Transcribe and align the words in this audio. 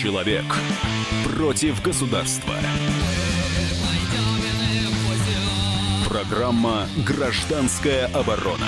Человек 0.00 0.46
против 1.36 1.82
государства. 1.82 2.54
Программа 6.08 6.88
«Гражданская 7.06 8.06
оборона». 8.06 8.66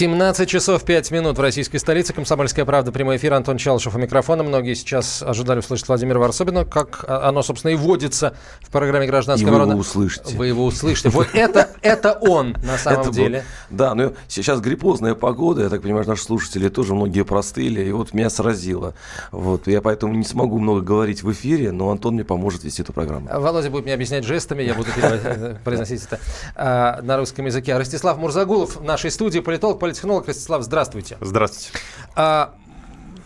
17 0.00 0.48
часов 0.48 0.82
5 0.82 1.10
минут 1.10 1.36
в 1.36 1.42
российской 1.42 1.76
столице. 1.76 2.14
Комсомольская 2.14 2.64
правда. 2.64 2.90
Прямой 2.90 3.18
эфир. 3.18 3.34
Антон 3.34 3.58
Чалышев 3.58 3.94
у 3.94 3.98
микрофона. 3.98 4.42
Многие 4.42 4.72
сейчас 4.72 5.22
ожидали 5.22 5.58
услышать 5.58 5.86
Владимира 5.88 6.18
Варсобина, 6.18 6.64
как 6.64 7.04
оно, 7.06 7.42
собственно, 7.42 7.72
и 7.72 7.74
водится 7.74 8.34
в 8.62 8.70
программе 8.70 9.06
«Гражданская 9.06 9.46
и 9.46 9.50
оборона». 9.50 9.66
вы 9.66 9.72
его 9.74 9.80
услышите. 9.82 10.36
Вы 10.38 10.46
его 10.46 10.64
услышите. 10.64 11.10
Вот 11.10 11.26
это, 11.34 11.68
это 11.82 12.14
он 12.14 12.56
на 12.64 12.78
самом 12.78 13.02
Это 13.02 13.10
деле. 13.10 13.44
был- 13.68 13.76
Да, 13.76 13.94
ну 13.94 14.14
сейчас 14.26 14.62
гриппозная 14.62 15.14
погода, 15.14 15.64
я 15.64 15.68
так 15.68 15.82
понимаю, 15.82 16.08
наши 16.08 16.22
слушатели 16.22 16.70
тоже 16.70 16.94
многие 16.94 17.26
простыли, 17.26 17.82
и 17.82 17.92
вот 17.92 18.14
меня 18.14 18.30
сразило. 18.30 18.94
Вот, 19.32 19.66
я 19.66 19.82
поэтому 19.82 20.14
не 20.14 20.24
смогу 20.24 20.60
много 20.60 20.80
говорить 20.80 21.22
в 21.22 21.30
эфире, 21.30 21.72
но 21.72 21.90
Антон 21.90 22.14
мне 22.14 22.24
поможет 22.24 22.64
вести 22.64 22.80
эту 22.80 22.94
программу. 22.94 23.28
Володя 23.30 23.68
будет 23.68 23.84
мне 23.84 23.92
объяснять 23.92 24.24
жестами, 24.24 24.62
я 24.62 24.72
буду 24.72 24.88
перевод- 24.96 25.58
произносить 25.62 26.04
это 26.04 26.18
а, 26.56 27.02
на 27.02 27.18
русском 27.18 27.44
языке. 27.44 27.76
Ростислав 27.76 28.16
Мурзагулов 28.16 28.76
в 28.76 28.82
нашей 28.82 29.10
студии, 29.10 29.40
политолог, 29.40 29.78
политтехнолог. 29.90 30.26
Ростислав, 30.26 30.62
здравствуйте. 30.62 31.16
Здравствуйте. 31.20 31.78
А, 32.14 32.54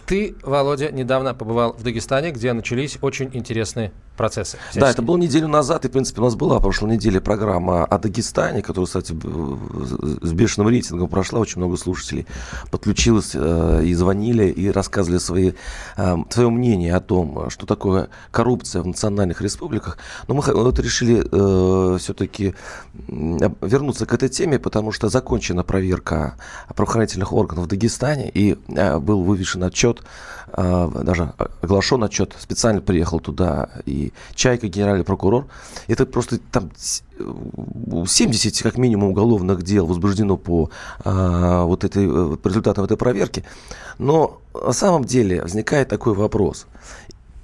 ты, 0.06 0.34
Володя, 0.42 0.90
недавно 0.90 1.34
побывал 1.34 1.72
в 1.74 1.82
Дагестане, 1.82 2.30
где 2.30 2.52
начались 2.52 2.98
очень 3.00 3.30
интересные 3.32 3.92
процессы. 4.16 4.56
Да, 4.56 4.60
всяческие. 4.70 4.90
это 4.92 5.02
было 5.02 5.16
неделю 5.16 5.48
назад, 5.48 5.84
и, 5.84 5.88
в 5.88 5.92
принципе, 5.92 6.20
у 6.20 6.24
нас 6.24 6.34
была 6.34 6.60
прошлой 6.60 6.92
неделе 6.92 7.20
программа 7.20 7.84
о 7.84 7.98
Дагестане, 7.98 8.62
которая, 8.62 8.86
кстати, 8.86 9.12
с 9.12 10.32
бешеным 10.32 10.68
рейтингом 10.68 11.08
прошла, 11.08 11.40
очень 11.40 11.58
много 11.58 11.76
слушателей 11.76 12.26
подключилось 12.70 13.32
э, 13.34 13.82
и 13.84 13.94
звонили, 13.94 14.46
и 14.48 14.70
рассказывали 14.70 15.18
свои, 15.18 15.52
э, 15.96 16.16
свое 16.30 16.50
мнение 16.50 16.94
о 16.94 17.00
том, 17.00 17.50
что 17.50 17.66
такое 17.66 18.08
коррупция 18.30 18.82
в 18.82 18.86
национальных 18.86 19.40
республиках. 19.40 19.98
Но 20.28 20.34
мы 20.34 20.42
вот 20.42 20.78
решили 20.78 21.24
все-таки 21.98 22.54
вернуться 23.08 24.06
к 24.06 24.14
этой 24.14 24.28
теме, 24.28 24.58
потому 24.58 24.92
что 24.92 25.08
закончена 25.08 25.62
проверка 25.62 26.36
правоохранительных 26.74 27.32
органов 27.32 27.64
в 27.64 27.68
Дагестане, 27.68 28.30
и 28.30 28.56
э, 28.68 28.98
был 28.98 29.22
вывешен 29.22 29.64
отчет, 29.64 30.02
э, 30.52 30.90
даже 31.02 31.32
оглашен 31.60 32.02
отчет, 32.04 32.34
специально 32.38 32.80
приехал 32.80 33.20
туда 33.20 33.68
и 33.86 34.03
Чайка, 34.34 34.68
генеральный 34.68 35.04
прокурор. 35.04 35.46
Это 35.88 36.06
просто 36.06 36.38
там 36.50 36.70
с- 36.76 37.02
э, 37.18 38.04
70 38.08 38.62
как 38.62 38.78
минимум 38.78 39.10
уголовных 39.10 39.62
дел 39.62 39.86
возбуждено 39.86 40.36
по 40.36 40.70
э, 41.04 41.62
вот 41.64 41.84
этой, 41.84 42.04
э, 42.06 42.36
результатам 42.44 42.84
этой 42.84 42.96
проверки. 42.96 43.44
Но 43.98 44.40
на 44.54 44.72
самом 44.72 45.04
деле 45.04 45.42
возникает 45.42 45.88
такой 45.88 46.14
вопрос. 46.14 46.66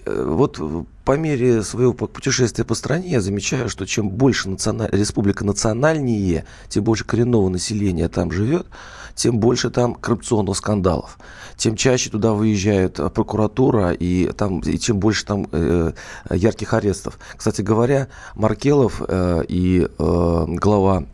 Э, 0.05 0.25
Вот 0.25 0.59
э, 0.61 0.84
по 1.05 1.17
мере 1.17 1.62
своего 1.62 1.93
путешествия 1.93 2.65
по 2.65 2.75
стране 2.75 3.11
я 3.11 3.20
замечаю, 3.20 3.69
что 3.69 3.87
чем 3.87 4.09
больше 4.11 4.48
национа- 4.48 4.89
республика 4.92 5.45
национальнее, 5.45 6.45
тем 6.69 6.84
больше 6.84 7.05
коренного 7.05 7.48
населения 7.48 8.09
там 8.09 8.31
живет, 8.33 8.67
тем 9.15 9.39
больше 9.39 9.70
там 9.70 9.95
коррупционных 9.95 10.57
скандалов. 10.57 11.19
Тем 11.57 11.77
чаще 11.77 12.11
туда 12.11 12.33
выезжает 12.33 12.98
э, 12.98 13.11
прокуратура, 13.11 13.92
и, 13.92 14.31
там, 14.33 14.61
и 14.61 14.79
чем 14.79 14.98
больше 14.98 15.25
там 15.27 15.47
э, 15.53 15.92
ярких 16.31 16.75
арестов. 16.75 17.19
Кстати 17.37 17.62
говоря, 17.62 18.09
Маркелов 18.35 19.03
э, 19.07 19.42
и 19.48 19.87
э, 19.98 20.45
глава 20.48 21.05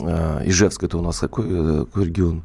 э, 0.00 0.42
Ижевска, 0.46 0.86
это 0.86 0.98
у 0.98 1.02
нас 1.02 1.18
какой, 1.18 1.46
э, 1.48 1.84
какой 1.86 2.04
регион? 2.06 2.42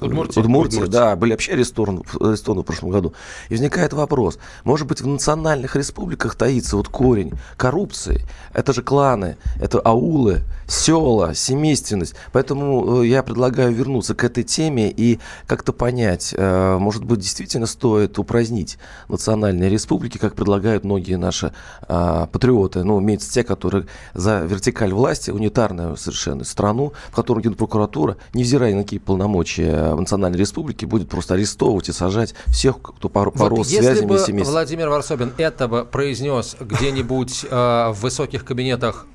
Удмуртия. 0.00 0.42
Удмуртия, 0.42 0.80
Удмуртия. 0.80 1.00
да, 1.00 1.16
были 1.16 1.32
вообще 1.32 1.52
арестованы, 1.52 2.02
арестованы 2.20 2.62
в 2.62 2.64
прошлом 2.64 2.90
году. 2.90 3.12
И 3.48 3.54
возникает 3.54 3.92
вопрос, 3.92 4.38
может 4.64 4.86
быть, 4.86 5.00
в 5.00 5.06
национальных 5.06 5.76
республиках 5.76 6.34
таится 6.34 6.76
вот 6.76 6.88
корень 6.88 7.32
коррупции? 7.56 8.24
Это 8.52 8.72
же 8.72 8.82
кланы, 8.82 9.36
это 9.60 9.80
аулы, 9.80 10.42
села, 10.66 11.34
семейственность. 11.34 12.14
Поэтому 12.32 13.02
э, 13.02 13.06
я 13.06 13.22
предлагаю 13.22 13.72
вернуться 13.72 14.14
к 14.14 14.24
этой 14.24 14.44
теме 14.44 14.90
и 14.90 15.18
как-то 15.46 15.72
понять, 15.72 16.34
э, 16.36 16.78
может 16.78 17.04
быть, 17.04 17.20
действительно 17.20 17.66
стоит 17.66 18.18
упразднить 18.18 18.78
национальные 19.08 19.70
республики, 19.70 20.18
как 20.18 20.34
предлагают 20.34 20.84
многие 20.84 21.16
наши 21.16 21.52
а, 21.88 22.26
патриоты, 22.26 22.84
ну, 22.84 23.00
имеется 23.00 23.32
те, 23.32 23.44
которые 23.44 23.86
за 24.14 24.40
вертикаль 24.40 24.92
власти, 24.92 25.30
унитарную 25.30 25.96
совершенно 25.96 26.44
страну, 26.44 26.92
в 27.10 27.14
которой 27.14 27.42
генпрокуратура, 27.42 28.16
невзирая 28.34 28.72
ни 28.72 28.76
на 28.76 28.82
какие 28.82 28.98
полномочия 28.98 29.85
в 29.94 30.00
национальной 30.00 30.38
республике, 30.38 30.86
будет 30.86 31.08
просто 31.08 31.34
арестовывать 31.34 31.88
и 31.88 31.92
сажать 31.92 32.34
всех, 32.46 32.80
кто 32.82 33.08
пор- 33.08 33.30
Вот 33.30 33.38
порос 33.38 33.68
если 33.68 33.84
связями 33.84 34.06
бы 34.06 34.16
и 34.16 34.18
семейством. 34.18 34.52
Владимир 34.54 34.88
Варсобин 34.88 35.32
этого 35.38 35.84
произнес 35.84 36.56
где-нибудь 36.58 37.44
э, 37.48 37.90
в 37.90 37.96
высоких 38.00 38.44
кабинетах 38.44 39.06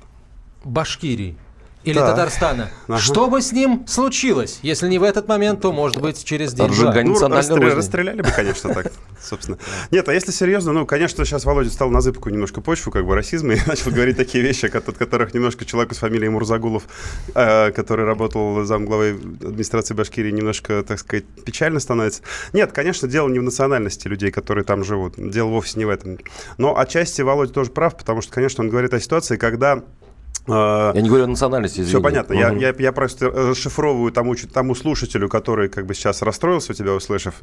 Башкирии 0.64 1.36
или 1.84 1.94
Так. 1.98 2.10
Татарстана, 2.10 2.70
Ага. 2.88 2.98
что 2.98 3.28
бы 3.28 3.40
с 3.42 3.52
ним 3.52 3.84
случилось? 3.86 4.58
Если 4.62 4.88
не 4.88 4.98
в 4.98 5.02
этот 5.02 5.28
момент, 5.28 5.60
то, 5.60 5.72
может 5.72 6.00
быть, 6.00 6.24
через 6.24 6.52
день-два. 6.54 6.68
Разжигание. 6.68 7.14
Ну, 7.14 7.28
розни. 7.28 7.64
расстреляли 7.64 8.22
бы, 8.22 8.30
конечно, 8.30 8.72
так, 8.72 8.92
собственно. 9.20 9.58
Нет, 9.90 10.08
а 10.08 10.14
если 10.14 10.30
серьезно, 10.30 10.72
ну, 10.72 10.86
конечно, 10.86 11.24
сейчас 11.24 11.44
Володя 11.44 11.70
стал 11.70 11.90
на 11.90 12.00
зыбку 12.00 12.28
немножко 12.30 12.60
почву, 12.60 12.92
как 12.92 13.04
бы, 13.06 13.14
расизма, 13.14 13.54
и 13.54 13.58
начал 13.66 13.90
говорить 13.90 14.16
такие 14.16 14.42
вещи, 14.44 14.66
от 14.66 14.88
от 14.88 14.96
которых 14.96 15.34
немножко 15.34 15.64
человеку 15.64 15.94
с 15.94 15.98
фамилией 15.98 16.28
Мурзагулов, 16.30 16.84
э, 17.34 17.70
который 17.72 18.04
работал 18.04 18.64
замглавой 18.64 19.12
администрации 19.14 19.94
Башкирии, 19.94 20.30
немножко, 20.30 20.84
так 20.86 20.98
сказать, 20.98 21.24
печально 21.44 21.80
становится. 21.80 22.22
Нет, 22.52 22.72
конечно, 22.72 23.08
дело 23.08 23.28
не 23.28 23.38
в 23.38 23.42
национальности 23.42 24.08
людей, 24.08 24.30
которые 24.30 24.64
там 24.64 24.84
живут. 24.84 25.14
Дело 25.16 25.48
вовсе 25.48 25.78
не 25.78 25.84
в 25.84 25.88
этом. 25.90 26.18
Но 26.58 26.78
отчасти 26.78 27.22
Володя 27.22 27.52
тоже 27.52 27.70
прав, 27.70 27.96
потому 27.96 28.22
что, 28.22 28.32
конечно, 28.32 28.62
он 28.62 28.70
говорит 28.70 28.92
о 28.94 29.00
ситуации, 29.00 29.36
когда 29.36 29.82
Я 30.46 30.92
не 30.94 31.08
говорю 31.08 31.24
о 31.24 31.28
национальности, 31.28 31.80
все 31.82 31.90
извини. 31.90 32.02
понятно. 32.02 32.34
Я, 32.34 32.52
я, 32.52 32.74
я 32.76 32.92
просто 32.92 33.30
расшифровываю 33.30 34.10
тому, 34.12 34.34
тому 34.52 34.74
слушателю, 34.74 35.28
который 35.28 35.68
как 35.68 35.86
бы 35.86 35.94
сейчас 35.94 36.22
расстроился, 36.22 36.74
тебя 36.74 36.92
услышав, 36.92 37.34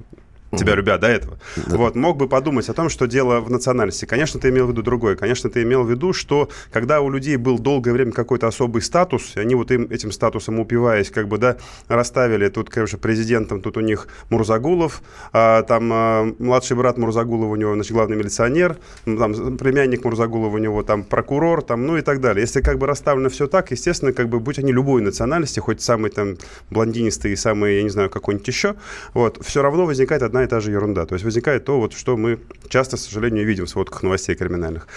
тебя 0.57 0.75
любя 0.75 0.97
до 0.97 1.07
этого. 1.07 1.37
Вот, 1.67 1.95
мог 1.95 2.17
бы 2.17 2.27
подумать 2.27 2.69
о 2.69 2.73
том, 2.73 2.89
что 2.89 3.05
дело 3.05 3.39
в 3.39 3.49
национальности. 3.49 4.05
Конечно, 4.05 4.39
ты 4.39 4.49
имел 4.49 4.67
в 4.67 4.71
виду 4.71 4.81
другое. 4.81 5.15
Конечно, 5.15 5.49
ты 5.49 5.63
имел 5.63 5.83
в 5.83 5.89
виду, 5.89 6.13
что 6.13 6.49
когда 6.71 7.01
у 7.01 7.09
людей 7.09 7.37
был 7.37 7.59
долгое 7.59 7.91
время 7.91 8.11
какой-то 8.11 8.47
особый 8.47 8.81
статус, 8.81 9.33
и 9.35 9.39
они 9.39 9.55
вот 9.55 9.71
им, 9.71 9.83
этим 9.89 10.11
статусом 10.11 10.59
упиваясь, 10.59 11.09
как 11.09 11.27
бы, 11.27 11.37
да, 11.37 11.57
расставили, 11.87 12.49
тут, 12.49 12.69
конечно, 12.69 12.97
президентом, 12.97 13.61
тут 13.61 13.77
у 13.77 13.81
них 13.81 14.07
Мурзагулов, 14.29 15.01
а, 15.33 15.63
там 15.63 15.89
а, 15.93 16.33
младший 16.39 16.75
брат 16.77 16.97
Мурзагулова 16.97 17.51
у 17.51 17.55
него, 17.55 17.73
значит, 17.75 17.91
главный 17.91 18.17
милиционер, 18.17 18.77
там 19.05 19.57
племянник 19.57 20.03
Мурзагулова 20.03 20.55
у 20.55 20.59
него 20.59 20.83
там 20.83 21.03
прокурор, 21.03 21.61
там, 21.61 21.85
ну 21.85 21.97
и 21.97 22.01
так 22.01 22.21
далее. 22.21 22.41
Если 22.41 22.61
как 22.61 22.77
бы 22.77 22.87
расставлено 22.87 23.29
все 23.29 23.47
так, 23.47 23.71
естественно, 23.71 24.13
как 24.13 24.29
бы 24.29 24.39
будь 24.39 24.59
они 24.59 24.71
любой 24.71 25.01
национальности, 25.01 25.59
хоть 25.59 25.81
самый 25.81 26.11
там 26.11 26.37
блондинистый 26.69 27.33
и 27.33 27.35
самый, 27.35 27.77
я 27.77 27.83
не 27.83 27.89
знаю, 27.89 28.09
какой-нибудь 28.09 28.47
еще, 28.47 28.75
вот, 29.13 29.43
все 29.45 29.61
равно 29.61 29.85
возникает 29.85 30.23
одна 30.23 30.38
и 30.43 30.47
та 30.47 30.59
же 30.59 30.71
ерунда. 30.71 31.05
То 31.05 31.15
есть 31.15 31.25
возникает 31.25 31.65
то, 31.65 31.79
вот, 31.79 31.93
что 31.93 32.17
мы 32.17 32.39
часто, 32.69 32.97
к 32.97 32.99
сожалению, 32.99 33.45
видим 33.45 33.65
в 33.65 33.69
сводках 33.69 34.03
новостей 34.03 34.35
криминальных. 34.35 34.87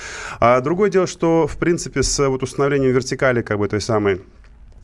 А 0.40 0.60
другое 0.60 0.90
дело, 0.90 1.06
что, 1.06 1.46
в 1.46 1.56
принципе, 1.56 2.02
с 2.02 2.28
вот 2.28 2.42
установлением 2.42 2.92
вертикали, 2.92 3.42
как 3.42 3.58
бы 3.58 3.68
той 3.68 3.80
самой 3.80 4.20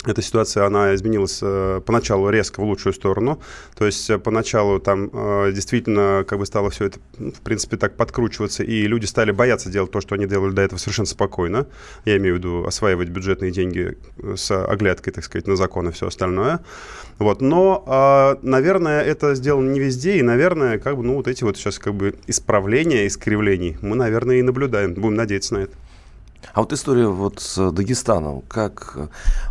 эта 0.07 0.23
ситуация, 0.23 0.65
она 0.65 0.95
изменилась 0.95 1.41
э, 1.43 1.81
поначалу 1.85 2.31
резко 2.31 2.61
в 2.61 2.65
лучшую 2.65 2.93
сторону. 2.93 3.41
То 3.77 3.85
есть 3.85 4.09
э, 4.09 4.19
поначалу 4.19 4.79
там 4.79 5.11
э, 5.13 5.53
действительно 5.53 6.25
как 6.27 6.39
бы 6.39 6.47
стало 6.47 6.71
все 6.71 6.87
это, 6.87 7.01
в 7.19 7.41
принципе, 7.41 7.77
так 7.77 7.97
подкручиваться, 7.97 8.63
и 8.63 8.87
люди 8.87 9.07
стали 9.07 9.33
бояться 9.33 9.71
делать 9.71 9.91
то, 9.91 10.01
что 10.01 10.15
они 10.15 10.27
делали 10.27 10.53
до 10.53 10.63
этого 10.63 10.79
совершенно 10.79 11.07
спокойно. 11.07 11.67
Я 12.05 12.17
имею 12.19 12.37
в 12.37 12.39
виду 12.39 12.65
осваивать 12.65 13.09
бюджетные 13.09 13.51
деньги 13.51 13.99
с 14.37 14.51
оглядкой, 14.53 15.13
так 15.13 15.25
сказать, 15.25 15.49
на 15.49 15.57
закон 15.57 15.89
и 15.89 15.93
все 15.93 16.07
остальное. 16.07 16.61
Вот. 17.19 17.41
Но, 17.41 17.85
э, 17.85 18.47
наверное, 18.47 19.03
это 19.03 19.35
сделано 19.35 19.71
не 19.71 19.81
везде, 19.81 20.19
и, 20.19 20.23
наверное, 20.23 20.79
как 20.79 20.97
бы, 20.97 21.03
ну, 21.03 21.17
вот 21.17 21.27
эти 21.27 21.43
вот 21.43 21.57
сейчас 21.57 21.81
как 21.81 21.95
бы 21.95 22.15
исправления, 22.29 23.09
искривлений 23.09 23.77
мы, 23.83 23.97
наверное, 23.97 24.37
и 24.37 24.43
наблюдаем. 24.43 24.95
Будем 24.95 25.17
надеяться 25.17 25.55
на 25.55 25.59
это. 25.59 25.75
А 26.55 26.61
вот 26.61 26.73
история 26.73 27.07
вот 27.07 27.41
с 27.41 27.71
Дагестаном, 27.71 28.43
как 28.49 28.97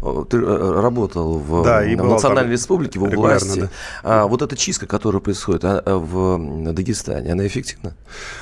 э, 0.02 0.24
ты 0.30 0.38
э, 0.38 0.82
работал 0.82 1.38
в 1.38 1.64
Да, 1.64 1.82
в 1.82 2.10
национальной 2.10 2.54
республике, 2.54 3.00
в 3.00 3.04
области, 3.04 3.62
да. 3.62 3.70
а 4.04 4.28
вот 4.28 4.42
эта 4.42 4.56
чистка, 4.56 4.88
которая 4.88 5.22
происходит 5.22 5.64
а, 5.64 5.82
а, 5.86 5.98
в 5.98 6.74
Дагестане, 6.74 7.32
она 7.32 7.46
эффективна? 7.46 7.96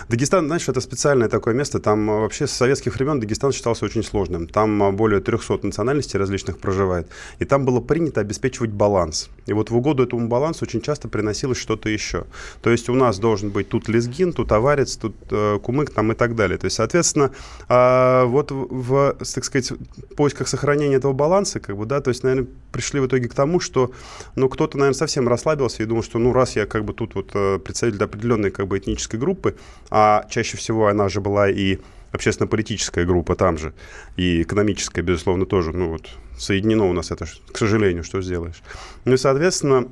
Дагестан, 0.10 0.46
знаешь, 0.48 0.68
это 0.68 0.82
специальное 0.82 1.28
такое 1.28 1.54
место. 1.54 1.80
Там 1.80 2.10
а, 2.10 2.20
вообще 2.22 2.48
с 2.48 2.52
советских 2.52 2.96
времен 2.96 3.20
Дагестан 3.20 3.52
считался 3.52 3.86
очень 3.86 4.04
сложным. 4.04 4.48
Там 4.48 4.96
более 4.96 5.22
300 5.22 5.60
национальностей 5.64 6.20
различных 6.20 6.60
проживает. 6.60 7.08
И 7.40 7.46
там 7.46 7.66
было 7.66 7.82
принято 7.82 8.22
обеспечивать 8.22 8.72
баланс. 8.72 9.30
И 9.46 9.54
вот 9.54 9.70
в 9.70 9.76
угоду 9.76 10.04
этому 10.04 10.28
балансу 10.28 10.66
очень 10.66 10.82
часто 10.82 11.08
приносилось 11.08 11.58
что-то 11.58 11.90
еще. 11.90 12.26
То 12.62 12.70
есть 12.70 12.90
у 12.90 12.96
нас 12.96 13.20
должен 13.20 13.50
быть 13.50 13.70
тут 13.70 13.88
лезгин, 13.88 14.34
тут 14.34 14.52
аварец, 14.52 14.98
тут 14.98 15.16
э, 15.32 15.60
кумык 15.62 15.92
там 15.92 16.12
и 16.12 16.16
так 16.16 16.36
далее. 16.36 16.58
То 16.58 16.66
есть, 16.66 16.78
соответственно, 16.78 17.32
а, 17.68 18.26
вот 18.36 18.52
в, 18.52 19.16
так 19.18 19.44
сказать, 19.44 19.72
поисках 20.16 20.48
сохранения 20.48 20.96
этого 20.96 21.14
баланса, 21.14 21.60
как 21.60 21.78
бы, 21.78 21.86
да, 21.86 22.02
то 22.02 22.10
есть, 22.10 22.24
наверное, 22.24 22.48
пришли 22.72 23.00
в 23.00 23.08
итоге 23.08 23.30
к 23.30 23.34
тому, 23.34 23.60
что, 23.60 23.92
ну, 24.36 24.50
кто-то, 24.50 24.78
наверное, 24.78 24.98
совсем 24.98 25.28
расслабился 25.28 25.84
и 25.84 25.86
думал, 25.86 26.04
что, 26.04 26.20
ну, 26.20 26.34
раз 26.34 26.56
я, 26.56 26.66
как 26.66 26.84
бы, 26.86 26.94
тут 26.94 27.16
вот 27.16 27.32
э, 27.34 27.60
представитель 27.60 28.04
определенной, 28.04 28.52
как 28.52 28.68
бы, 28.68 28.78
этнической 28.78 29.20
группы, 29.20 29.56
а 29.90 30.26
чаще 30.30 30.58
всего 30.58 30.88
она 30.88 31.10
же 31.10 31.22
была 31.22 31.50
и 31.50 31.80
общественно-политическая 32.12 33.06
группа 33.06 33.36
там 33.36 33.58
же, 33.58 33.74
и 34.18 34.42
экономическая, 34.42 35.02
безусловно, 35.02 35.46
тоже, 35.46 35.72
ну, 35.72 35.90
вот, 35.90 36.10
соединено 36.38 36.90
у 36.90 36.94
нас 36.94 37.12
это, 37.12 37.26
к 37.52 37.58
сожалению, 37.58 38.04
что 38.04 38.22
сделаешь. 38.22 38.62
Ну, 39.06 39.14
и, 39.14 39.18
соответственно, 39.18 39.88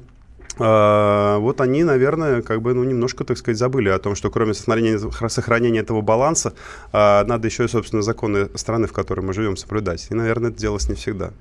вот 0.57 1.61
они, 1.61 1.83
наверное, 1.83 2.41
как 2.41 2.61
бы, 2.61 2.73
ну, 2.73 2.83
немножко, 2.83 3.23
так 3.23 3.37
сказать, 3.37 3.57
забыли 3.57 3.89
о 3.89 3.99
том, 3.99 4.15
что 4.15 4.29
кроме 4.29 4.53
сохранения, 4.53 4.99
сохранения 5.29 5.79
этого 5.79 6.01
баланса, 6.01 6.53
а, 6.91 7.23
надо 7.25 7.47
еще 7.47 7.65
и, 7.65 7.67
собственно, 7.67 8.01
законы 8.01 8.49
страны, 8.55 8.87
в 8.87 8.93
которой 8.93 9.21
мы 9.21 9.33
живем, 9.33 9.57
соблюдать. 9.57 10.07
И, 10.09 10.13
наверное, 10.13 10.51
это 10.51 10.59
делалось 10.59 10.89
не 10.89 10.95
всегда. 10.95 11.31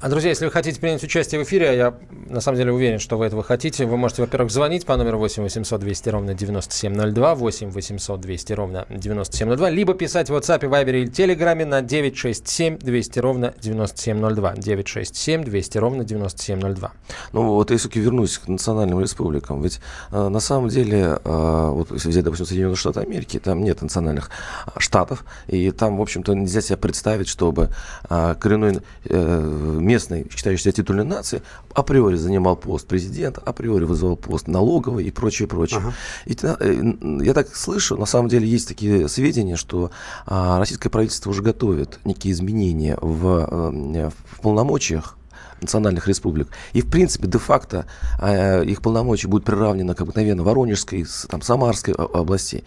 А, 0.00 0.08
друзья, 0.08 0.30
если 0.30 0.44
вы 0.44 0.52
хотите 0.52 0.78
принять 0.78 1.02
участие 1.02 1.40
в 1.40 1.44
эфире, 1.44 1.70
а 1.70 1.72
я 1.72 1.94
на 2.28 2.40
самом 2.40 2.58
деле 2.58 2.72
уверен, 2.72 3.00
что 3.00 3.18
вы 3.18 3.26
этого 3.26 3.42
хотите, 3.42 3.84
вы 3.84 3.96
можете, 3.96 4.22
во-первых, 4.22 4.52
звонить 4.52 4.86
по 4.86 4.96
номеру 4.96 5.18
8 5.18 5.42
800 5.42 5.80
200 5.80 6.08
ровно 6.10 6.34
9702, 6.34 7.34
8 7.34 7.70
800 7.70 8.20
200 8.20 8.52
ровно 8.52 8.86
9702, 8.90 9.70
либо 9.70 9.94
писать 9.94 10.30
в 10.30 10.36
WhatsApp, 10.36 10.60
Viber 10.60 10.90
или 10.90 11.10
Telegram 11.10 11.64
на 11.64 11.82
967 11.82 12.78
200 12.78 13.18
ровно 13.18 13.54
9702, 13.60 14.54
967 14.56 15.42
200 15.42 15.78
ровно 15.78 16.04
9702. 16.04 16.92
Ну 17.32 17.42
вот 17.54 17.72
если 17.72 17.90
вернусь 17.98 18.38
к 18.38 18.46
национальным 18.46 19.00
республикам, 19.00 19.62
ведь 19.62 19.80
э, 20.12 20.28
на 20.28 20.40
самом 20.40 20.68
деле, 20.68 21.18
э, 21.24 21.70
вот 21.72 21.90
если 21.90 22.10
взять, 22.10 22.22
допустим, 22.22 22.46
Соединенные 22.46 22.76
Штаты 22.76 23.00
Америки, 23.00 23.40
там 23.40 23.64
нет 23.64 23.82
национальных 23.82 24.30
штатов, 24.76 25.24
и 25.48 25.72
там, 25.72 25.96
в 25.96 26.02
общем-то, 26.02 26.34
нельзя 26.34 26.60
себе 26.60 26.76
представить, 26.76 27.26
чтобы 27.26 27.70
э, 28.08 28.36
коренной 28.38 28.78
э, 29.06 29.78
местной, 29.88 30.26
считающейся 30.30 30.72
титульной 30.72 31.04
нации, 31.04 31.42
априори 31.74 32.16
занимал 32.16 32.56
пост 32.56 32.86
президента, 32.86 33.40
априори 33.40 33.84
вызывал 33.84 34.16
пост 34.16 34.46
налоговый 34.48 35.04
и 35.04 35.10
прочее, 35.10 35.48
прочее. 35.48 35.80
Ага. 35.80 35.94
И, 36.26 36.36
э, 36.42 37.24
я 37.24 37.34
так 37.34 37.56
слышу, 37.56 37.96
на 37.96 38.06
самом 38.06 38.28
деле 38.28 38.46
есть 38.46 38.68
такие 38.68 39.08
сведения, 39.08 39.56
что 39.56 39.90
а, 40.26 40.58
российское 40.58 40.90
правительство 40.90 41.30
уже 41.30 41.42
готовит 41.42 41.98
некие 42.04 42.32
изменения 42.32 42.98
в, 43.00 43.48
э, 43.50 44.10
в 44.30 44.40
полномочиях 44.40 45.17
национальных 45.60 46.08
республик. 46.08 46.48
И, 46.72 46.82
в 46.82 46.90
принципе, 46.90 47.26
де-факто 47.26 47.86
э, 48.20 48.64
их 48.64 48.82
полномочия 48.82 49.28
будут 49.28 49.44
приравнены 49.44 49.94
к 49.94 50.00
обыкновенно 50.00 50.42
Воронежской, 50.42 51.06
там, 51.28 51.42
Самарской 51.42 51.94
областей. 51.94 52.64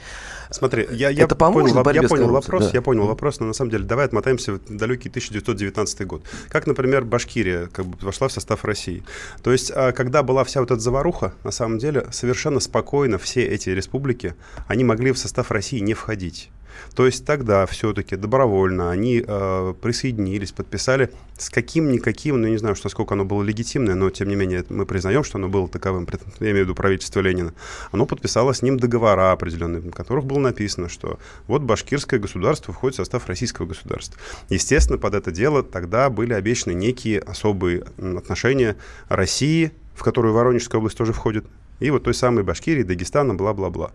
Смотри, 0.49 0.88
я, 0.91 1.09
я 1.09 1.23
Это 1.23 1.35
поможет 1.35 1.73
понял, 1.73 2.01
я 2.01 2.07
понял 2.07 2.29
вопрос, 2.29 2.65
да. 2.65 2.71
я 2.73 2.81
понял 2.81 3.07
вопрос, 3.07 3.39
но 3.39 3.47
на 3.47 3.53
самом 3.53 3.71
деле 3.71 3.85
давай 3.85 4.05
отмотаемся 4.05 4.53
в 4.53 4.59
далекий 4.69 5.07
1919 5.07 6.07
год. 6.07 6.23
Как, 6.49 6.67
например, 6.67 7.05
Башкирия 7.05 7.67
как 7.67 7.85
бы 7.85 7.97
вошла 8.01 8.27
в 8.27 8.33
состав 8.33 8.65
России. 8.65 9.03
То 9.43 9.51
есть, 9.51 9.71
а, 9.73 9.93
когда 9.93 10.23
была 10.23 10.43
вся 10.43 10.59
вот 10.59 10.71
эта 10.71 10.79
заваруха, 10.81 11.33
на 11.43 11.51
самом 11.51 11.77
деле 11.77 12.05
совершенно 12.11 12.59
спокойно 12.59 13.17
все 13.17 13.43
эти 13.45 13.69
республики, 13.69 14.35
они 14.67 14.83
могли 14.83 15.13
в 15.13 15.17
состав 15.17 15.51
России 15.51 15.79
не 15.79 15.93
входить. 15.93 16.49
То 16.95 17.06
есть 17.06 17.25
тогда 17.25 17.65
все-таки 17.65 18.15
добровольно 18.15 18.91
они 18.91 19.23
э, 19.25 19.73
присоединились, 19.81 20.51
подписали 20.51 21.09
с 21.38 21.50
каким-никаким, 21.50 22.39
ну 22.39 22.47
не 22.47 22.57
знаю, 22.57 22.75
что 22.75 22.89
сколько 22.89 23.13
оно 23.13 23.25
было 23.25 23.41
легитимное, 23.41 23.95
но 23.95 24.09
тем 24.09 24.29
не 24.29 24.35
менее 24.35 24.63
мы 24.69 24.85
признаем, 24.85 25.23
что 25.23 25.38
оно 25.38 25.50
было 25.50 25.68
таковым, 25.68 26.07
я 26.39 26.51
имею 26.51 26.65
в 26.65 26.68
виду 26.68 26.75
правительство 26.75 27.19
Ленина. 27.19 27.53
Оно 27.91 28.06
подписало 28.06 28.53
с 28.53 28.62
ним 28.62 28.77
договора 28.77 29.31
определенные, 29.31 29.81
в 29.81 29.91
которых 29.91 30.25
было 30.25 30.39
написано, 30.39 30.89
что 30.89 31.19
вот 31.47 31.62
башкирское 31.63 32.19
государство 32.19 32.74
входит 32.74 32.95
в 32.95 32.97
состав 32.97 33.27
российского 33.27 33.65
государства. 33.65 34.19
Естественно, 34.50 34.97
под 34.97 35.15
это 35.15 35.31
дело 35.31 35.63
тогда 35.63 36.09
были 36.09 36.33
обещаны 36.33 36.74
некие 36.74 37.19
особые 37.19 37.85
отношения 37.97 38.77
России, 39.09 39.71
в 39.95 40.03
которую 40.03 40.33
Воронежская 40.33 40.79
область 40.79 40.97
тоже 40.97 41.13
входит, 41.13 41.45
и 41.81 41.89
вот 41.89 42.04
той 42.04 42.13
самой 42.13 42.44
Башкирии, 42.44 42.83
Дагестана, 42.83 43.33
бла-бла-бла. 43.33 43.92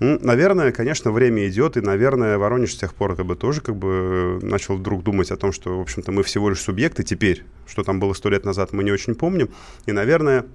Ну, 0.00 0.18
наверное, 0.20 0.72
конечно, 0.72 1.12
время 1.12 1.46
идет, 1.48 1.76
и, 1.76 1.80
наверное, 1.80 2.38
Воронеж 2.38 2.74
с 2.74 2.78
тех 2.78 2.94
пор 2.94 3.14
как 3.14 3.26
бы 3.26 3.36
тоже 3.36 3.60
как 3.60 3.76
бы 3.76 4.38
начал 4.42 4.76
вдруг 4.76 5.04
думать 5.04 5.30
о 5.30 5.36
том, 5.36 5.52
что, 5.52 5.78
в 5.78 5.80
общем-то, 5.80 6.10
мы 6.10 6.22
всего 6.22 6.48
лишь 6.50 6.60
субъекты 6.60 7.02
теперь, 7.02 7.44
что 7.66 7.84
там 7.84 8.00
было 8.00 8.14
сто 8.14 8.30
лет 8.30 8.44
назад, 8.44 8.72
мы 8.72 8.82
не 8.82 8.90
очень 8.90 9.14
помним, 9.14 9.50
и, 9.86 9.92
наверное, 9.92 10.46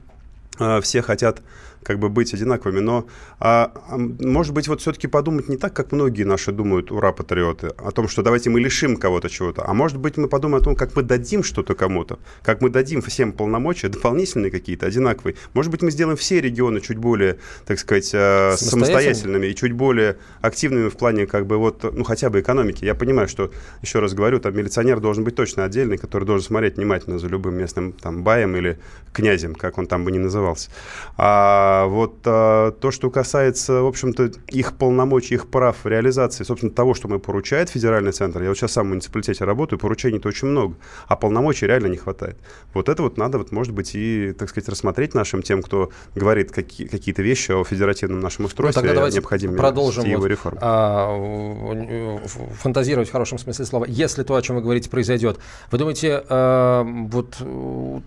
э, 0.59 0.81
все 0.81 1.01
хотят 1.01 1.41
как 1.83 1.99
бы 1.99 2.09
быть 2.09 2.33
одинаковыми, 2.33 2.79
но, 2.79 3.05
а, 3.39 3.71
а, 3.87 3.97
может 3.97 4.53
быть, 4.53 4.67
вот 4.67 4.81
все-таки 4.81 5.07
подумать 5.07 5.49
не 5.49 5.57
так, 5.57 5.73
как 5.73 5.91
многие 5.91 6.23
наши 6.23 6.51
думают, 6.51 6.91
ура, 6.91 7.11
патриоты, 7.11 7.67
о 7.77 7.91
том, 7.91 8.07
что 8.07 8.23
давайте 8.23 8.49
мы 8.49 8.59
лишим 8.59 8.97
кого-то 8.97 9.29
чего-то, 9.29 9.63
а 9.67 9.73
может 9.73 9.97
быть, 9.97 10.17
мы 10.17 10.27
подумаем 10.27 10.61
о 10.61 10.65
том, 10.65 10.75
как 10.75 10.95
мы 10.95 11.03
дадим 11.03 11.43
что-то 11.43 11.75
кому-то, 11.75 12.19
как 12.41 12.61
мы 12.61 12.69
дадим 12.69 13.01
всем 13.01 13.31
полномочия, 13.31 13.89
дополнительные 13.89 14.51
какие-то, 14.51 14.85
одинаковые. 14.85 15.35
Может 15.53 15.71
быть, 15.71 15.81
мы 15.81 15.91
сделаем 15.91 16.17
все 16.17 16.41
регионы 16.41 16.81
чуть 16.81 16.97
более, 16.97 17.37
так 17.65 17.79
сказать, 17.79 18.09
э, 18.13 18.55
самостоятельными 18.57 19.47
и 19.47 19.55
чуть 19.55 19.73
более 19.73 20.17
активными 20.41 20.89
в 20.89 20.97
плане, 20.97 21.27
как 21.27 21.47
бы, 21.47 21.57
вот, 21.57 21.83
ну, 21.83 22.03
хотя 22.03 22.29
бы 22.29 22.39
экономики. 22.39 22.85
Я 22.85 22.95
понимаю, 22.95 23.27
что, 23.27 23.51
еще 23.81 23.99
раз 23.99 24.13
говорю, 24.13 24.39
там 24.39 24.55
милиционер 24.55 24.99
должен 24.99 25.23
быть 25.23 25.35
точно 25.35 25.65
отдельный, 25.65 25.97
который 25.97 26.25
должен 26.25 26.45
смотреть 26.45 26.77
внимательно 26.77 27.19
за 27.19 27.27
любым 27.27 27.55
местным 27.55 27.93
там 27.93 28.23
баем 28.23 28.55
или 28.55 28.79
князем, 29.13 29.55
как 29.55 29.77
он 29.77 29.87
там 29.87 30.05
бы 30.05 30.11
ни 30.11 30.17
назывался. 30.17 30.69
А 31.17 31.72
а 31.73 31.87
вот 31.87 32.15
а, 32.25 32.71
то, 32.71 32.91
что 32.91 33.09
касается, 33.09 33.81
в 33.81 33.87
общем-то, 33.87 34.31
их 34.49 34.73
полномочий, 34.77 35.35
их 35.35 35.47
прав 35.47 35.77
в 35.83 35.87
реализации, 35.87 36.43
собственно, 36.43 36.71
того, 36.71 36.93
что 36.93 37.07
мы 37.07 37.19
поручает 37.19 37.69
федеральный 37.69 38.11
центр, 38.11 38.41
я 38.43 38.49
вот 38.49 38.57
сейчас 38.57 38.73
сам 38.73 38.87
в 38.87 38.89
муниципалитете 38.89 39.43
работаю, 39.45 39.79
поручений-то 39.79 40.27
очень 40.27 40.47
много, 40.47 40.75
а 41.07 41.15
полномочий 41.15 41.65
реально 41.67 41.87
не 41.87 41.97
хватает. 41.97 42.37
Вот 42.73 42.89
это 42.89 43.01
вот 43.03 43.17
надо, 43.17 43.37
вот, 43.37 43.51
может 43.51 43.73
быть, 43.73 43.95
и, 43.95 44.33
так 44.37 44.49
сказать, 44.49 44.69
рассмотреть 44.69 45.13
нашим 45.13 45.41
тем, 45.41 45.61
кто 45.61 45.89
говорит 46.15 46.51
какие- 46.51 46.87
какие-то 46.87 47.21
вещи 47.21 47.51
о 47.51 47.63
федеративном 47.63 48.19
нашем 48.19 48.45
устройстве, 48.45 48.93
ну, 48.93 49.07
необходимо 49.07 49.57
продолжим 49.57 50.05
его 50.05 50.21
вот, 50.21 50.27
реформ. 50.27 50.57
А, 50.61 52.19
фантазировать 52.61 53.09
в 53.09 53.11
хорошем 53.11 53.37
смысле 53.37 53.65
слова. 53.65 53.85
Если 53.87 54.23
то, 54.23 54.35
о 54.35 54.41
чем 54.41 54.57
вы 54.57 54.61
говорите, 54.61 54.89
произойдет, 54.89 55.39
вы 55.71 55.77
думаете, 55.77 56.23
а, 56.29 56.83
вот 56.83 57.37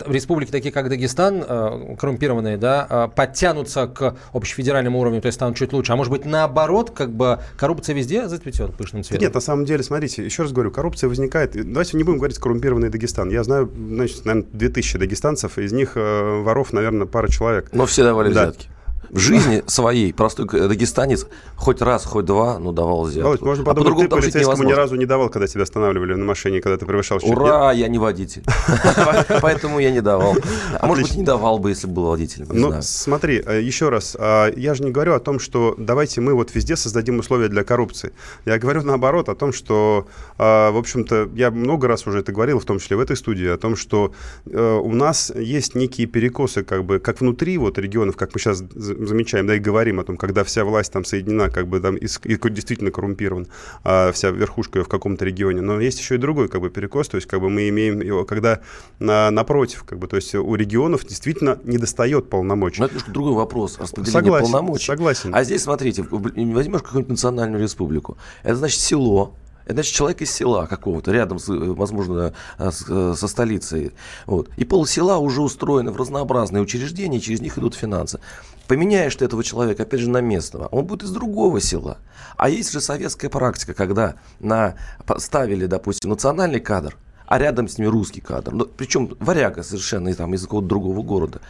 республики 0.06 0.50
такие, 0.50 0.72
как 0.72 0.88
Дагестан, 0.88 1.44
а, 1.46 1.96
коррумпированные, 1.96 2.56
да, 2.56 2.86
а, 2.88 3.08
подтянут 3.08 3.55
тянутся 3.56 3.86
к 3.86 4.16
общефедеральному 4.32 5.00
уровню, 5.00 5.20
то 5.20 5.26
есть 5.26 5.36
станут 5.36 5.56
чуть 5.56 5.72
лучше. 5.72 5.92
А 5.92 5.96
может 5.96 6.12
быть, 6.12 6.24
наоборот, 6.24 6.90
как 6.90 7.12
бы 7.12 7.40
коррупция 7.56 7.94
везде 7.94 8.28
зацветет 8.28 8.74
пышным 8.74 9.02
цветом? 9.02 9.22
Нет, 9.22 9.34
на 9.34 9.40
самом 9.40 9.64
деле, 9.64 9.82
смотрите, 9.82 10.24
еще 10.24 10.42
раз 10.42 10.52
говорю, 10.52 10.70
коррупция 10.70 11.08
возникает. 11.08 11.52
Давайте 11.52 11.96
не 11.96 12.04
будем 12.04 12.18
говорить 12.18 12.38
коррумпированный 12.38 12.90
Дагестан. 12.90 13.30
Я 13.30 13.42
знаю, 13.44 13.70
значит, 13.74 14.24
наверное, 14.24 14.48
2000 14.52 14.98
дагестанцев, 14.98 15.58
из 15.58 15.72
них 15.72 15.92
э, 15.94 16.42
воров, 16.42 16.72
наверное, 16.72 17.06
пара 17.06 17.28
человек. 17.28 17.70
Но 17.72 17.86
все 17.86 18.04
давали 18.04 18.32
да. 18.32 18.44
взятки 18.44 18.68
в 19.10 19.18
жизни 19.18 19.62
своей 19.66 20.12
простой 20.12 20.46
дагестанец 20.46 21.26
хоть 21.56 21.80
раз, 21.80 22.04
хоть 22.04 22.24
два, 22.24 22.58
ну, 22.58 22.72
давал 22.72 23.04
взятку. 23.04 23.24
Володь, 23.24 23.42
можно 23.42 23.62
а 23.62 23.66
подумать, 23.66 23.98
а 23.98 24.02
ты 24.02 24.08
полицейскому 24.08 24.64
ни 24.64 24.72
разу 24.72 24.96
не 24.96 25.06
давал, 25.06 25.28
когда 25.30 25.46
тебя 25.46 25.62
останавливали 25.62 26.14
на 26.14 26.24
машине, 26.24 26.60
когда 26.60 26.76
ты 26.76 26.86
превышал 26.86 27.18
Ура, 27.22 27.72
я 27.72 27.88
не 27.88 27.98
водитель. 27.98 28.42
Поэтому 29.42 29.78
я 29.78 29.90
не 29.90 30.00
давал. 30.00 30.36
А 30.78 30.86
может 30.86 31.04
быть, 31.04 31.16
не 31.16 31.24
давал 31.24 31.58
бы, 31.58 31.70
если 31.70 31.86
был 31.86 32.06
водителем. 32.06 32.48
Ну, 32.50 32.74
смотри, 32.80 33.42
э, 33.44 33.62
еще 33.62 33.88
раз, 33.88 34.16
а, 34.18 34.50
я 34.54 34.74
же 34.74 34.82
не 34.82 34.90
говорю 34.90 35.14
о 35.14 35.20
том, 35.20 35.38
что 35.38 35.74
давайте 35.78 36.20
мы 36.20 36.34
вот 36.34 36.54
везде 36.54 36.76
создадим 36.76 37.18
условия 37.18 37.48
для 37.48 37.64
коррупции. 37.64 38.12
Я 38.44 38.58
говорю 38.58 38.82
наоборот 38.82 39.28
о 39.28 39.34
том, 39.34 39.52
что, 39.52 40.06
а, 40.38 40.70
в 40.70 40.76
общем-то, 40.76 41.30
я 41.34 41.50
много 41.50 41.88
раз 41.88 42.06
уже 42.06 42.20
это 42.20 42.32
говорил, 42.32 42.58
в 42.58 42.64
том 42.64 42.78
числе 42.78 42.96
в 42.96 43.00
этой 43.00 43.16
студии, 43.16 43.46
о 43.46 43.56
том, 43.56 43.76
что 43.76 44.12
э, 44.46 44.80
у 44.82 44.92
нас 44.92 45.32
есть 45.34 45.74
некие 45.74 46.06
перекосы, 46.06 46.64
как 46.64 46.84
бы, 46.84 46.98
как 46.98 47.20
внутри 47.20 47.58
вот 47.58 47.78
регионов, 47.78 48.16
как 48.16 48.34
мы 48.34 48.40
сейчас 48.40 48.62
замечаем, 48.98 49.46
да, 49.46 49.56
и 49.56 49.58
говорим 49.58 50.00
о 50.00 50.04
том, 50.04 50.16
когда 50.16 50.44
вся 50.44 50.64
власть 50.64 50.92
там 50.92 51.04
соединена, 51.04 51.50
как 51.50 51.68
бы 51.68 51.80
там 51.80 51.96
и, 51.96 52.06
и 52.06 52.50
действительно 52.50 52.90
коррумпирован, 52.90 53.48
а 53.84 54.12
вся 54.12 54.30
верхушка 54.30 54.82
в 54.82 54.88
каком-то 54.88 55.24
регионе. 55.24 55.60
Но 55.60 55.80
есть 55.80 55.98
еще 55.98 56.14
и 56.14 56.18
другой 56.18 56.48
как 56.48 56.60
бы 56.60 56.70
перекос, 56.70 57.08
то 57.08 57.16
есть 57.16 57.26
как 57.26 57.40
бы 57.40 57.50
мы 57.50 57.68
имеем 57.68 58.00
его, 58.00 58.24
когда 58.24 58.60
на, 58.98 59.30
напротив, 59.30 59.84
как 59.84 59.98
бы, 59.98 60.06
то 60.06 60.16
есть 60.16 60.34
у 60.34 60.54
регионов 60.54 61.06
действительно 61.06 61.58
не 61.64 61.78
достает 61.78 62.30
полномочий. 62.30 62.80
Но 62.80 62.86
это 62.86 62.94
немножко 62.94 63.12
другой 63.12 63.32
вопрос, 63.34 63.78
распределение 63.78 64.12
согласен, 64.12 64.52
полномочий. 64.52 64.86
Согласен. 64.86 65.34
А 65.34 65.44
здесь, 65.44 65.62
смотрите, 65.62 66.02
возьмешь 66.10 66.82
какую-нибудь 66.82 67.10
национальную 67.10 67.62
республику, 67.62 68.16
это 68.42 68.56
значит 68.56 68.80
село, 68.80 69.34
это 69.64 69.74
значит 69.74 69.94
человек 69.94 70.22
из 70.22 70.30
села 70.30 70.66
какого-то, 70.66 71.10
рядом, 71.10 71.40
с, 71.40 71.48
возможно, 71.48 72.34
с, 72.56 73.16
со 73.16 73.28
столицей. 73.28 73.92
Вот. 74.24 74.48
И 74.56 74.64
пол 74.64 74.86
села 74.86 75.18
уже 75.18 75.42
устроены 75.42 75.90
в 75.90 75.96
разнообразные 75.96 76.62
учреждения, 76.62 77.18
через 77.18 77.40
них 77.40 77.58
идут 77.58 77.74
финансы. 77.74 78.20
Поменяешь 78.66 79.14
ты 79.14 79.24
этого 79.24 79.44
человека, 79.44 79.84
опять 79.84 80.00
же, 80.00 80.10
на 80.10 80.20
местного, 80.20 80.66
он 80.66 80.86
будет 80.86 81.04
из 81.04 81.10
другого 81.10 81.60
села. 81.60 81.98
А 82.36 82.48
есть 82.48 82.72
же 82.72 82.80
советская 82.80 83.30
практика, 83.30 83.74
когда 83.74 84.16
на, 84.40 84.74
ставили, 85.18 85.66
допустим, 85.66 86.10
национальный 86.10 86.60
кадр, 86.60 86.96
а 87.26 87.38
рядом 87.38 87.68
с 87.68 87.78
ним 87.78 87.90
русский 87.90 88.20
кадр. 88.20 88.52
Ну, 88.52 88.66
причем 88.66 89.16
варяга 89.20 89.62
совершенно 89.62 90.12
там, 90.14 90.34
из 90.34 90.42
какого-то 90.42 90.68
другого 90.68 91.02
города. 91.02 91.40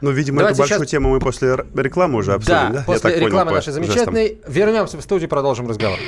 Ну, 0.00 0.10
видимо, 0.10 0.38
Давайте 0.38 0.54
эту 0.54 0.62
большую 0.62 0.78
сейчас... 0.80 0.90
тему 0.90 1.10
мы 1.10 1.20
после 1.20 1.56
рекламы 1.74 2.18
уже 2.18 2.32
обсудим, 2.32 2.54
да? 2.54 2.70
да? 2.70 2.82
после 2.86 3.16
рекламы 3.16 3.50
понял, 3.50 3.56
нашей 3.56 3.72
замечательной. 3.72 4.38
Вернемся 4.46 4.96
в 4.96 5.02
студию, 5.02 5.28
продолжим 5.28 5.68
разговор. 5.68 5.98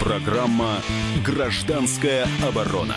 Программа 0.00 0.78
«Гражданская 1.24 2.26
оборона». 2.46 2.96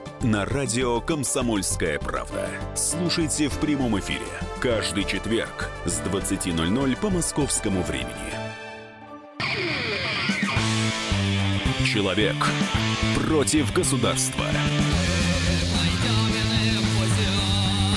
на 0.23 0.45
радио 0.45 1.01
«Комсомольская 1.01 1.97
правда». 1.97 2.47
Слушайте 2.75 3.49
в 3.49 3.57
прямом 3.57 3.99
эфире 3.99 4.25
каждый 4.59 5.03
четверг 5.03 5.69
с 5.85 5.99
20.00 6.01 6.97
по 6.97 7.09
московскому 7.09 7.81
времени. 7.81 8.11
Человек 11.85 12.35
против 13.15 13.73
государства. 13.73 14.45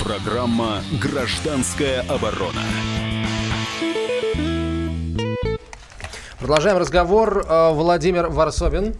Программа 0.03 0.81
«Гражданская 1.01 2.01
оборона». 2.09 2.61
Продолжаем 6.39 6.77
разговор. 6.77 7.45
Э, 7.47 7.71
Владимир 7.71 8.27
Варсобин, 8.27 8.95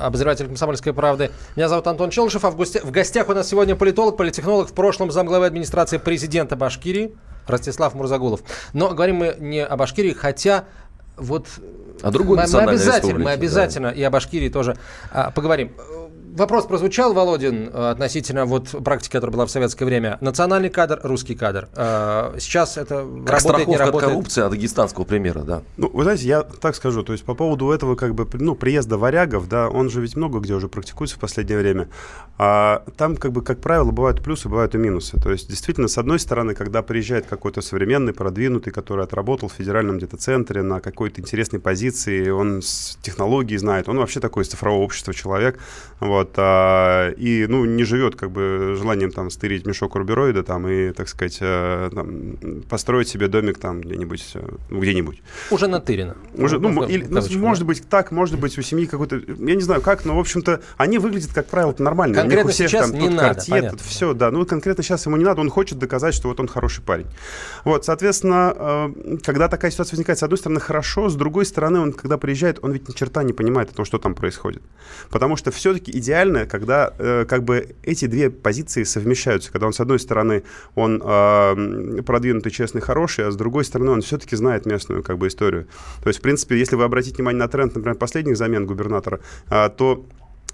обозреватель 0.00 0.46
«Комсомольской 0.46 0.92
правды». 0.92 1.30
Меня 1.56 1.68
зовут 1.68 1.86
Антон 1.86 2.10
Челышев, 2.10 2.44
а 2.44 2.50
в, 2.50 2.56
гости... 2.56 2.80
в 2.82 2.90
гостях 2.90 3.28
у 3.28 3.34
нас 3.34 3.48
сегодня 3.48 3.76
политолог, 3.76 4.16
политехнолог, 4.16 4.68
в 4.68 4.72
прошлом 4.72 5.10
замглавы 5.10 5.46
администрации 5.46 5.98
президента 5.98 6.56
Башкирии 6.56 7.14
Ростислав 7.46 7.94
Мурзагулов. 7.94 8.40
Но 8.72 8.90
говорим 8.90 9.16
мы 9.16 9.36
не 9.38 9.64
о 9.64 9.76
Башкирии, 9.76 10.12
хотя 10.12 10.64
вот 11.16 11.46
а 12.02 12.10
другой 12.10 12.38
мы, 12.38 12.46
мы 12.50 12.60
обязательно, 12.62 13.18
мы 13.18 13.24
да. 13.24 13.30
обязательно 13.32 13.86
и 13.88 14.02
о 14.02 14.10
Башкирии 14.10 14.48
тоже 14.48 14.76
а, 15.12 15.30
поговорим. 15.30 15.72
Вопрос 16.36 16.66
прозвучал, 16.66 17.12
Володин, 17.12 17.70
э, 17.72 17.90
относительно 17.90 18.44
вот 18.44 18.68
практики, 18.84 19.12
которая 19.12 19.32
была 19.32 19.46
в 19.46 19.50
советское 19.50 19.84
время. 19.84 20.16
Национальный 20.20 20.68
кадр, 20.68 21.00
русский 21.02 21.34
кадр. 21.34 21.68
А, 21.74 22.34
сейчас 22.38 22.76
это 22.76 23.06
как 23.26 23.42
работает, 23.42 23.68
не 23.68 23.74
от 23.74 23.80
работает. 23.80 24.10
коррупции, 24.12 24.42
от 24.42 24.50
дагестанского 24.50 25.04
примера, 25.04 25.40
да. 25.40 25.62
Ну, 25.76 25.90
вы 25.92 26.04
знаете, 26.04 26.26
я 26.26 26.42
так 26.42 26.76
скажу, 26.76 27.02
то 27.02 27.12
есть 27.12 27.24
по 27.24 27.34
поводу 27.34 27.70
этого 27.70 27.96
как 27.96 28.14
бы, 28.14 28.28
ну, 28.38 28.54
приезда 28.54 28.96
варягов, 28.96 29.48
да, 29.48 29.68
он 29.68 29.90
же 29.90 30.00
ведь 30.00 30.16
много 30.16 30.38
где 30.38 30.54
уже 30.54 30.68
практикуется 30.68 31.16
в 31.16 31.20
последнее 31.20 31.58
время. 31.58 31.88
А 32.38 32.84
там, 32.96 33.16
как 33.16 33.32
бы, 33.32 33.42
как 33.42 33.60
правило, 33.60 33.90
бывают 33.90 34.22
плюсы, 34.22 34.48
бывают 34.48 34.74
и 34.74 34.78
минусы. 34.78 35.20
То 35.20 35.32
есть, 35.32 35.48
действительно, 35.48 35.88
с 35.88 35.98
одной 35.98 36.20
стороны, 36.20 36.54
когда 36.54 36.82
приезжает 36.82 37.26
какой-то 37.26 37.60
современный, 37.60 38.12
продвинутый, 38.12 38.72
который 38.72 39.04
отработал 39.04 39.48
в 39.48 39.52
федеральном 39.52 39.98
где-то 39.98 40.16
центре 40.16 40.62
на 40.62 40.80
какой-то 40.80 41.20
интересной 41.20 41.58
позиции, 41.58 42.30
он 42.30 42.62
с 42.62 42.98
технологией 43.02 43.58
знает, 43.58 43.88
он 43.88 43.98
вообще 43.98 44.20
такой 44.20 44.44
из 44.44 44.48
цифрового 44.48 44.82
общества 44.82 45.12
человек, 45.12 45.58
вот, 45.98 46.19
а, 46.36 47.10
и, 47.10 47.46
ну, 47.48 47.64
не 47.64 47.84
живет, 47.84 48.16
как 48.16 48.30
бы, 48.30 48.76
желанием 48.78 49.10
там 49.10 49.30
стырить 49.30 49.66
мешок 49.66 49.96
рубероида 49.96 50.42
там 50.42 50.68
и, 50.68 50.92
так 50.92 51.08
сказать, 51.08 51.38
э, 51.40 51.90
там, 51.94 52.62
построить 52.68 53.08
себе 53.08 53.28
домик 53.28 53.58
там 53.58 53.80
где-нибудь, 53.80 54.30
э, 54.34 54.48
ну, 54.70 54.80
где-нибудь. 54.80 55.22
Уже 55.50 55.66
натырено. 55.66 56.16
Уже, 56.34 56.58
ну, 56.58 56.70
Ну, 56.70 56.86
или, 56.86 57.06
ну, 57.08 57.20
может 57.38 57.64
быть 57.64 57.88
так, 57.88 58.10
может 58.12 58.38
быть 58.38 58.58
у 58.58 58.62
семьи 58.62 58.86
какой-то, 58.86 59.16
я 59.16 59.54
не 59.54 59.62
знаю 59.62 59.80
как, 59.80 60.04
но, 60.04 60.16
в 60.16 60.20
общем-то, 60.20 60.60
они 60.76 60.98
выглядят, 60.98 61.32
как 61.32 61.46
правило, 61.46 61.74
нормально. 61.78 62.20
У 62.20 62.24
них 62.24 62.40
Конкретно 62.44 62.50
у 62.50 62.52
всех 62.52 62.70
сейчас 62.70 62.90
там 62.90 63.00
не 63.00 63.08
тут 63.08 63.16
надо, 63.16 63.42
понятно. 63.48 63.78
тут 63.78 63.80
все, 63.80 64.14
да. 64.14 64.30
Ну, 64.30 64.46
конкретно 64.46 64.82
сейчас 64.82 65.06
ему 65.06 65.16
не 65.16 65.24
надо, 65.24 65.40
он 65.40 65.50
хочет 65.50 65.78
доказать, 65.78 66.14
что 66.14 66.28
вот 66.28 66.40
он 66.40 66.48
хороший 66.48 66.82
парень. 66.82 67.06
Вот, 67.64 67.84
соответственно, 67.84 68.54
э, 68.56 69.18
когда 69.22 69.48
такая 69.48 69.70
ситуация 69.70 69.92
возникает, 69.92 70.18
с 70.18 70.22
одной 70.22 70.38
стороны, 70.38 70.60
хорошо, 70.60 71.08
с 71.08 71.14
другой 71.14 71.46
стороны, 71.46 71.80
он, 71.80 71.92
когда 71.92 72.18
приезжает, 72.18 72.58
он 72.62 72.72
ведь 72.72 72.88
ни 72.88 72.92
черта 72.92 73.22
не 73.22 73.32
понимает 73.32 73.70
о 73.70 73.74
том, 73.74 73.84
что 73.84 73.98
там 73.98 74.14
происходит. 74.14 74.62
Потому 75.10 75.36
что 75.36 75.50
все-таки 75.50 75.90
идеально, 75.90 76.09
когда 76.46 76.92
э, 76.98 77.24
как 77.28 77.44
бы 77.44 77.74
эти 77.82 78.06
две 78.06 78.30
позиции 78.30 78.84
совмещаются, 78.84 79.50
когда 79.52 79.66
он, 79.66 79.72
с 79.72 79.80
одной 79.80 79.98
стороны, 79.98 80.42
он 80.74 81.02
э, 81.04 82.02
продвинутый, 82.02 82.52
честный, 82.52 82.80
хороший, 82.80 83.26
а 83.26 83.30
с 83.30 83.36
другой 83.36 83.64
стороны, 83.64 83.90
он 83.90 84.02
все-таки 84.02 84.36
знает 84.36 84.66
местную 84.66 85.02
как 85.02 85.18
бы 85.18 85.28
историю. 85.28 85.66
То 86.02 86.08
есть, 86.08 86.20
в 86.20 86.22
принципе, 86.22 86.58
если 86.58 86.76
вы 86.76 86.84
обратите 86.84 87.16
внимание 87.16 87.40
на 87.40 87.48
тренд, 87.48 87.74
например, 87.74 87.96
последних 87.96 88.36
замен 88.36 88.66
губернатора, 88.66 89.20
а, 89.48 89.68
то 89.68 90.04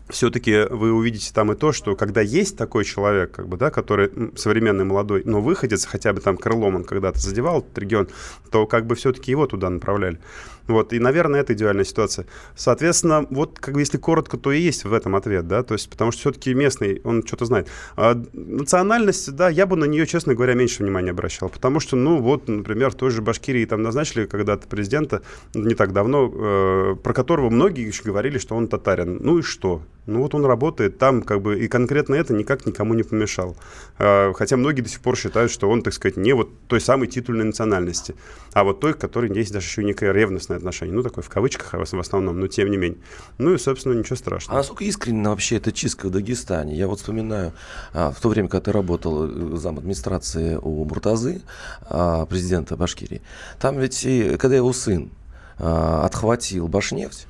все-таки 0.08 0.66
вы 0.70 0.92
увидите 0.92 1.32
там 1.32 1.52
и 1.52 1.56
то, 1.56 1.72
что 1.72 1.96
когда 1.96 2.20
есть 2.20 2.56
такой 2.56 2.84
человек, 2.84 3.32
как 3.32 3.48
бы, 3.48 3.56
да, 3.56 3.70
который 3.70 4.10
современный, 4.36 4.84
молодой, 4.84 5.22
но 5.24 5.40
выходец, 5.40 5.84
хотя 5.84 6.12
бы 6.12 6.20
там 6.20 6.36
крылом 6.36 6.76
он 6.76 6.84
когда-то 6.84 7.18
задевал 7.18 7.60
этот 7.60 7.76
регион, 7.78 8.08
то 8.50 8.66
как 8.66 8.86
бы 8.86 8.94
все-таки 8.94 9.30
его 9.30 9.46
туда 9.46 9.68
направляли. 9.68 10.18
Вот, 10.68 10.92
и, 10.92 10.98
наверное, 10.98 11.40
это 11.40 11.54
идеальная 11.54 11.84
ситуация. 11.84 12.26
Соответственно, 12.54 13.26
вот, 13.30 13.58
как 13.58 13.74
бы, 13.74 13.80
если 13.80 13.98
коротко, 13.98 14.36
то 14.36 14.52
и 14.52 14.60
есть 14.60 14.84
в 14.84 14.92
этом 14.92 15.14
ответ, 15.16 15.46
да, 15.46 15.62
то 15.62 15.74
есть, 15.74 15.88
потому 15.88 16.12
что 16.12 16.20
все-таки 16.20 16.54
местный, 16.54 17.00
он 17.04 17.24
что-то 17.26 17.44
знает. 17.44 17.68
А 17.96 18.20
национальность, 18.32 19.34
да, 19.34 19.48
я 19.48 19.66
бы 19.66 19.76
на 19.76 19.84
нее, 19.84 20.06
честно 20.06 20.34
говоря, 20.34 20.54
меньше 20.54 20.82
внимания 20.82 21.10
обращал, 21.10 21.48
потому 21.48 21.80
что, 21.80 21.96
ну, 21.96 22.20
вот, 22.20 22.48
например, 22.48 22.90
в 22.90 22.94
той 22.94 23.10
же 23.10 23.22
Башкирии 23.22 23.64
там 23.64 23.82
назначили 23.82 24.26
когда-то 24.26 24.66
президента 24.66 25.22
не 25.54 25.74
так 25.74 25.92
давно, 25.92 26.32
э, 26.32 26.96
про 27.02 27.12
которого 27.12 27.50
многие 27.50 27.86
еще 27.86 28.02
говорили, 28.02 28.38
что 28.38 28.56
он 28.56 28.68
татарин. 28.68 29.18
Ну 29.20 29.38
и 29.38 29.42
что? 29.42 29.82
Ну 30.06 30.22
вот 30.22 30.34
он 30.34 30.44
работает 30.44 30.98
там, 30.98 31.22
как 31.22 31.42
бы, 31.42 31.58
и 31.58 31.66
конкретно 31.66 32.14
это 32.14 32.32
никак 32.32 32.64
никому 32.64 32.94
не 32.94 33.02
помешал. 33.02 33.56
Э, 33.98 34.32
хотя 34.34 34.56
многие 34.56 34.82
до 34.82 34.88
сих 34.88 35.00
пор 35.00 35.16
считают, 35.16 35.50
что 35.50 35.68
он, 35.68 35.82
так 35.82 35.92
сказать, 35.94 36.16
не 36.16 36.32
вот 36.32 36.48
той 36.68 36.80
самой 36.80 37.08
титульной 37.08 37.44
национальности, 37.44 38.14
а 38.52 38.62
вот 38.62 38.80
той, 38.80 38.94
которой 38.94 39.32
есть 39.34 39.52
даже 39.52 39.66
еще 39.66 39.82
и 39.82 39.84
некое 39.84 40.12
ревностное 40.56 40.58
отношение. 40.58 40.94
Ну, 40.94 41.02
такое 41.02 41.22
в 41.22 41.28
кавычках 41.28 41.72
в 41.72 41.98
основном, 41.98 42.40
но 42.40 42.46
тем 42.48 42.70
не 42.70 42.76
менее. 42.76 42.98
Ну 43.38 43.54
и, 43.54 43.58
собственно, 43.58 43.94
ничего 43.94 44.14
А 44.14 44.18
страшного. 44.18 44.58
насколько 44.58 44.84
искренне 44.84 45.28
вообще 45.28 45.56
эта 45.56 45.72
чистка 45.72 46.06
в 46.06 46.10
Дагестане? 46.10 46.76
Я 46.76 46.88
вот 46.88 47.00
вспоминаю, 47.00 47.52
а, 47.92 48.10
в 48.10 48.20
то 48.20 48.28
время, 48.28 48.48
когда 48.48 48.64
ты 48.64 48.72
работал 48.72 49.26
э, 49.26 49.56
зам 49.56 49.78
администрации 49.78 50.58
у 50.60 50.84
Муртазы, 50.84 51.42
а, 51.82 52.26
президента 52.26 52.76
Башкирии, 52.76 53.22
там 53.60 53.78
ведь, 53.78 54.04
и, 54.04 54.36
когда 54.36 54.56
его 54.56 54.72
сын 54.72 55.10
а, 55.58 56.04
отхватил 56.04 56.68
Башнефть, 56.68 57.26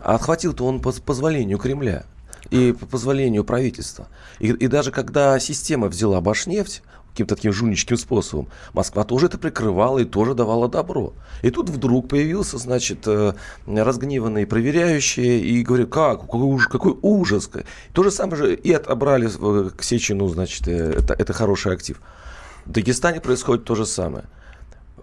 а 0.00 0.14
отхватил-то 0.14 0.64
он 0.64 0.80
по 0.80 0.92
позволению 0.92 1.58
Кремля 1.58 2.04
и 2.50 2.72
по 2.72 2.86
позволению 2.86 3.44
правительства. 3.44 4.06
И, 4.38 4.48
и 4.48 4.68
даже 4.68 4.92
когда 4.92 5.38
система 5.40 5.88
взяла 5.88 6.20
Башнефть, 6.20 6.82
каким-то 7.16 7.34
таким 7.34 7.52
жульническим 7.52 7.96
способом. 7.96 8.48
Москва 8.74 9.04
тоже 9.04 9.26
это 9.26 9.38
прикрывала 9.38 10.00
и 10.00 10.04
тоже 10.04 10.34
давала 10.34 10.68
добро. 10.68 11.14
И 11.40 11.50
тут 11.50 11.70
вдруг 11.70 12.08
появился, 12.08 12.58
значит, 12.58 13.06
э, 13.06 13.32
разгневанные 13.66 14.46
проверяющие 14.46 15.40
и 15.40 15.62
говорят, 15.62 15.88
как, 15.88 16.20
какой 16.20 16.42
ужас, 16.42 16.68
какой 16.68 16.94
ужас. 17.00 17.50
То 17.94 18.02
же 18.02 18.10
самое 18.10 18.36
же 18.36 18.54
и 18.54 18.70
отобрали 18.70 19.28
э, 19.28 19.70
к 19.70 19.82
Сечину, 19.82 20.28
значит, 20.28 20.68
э, 20.68 20.92
это, 20.98 21.14
это 21.14 21.32
хороший 21.32 21.72
актив. 21.72 21.98
В 22.66 22.72
Дагестане 22.72 23.20
происходит 23.20 23.64
то 23.64 23.74
же 23.74 23.86
самое. 23.86 24.24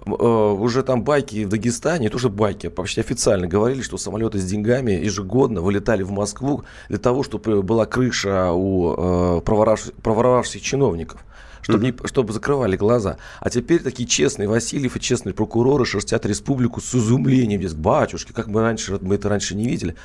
Уже 0.05 0.83
там 0.83 1.03
байки 1.03 1.45
в 1.45 1.49
Дагестане, 1.49 2.09
тоже 2.09 2.29
байки, 2.29 2.67
а 2.67 2.69
почти 2.69 2.99
официально 2.99 3.47
говорили, 3.47 3.81
что 3.81 3.97
самолеты 3.97 4.37
с 4.37 4.43
деньгами 4.43 4.91
ежегодно 4.91 5.61
вылетали 5.61 6.03
в 6.03 6.11
Москву 6.11 6.63
для 6.89 6.97
того, 6.97 7.23
чтобы 7.23 7.63
была 7.63 7.85
крыша 7.85 8.51
у 8.51 9.41
проворовавших, 9.41 9.93
проворовавшихся 9.93 10.59
чиновников 10.59 11.23
чтобы, 11.63 11.83
не, 11.83 11.95
чтобы 12.05 12.33
закрывали 12.33 12.75
глаза. 12.75 13.17
А 13.39 13.49
теперь 13.49 13.81
такие 13.81 14.07
честные 14.07 14.47
Васильев 14.47 14.95
и 14.95 14.99
честные 14.99 15.33
прокуроры 15.33 15.85
шерстят 15.85 16.25
республику 16.25 16.81
с 16.81 16.93
изумлением. 16.93 17.61
Дескать, 17.61 17.79
батюшки, 17.79 18.31
как 18.31 18.47
мы 18.47 18.61
раньше, 18.61 18.99
мы 19.01 19.15
это 19.15 19.29
раньше 19.29 19.55
не 19.55 19.65
видели. 19.67 19.95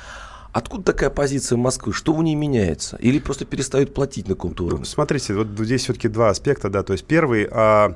Откуда 0.51 0.83
такая 0.83 1.11
позиция 1.11 1.57
Москвы? 1.57 1.93
Что 1.93 2.13
в 2.13 2.23
ней 2.23 2.33
меняется? 2.33 2.97
Или 2.97 3.19
просто 3.19 3.45
перестают 3.45 3.93
платить 3.93 4.27
на 4.27 4.33
каком-то 4.33 4.63
уровне? 4.63 4.79
Ну, 4.79 4.85
Смотрите, 4.85 5.35
вот 5.35 5.47
здесь 5.59 5.83
все-таки 5.83 6.07
два 6.07 6.29
аспекта, 6.29 6.69
да. 6.69 6.81
То 6.81 6.93
есть 6.93 7.05
первый, 7.05 7.47
а, 7.51 7.95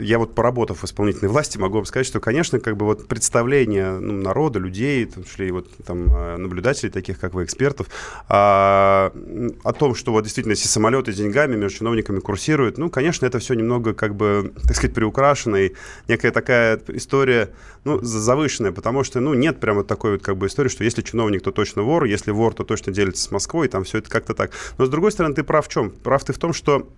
я 0.00 0.18
вот 0.18 0.34
поработав 0.34 0.82
в 0.82 0.84
исполнительной 0.84 1.30
власти, 1.30 1.58
могу 1.58 1.76
вам 1.76 1.84
сказать, 1.84 2.06
что, 2.06 2.20
конечно, 2.20 2.60
как 2.60 2.76
бы 2.76 2.86
вот 2.86 3.08
представление 3.08 3.98
ну, 3.98 4.12
народа, 4.12 4.58
людей, 4.58 5.04
в 5.04 5.14
том 5.14 5.24
числе 5.24 5.48
и 5.48 5.50
вот 5.50 5.68
там 5.84 6.06
э, 6.14 6.36
наблюдателей, 6.36 6.90
таких 6.90 7.18
как 7.18 7.34
вы, 7.34 7.44
экспертов, 7.44 7.88
а, 8.28 9.12
о 9.62 9.72
том, 9.72 9.94
что 9.94 10.12
вот 10.12 10.24
действительно, 10.24 10.52
если 10.52 10.68
самолеты 10.68 11.12
с 11.12 11.16
деньгами 11.16 11.56
между 11.56 11.78
чиновниками 11.78 12.20
курсируют, 12.20 12.78
ну, 12.78 12.90
конечно, 12.90 13.26
это 13.26 13.38
все 13.38 13.54
немного, 13.54 13.94
как 13.94 14.14
бы, 14.14 14.52
так 14.62 14.76
сказать, 14.76 14.94
приукрашено, 14.94 15.56
и 15.56 15.72
некая 16.08 16.30
такая 16.30 16.80
история, 16.88 17.50
ну, 17.84 18.00
за- 18.00 18.20
завышенная, 18.20 18.72
потому 18.72 19.04
что, 19.04 19.20
ну, 19.20 19.34
нет 19.34 19.60
прямо 19.60 19.84
такой 19.84 20.12
вот, 20.12 20.22
как 20.22 20.36
бы, 20.36 20.46
истории, 20.46 20.68
что 20.68 20.84
если 20.84 21.02
чиновник, 21.02 21.42
то 21.42 21.50
точно 21.50 21.82
вор, 21.82 22.04
если 22.04 22.30
вор, 22.30 22.54
то 22.54 22.64
точно 22.64 22.92
делится 22.92 23.22
с 23.24 23.30
Москвой, 23.30 23.66
и 23.66 23.70
там 23.70 23.84
все 23.84 23.98
это 23.98 24.10
как-то 24.10 24.34
так. 24.34 24.52
Но, 24.78 24.86
с 24.86 24.88
другой 24.88 25.12
стороны, 25.12 25.34
ты 25.34 25.42
прав 25.42 25.66
в 25.66 25.70
чем? 25.70 25.90
Прав 25.90 26.24
ты 26.24 26.32
в 26.32 26.38
том, 26.38 26.52
что 26.52 26.88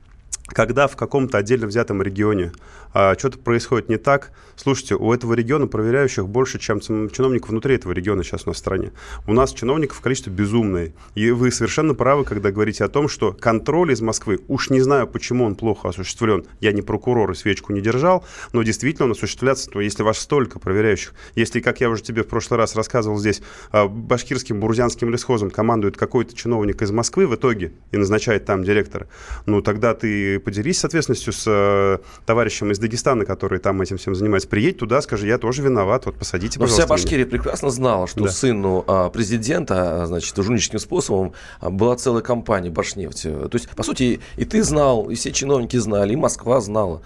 когда 0.49 0.87
в 0.87 0.97
каком-то 0.97 1.38
отдельно 1.38 1.67
взятом 1.67 2.03
регионе 2.03 2.53
а, 2.95 3.15
что-то 3.19 3.38
происходит 3.38 3.88
не 3.88 3.97
так, 3.97 4.31
слушайте, 4.55 4.95
у 4.95 5.12
этого 5.12 5.35
региона 5.35 5.67
проверяющих 5.67 6.29
больше, 6.29 6.59
чем 6.59 6.81
чиновников 6.81 7.50
внутри 7.50 7.75
этого 7.75 7.93
региона 7.93 8.23
сейчас 8.23 8.47
у 8.47 8.50
нас 8.50 8.57
в 8.57 8.61
стране. 8.61 8.93
У 9.26 9.33
нас 9.33 9.53
чиновников 9.53 10.00
количество 10.00 10.31
безумное. 10.31 10.95
И 11.15 11.31
вы 11.31 11.50
совершенно 11.50 11.95
правы, 11.95 12.25
когда 12.25 12.50
говорите 12.53 12.85
о 12.85 12.88
том, 12.88 13.09
что 13.09 13.33
контроль 13.33 13.93
из 13.93 14.00
Москвы, 14.00 14.41
уж 14.49 14.71
не 14.71 14.81
знаю, 14.81 15.07
почему 15.09 15.45
он 15.45 15.57
плохо 15.57 15.88
осуществлен, 15.88 16.47
я 16.61 16.73
не 16.73 16.83
прокурор 16.83 17.31
и 17.33 17.35
свечку 17.35 17.73
не 17.73 17.81
держал, 17.81 18.25
но 18.53 18.62
действительно 18.62 19.07
он 19.07 19.12
осуществляется, 19.12 19.71
то 19.71 19.81
если 19.81 20.03
вас 20.03 20.19
столько 20.19 20.59
проверяющих, 20.59 21.15
если, 21.35 21.61
как 21.61 21.81
я 21.81 21.91
уже 21.91 22.03
тебе 22.03 22.23
в 22.23 22.29
прошлый 22.29 22.59
раз 22.59 22.76
рассказывал 22.76 23.19
здесь, 23.19 23.43
а, 23.73 23.88
башкирским 23.88 24.61
бурзянским 24.61 25.11
лесхозом 25.11 25.50
командует 25.50 25.97
какой-то 25.97 26.35
чиновник 26.35 26.83
из 26.83 26.93
Москвы 26.93 27.26
в 27.26 27.35
итоге 27.35 27.73
и 27.91 27.97
назначает 27.97 28.45
там 28.45 28.62
директора, 28.62 29.09
ну 29.45 29.61
тогда 29.61 29.95
ты 29.95 30.36
поделись 30.38 30.78
с 30.81 30.85
ответственностью 30.85 31.33
с 31.33 31.45
э, 31.47 31.99
товарищем 32.25 32.71
из 32.71 32.78
Дагестана, 32.78 33.25
который 33.25 33.59
там 33.59 33.81
этим 33.83 33.97
всем 33.97 34.14
занимается. 34.14 34.49
Приедь 34.49 34.78
туда, 34.78 35.00
скажи, 35.02 35.26
я 35.26 35.38
тоже 35.38 35.62
виноват, 35.62 36.07
вот 36.07 36.16
посадите, 36.16 36.59
Но 36.59 36.64
пожалуйста. 36.64 36.83
вся 36.83 36.88
Башкирия 36.88 37.25
меня. 37.25 37.31
прекрасно 37.31 37.71
знала, 37.71 38.07
что 38.07 38.25
да. 38.25 38.31
сыну 38.31 38.85
а, 38.87 39.11
президента, 39.11 40.02
а, 40.02 40.07
значит, 40.07 40.37
жульническим 40.37 40.78
способом 40.78 41.33
а, 41.61 41.71
была 41.71 41.97
целая 41.97 42.23
компания 42.23 42.71
Башнефти. 42.71 43.28
То 43.28 43.50
есть, 43.52 43.69
по 43.71 43.83
сути, 43.83 44.21
и 44.37 44.45
ты 44.45 44.62
знал, 44.62 45.11
и 45.11 45.14
все 45.14 45.33
чиновники 45.33 45.76
знали, 45.76 46.12
и 46.12 46.16
Москва 46.16 46.61
знала. 46.61 47.02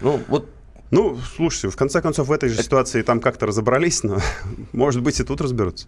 Ну, 0.00 0.20
вот 0.28 0.48
ну, 0.90 1.18
слушайте, 1.36 1.70
в 1.70 1.76
конце 1.76 2.02
концов, 2.02 2.28
в 2.28 2.32
этой 2.32 2.50
же 2.50 2.62
ситуации 2.62 3.00
там 3.00 3.20
как-то 3.20 3.46
разобрались, 3.46 4.02
но, 4.02 4.18
может 4.72 5.02
быть, 5.02 5.18
и 5.20 5.24
тут 5.24 5.40
разберутся. 5.40 5.86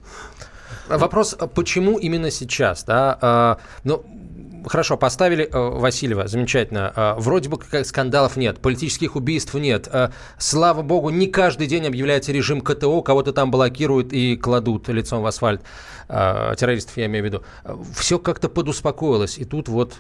Вопрос, 0.88 1.36
почему 1.54 1.98
именно 1.98 2.30
сейчас? 2.30 2.84
Да? 2.84 3.18
А, 3.20 3.58
ну, 3.84 4.04
хорошо, 4.66 4.97
поставили 4.97 5.44
э, 5.44 5.59
Васильева, 5.59 6.28
замечательно. 6.28 6.92
Э, 6.94 7.14
вроде 7.16 7.49
бы 7.49 7.59
как 7.59 7.87
скандалов 7.87 8.37
нет, 8.37 8.59
политических 8.61 9.16
убийств 9.16 9.54
нет. 9.54 9.88
Э, 9.92 10.11
слава 10.38 10.83
богу, 10.83 11.11
не 11.11 11.26
каждый 11.26 11.66
день 11.66 11.87
объявляется 11.87 12.33
режим 12.33 12.61
КТО, 12.61 13.02
кого-то 13.02 13.33
там 13.33 13.50
блокируют 13.50 14.12
и 14.12 14.37
кладут 14.37 14.88
лицом 14.88 15.23
в 15.23 15.26
асфальт. 15.26 15.62
Террористов 16.09 16.97
я 16.97 17.06
имею 17.06 17.25
в 17.25 17.26
виду. 17.26 17.42
Все 17.97 18.18
как-то 18.18 18.49
подуспокоилось, 18.49 19.38
и 19.38 19.44
тут 19.44 19.68
вот... 19.68 19.94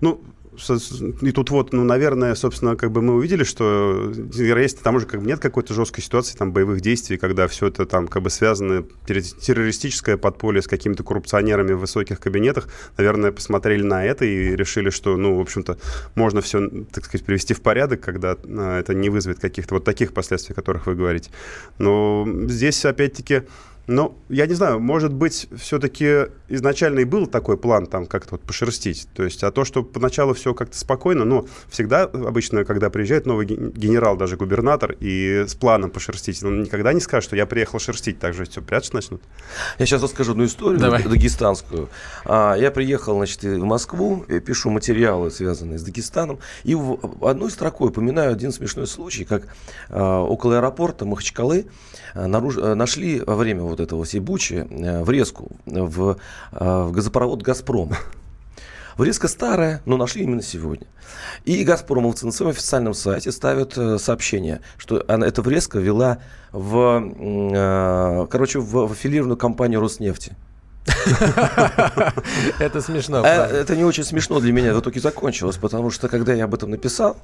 Ну, 0.00 0.20
и 1.22 1.32
тут 1.32 1.50
вот, 1.50 1.72
ну, 1.72 1.84
наверное, 1.84 2.34
собственно, 2.34 2.76
как 2.76 2.90
бы 2.90 3.02
мы 3.02 3.14
увидели, 3.14 3.44
что 3.44 4.12
если 4.34 4.78
там 4.78 4.96
уже 4.96 5.06
как 5.06 5.20
бы 5.20 5.26
нет 5.26 5.40
какой-то 5.40 5.74
жесткой 5.74 6.02
ситуации, 6.02 6.36
там, 6.36 6.52
боевых 6.52 6.80
действий, 6.80 7.16
когда 7.16 7.46
все 7.48 7.68
это 7.68 7.86
там 7.86 8.08
как 8.08 8.22
бы 8.22 8.30
связано, 8.30 8.84
террористическое 9.06 10.16
подполье 10.16 10.62
с 10.62 10.66
какими-то 10.66 11.02
коррупционерами 11.02 11.72
в 11.72 11.80
высоких 11.80 12.20
кабинетах, 12.20 12.68
наверное, 12.96 13.32
посмотрели 13.32 13.82
на 13.82 14.04
это 14.04 14.24
и 14.24 14.56
решили, 14.56 14.90
что, 14.90 15.16
ну, 15.16 15.36
в 15.36 15.40
общем-то, 15.40 15.78
можно 16.14 16.40
все, 16.40 16.68
так 16.92 17.04
сказать, 17.04 17.24
привести 17.24 17.54
в 17.54 17.60
порядок, 17.60 18.00
когда 18.00 18.36
а, 18.44 18.80
это 18.80 18.94
не 18.94 19.10
вызовет 19.10 19.38
каких-то 19.38 19.74
вот 19.74 19.84
таких 19.84 20.12
последствий, 20.12 20.52
о 20.52 20.56
которых 20.56 20.86
вы 20.86 20.94
говорите. 20.94 21.30
Но 21.78 22.26
здесь, 22.48 22.84
опять-таки, 22.84 23.42
ну, 23.86 24.16
я 24.28 24.46
не 24.46 24.54
знаю, 24.54 24.80
может 24.80 25.12
быть, 25.12 25.48
все-таки 25.56 26.26
изначально 26.48 27.00
и 27.00 27.04
был 27.04 27.26
такой 27.26 27.56
план 27.56 27.86
там 27.86 28.06
как-то 28.06 28.32
вот 28.32 28.42
пошерстить. 28.42 29.08
То 29.14 29.22
есть, 29.22 29.44
а 29.44 29.52
то, 29.52 29.64
что 29.64 29.84
поначалу 29.84 30.34
все 30.34 30.54
как-то 30.54 30.76
спокойно, 30.76 31.24
но 31.24 31.46
всегда 31.68 32.02
обычно, 32.04 32.64
когда 32.64 32.90
приезжает 32.90 33.26
новый 33.26 33.46
генерал, 33.46 34.16
даже 34.16 34.36
губернатор, 34.36 34.96
и 34.98 35.44
с 35.46 35.54
планом 35.54 35.90
пошерстить, 35.90 36.42
он 36.42 36.62
никогда 36.62 36.92
не 36.92 37.00
скажет, 37.00 37.28
что 37.28 37.36
я 37.36 37.46
приехал 37.46 37.78
шерстить, 37.78 38.18
так 38.18 38.34
же 38.34 38.44
все 38.44 38.60
прятать 38.60 38.92
начнут. 38.92 39.22
Я 39.78 39.86
сейчас 39.86 40.02
расскажу 40.02 40.32
одну 40.32 40.44
историю 40.44 40.80
Давай. 40.80 41.02
дагестанскую. 41.02 41.88
А, 42.24 42.54
я 42.54 42.70
приехал, 42.72 43.16
значит, 43.16 43.42
в 43.42 43.64
Москву, 43.64 44.24
пишу 44.44 44.70
материалы, 44.70 45.30
связанные 45.30 45.78
с 45.78 45.82
Дагестаном, 45.82 46.40
и 46.64 46.74
в 46.74 46.98
одной 47.24 47.50
строкой 47.50 47.90
упоминаю 47.90 48.32
один 48.32 48.50
смешной 48.52 48.86
случай, 48.88 49.24
как 49.24 49.48
а, 49.90 50.22
около 50.22 50.56
аэропорта 50.56 51.04
Махачкалы 51.04 51.66
а, 51.66 51.70
наруж... 52.16 52.56
нашли 52.56 53.20
во 53.20 53.36
время 53.36 53.62
вот 53.62 53.80
этого 53.80 54.04
всей 54.04 54.20
бучи 54.20 54.66
э, 54.68 55.02
врезку 55.04 55.50
в, 55.66 56.16
э, 56.52 56.82
в 56.82 56.92
газопровод 56.92 57.42
«Газпром». 57.42 57.92
Врезка 58.96 59.28
старая, 59.28 59.82
но 59.84 59.96
нашли 59.98 60.22
именно 60.22 60.42
сегодня. 60.42 60.86
И 61.44 61.62
«Газпромовцы» 61.64 62.24
на 62.24 62.32
своем 62.32 62.52
официальном 62.52 62.94
сайте 62.94 63.30
ставят 63.30 63.76
э, 63.76 63.98
сообщение, 63.98 64.62
что 64.78 65.04
она, 65.06 65.26
эта 65.26 65.42
врезка 65.42 65.78
вела 65.78 66.18
в, 66.52 68.26
короче, 68.30 68.60
в, 68.60 68.86
в 68.86 68.92
аффилированную 68.92 69.36
компанию 69.36 69.80
«Роснефти». 69.80 70.34
Это 72.58 72.80
смешно. 72.80 73.24
Это 73.26 73.76
не 73.76 73.84
очень 73.84 74.04
смешно 74.04 74.40
для 74.40 74.52
меня 74.52 74.72
в 74.72 74.80
итоге 74.80 75.00
закончилось, 75.00 75.56
потому 75.56 75.90
что 75.90 76.08
когда 76.08 76.32
я 76.32 76.44
об 76.44 76.54
этом 76.54 76.70
написал, 76.70 77.16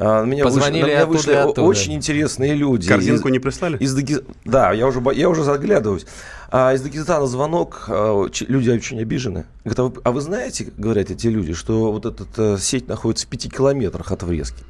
а, 0.00 0.24
меня 0.24 0.44
Позвонили 0.44 0.82
вышли, 0.82 0.92
на 0.92 0.96
меня 0.96 1.06
вышли 1.06 1.32
оттуда. 1.32 1.62
очень 1.62 1.92
интересные 1.94 2.54
люди. 2.54 2.88
Корзинку 2.88 3.28
из, 3.28 3.32
не 3.32 3.38
прислали? 3.40 3.76
Из 3.78 3.94
Даги... 3.94 4.18
Да, 4.44 4.72
я 4.72 4.86
уже, 4.86 5.02
я 5.14 5.28
уже 5.28 5.42
заглядываюсь. 5.42 6.06
А 6.50 6.72
из 6.72 6.82
Дагестана 6.82 7.26
звонок, 7.26 7.86
а, 7.88 8.26
люди 8.46 8.70
очень 8.70 9.00
обижены. 9.00 9.44
Говорят, 9.64 9.98
а 10.04 10.12
вы 10.12 10.20
знаете, 10.20 10.68
говорят 10.76 11.10
эти 11.10 11.26
люди, 11.26 11.52
что 11.52 11.90
вот 11.90 12.06
эта 12.06 12.24
э, 12.36 12.58
сеть 12.58 12.86
находится 12.88 13.26
в 13.26 13.28
пяти 13.28 13.48
километрах 13.48 14.12
от 14.12 14.22
врезки? 14.22 14.62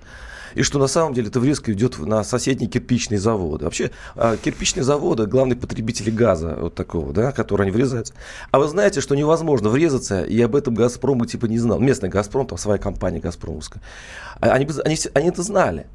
И 0.59 0.62
что 0.64 0.81
на 0.81 0.88
самом 0.88 1.14
деле 1.14 1.29
эта 1.29 1.38
врезка 1.38 1.73
идет 1.73 2.01
на 2.01 2.25
соседние 2.25 2.68
кирпичные 2.68 3.21
заводы. 3.21 3.64
Вообще, 3.64 3.92
а, 4.16 4.37
кирпичные 4.37 4.83
заводы– 4.83 5.27
главные 5.27 5.57
потребители 5.57 6.11
газа 6.11 6.59
вот 6.61 6.75
такого, 6.75 7.12
да, 7.12 7.31
который 7.31 7.62
они 7.62 7.71
врезаются. 7.71 8.12
А 8.51 8.59
вы 8.59 8.66
знаете, 8.66 9.01
что 9.01 9.14
невозможно 9.14 9.68
врезаться, 9.68 10.25
и 10.25 10.40
об 10.40 10.57
этом 10.57 10.75
«Газпром» 10.75 11.25
типа 11.27 11.47
не 11.47 11.59
знал. 11.59 11.79
Местный 11.79 12.09
«Газпром», 12.09 12.44
там 12.44 12.59
своя 12.59 12.79
компания 12.81 13.21
«Газпромовская». 13.21 13.81
А 14.40 14.49
они, 14.51 14.66
они, 14.85 14.97
они 15.14 15.29
это 15.29 15.44
знали. 15.44 15.87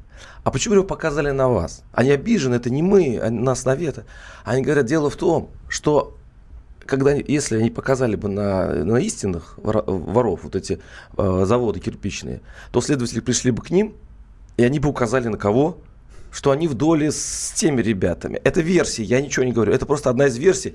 А 0.44 0.50
почему 0.50 0.76
его 0.76 0.84
показали 0.84 1.30
на 1.30 1.50
вас? 1.50 1.82
Они 1.92 2.10
обижены, 2.10 2.54
это 2.54 2.70
не 2.70 2.80
мы, 2.80 3.20
нас 3.28 3.66
навета. 3.66 4.04
Они 4.46 4.62
говорят, 4.62 4.86
дело 4.86 5.10
в 5.10 5.16
том, 5.16 5.50
что 5.68 6.16
когда, 6.86 7.12
если 7.12 7.58
они 7.58 7.68
показали 7.68 8.16
бы 8.16 8.30
на, 8.30 8.72
на 8.72 8.96
истинных 8.96 9.58
воров 9.58 10.40
вот 10.44 10.56
эти 10.56 10.80
э, 11.18 11.44
заводы 11.46 11.80
кирпичные, 11.80 12.40
то 12.72 12.80
следователи 12.80 13.20
пришли 13.20 13.50
бы 13.50 13.62
к 13.62 13.68
ним 13.68 13.94
и 14.56 14.64
они 14.64 14.78
бы 14.78 14.88
указали 14.88 15.28
на 15.28 15.36
кого? 15.36 15.78
Что 16.30 16.50
они 16.50 16.66
в 16.66 16.74
доле 16.74 17.12
с 17.12 17.52
теми 17.54 17.80
ребятами. 17.80 18.40
Это 18.44 18.60
версия, 18.60 19.04
я 19.04 19.20
ничего 19.20 19.44
не 19.44 19.52
говорю. 19.52 19.72
Это 19.72 19.86
просто 19.86 20.10
одна 20.10 20.26
из 20.26 20.36
версий. 20.36 20.74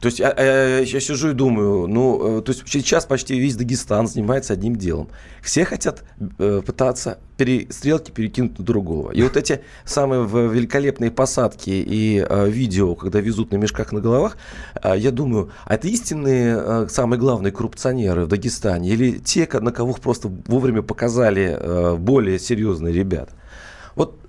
То 0.00 0.06
есть 0.06 0.18
я, 0.18 0.34
я, 0.36 0.78
я 0.78 1.00
сижу 1.00 1.30
и 1.30 1.32
думаю, 1.34 1.86
ну, 1.86 2.38
э, 2.38 2.42
то 2.42 2.52
есть 2.52 2.62
сейчас 2.66 3.04
почти 3.04 3.38
весь 3.38 3.56
Дагестан 3.56 4.06
занимается 4.06 4.54
одним 4.54 4.76
делом. 4.76 5.08
Все 5.42 5.66
хотят 5.66 6.04
э, 6.38 6.62
пытаться 6.64 7.18
пере, 7.36 7.66
стрелки 7.70 8.10
перекинуть 8.10 8.58
на 8.58 8.64
другого. 8.64 9.12
И 9.12 9.22
вот 9.22 9.36
эти 9.36 9.60
самые 9.84 10.26
великолепные 10.26 11.10
посадки 11.10 11.70
и 11.70 12.24
э, 12.26 12.48
видео, 12.48 12.94
когда 12.94 13.20
везут 13.20 13.52
на 13.52 13.56
мешках 13.56 13.92
на 13.92 14.00
головах, 14.00 14.38
э, 14.82 14.94
я 14.96 15.10
думаю, 15.10 15.50
а 15.66 15.74
это 15.74 15.86
истинные 15.88 16.56
э, 16.58 16.86
самые 16.88 17.20
главные 17.20 17.52
коррупционеры 17.52 18.24
в 18.24 18.28
Дагестане 18.28 18.88
или 18.88 19.18
те, 19.18 19.46
на 19.60 19.70
кого 19.70 19.92
просто 19.92 20.28
вовремя 20.46 20.80
показали 20.80 21.58
э, 21.58 21.96
более 21.96 22.38
серьезные 22.38 22.94
ребята? 22.94 23.34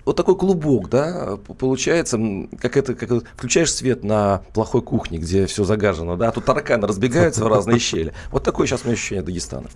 Вот, 0.06 0.16
такой 0.16 0.36
клубок, 0.36 0.90
да, 0.90 1.38
получается, 1.60 2.20
как 2.60 2.78
это, 2.78 2.96
как 2.96 3.24
включаешь 3.36 3.74
свет 3.74 4.04
на 4.04 4.42
плохой 4.54 4.82
кухне, 4.82 5.18
где 5.18 5.46
все 5.46 5.64
загажено, 5.64 6.16
да, 6.16 6.30
а 6.30 6.32
тут 6.32 6.46
тараканы 6.46 6.88
разбегаются 6.88 7.44
в 7.44 7.48
разные 7.48 7.80
щели. 7.80 8.14
Вот 8.32 8.44
такое 8.44 8.68
сейчас 8.68 8.82
у 8.84 8.86
меня 8.86 8.94
ощущение 8.94 9.24
Дагестана. 9.24 9.68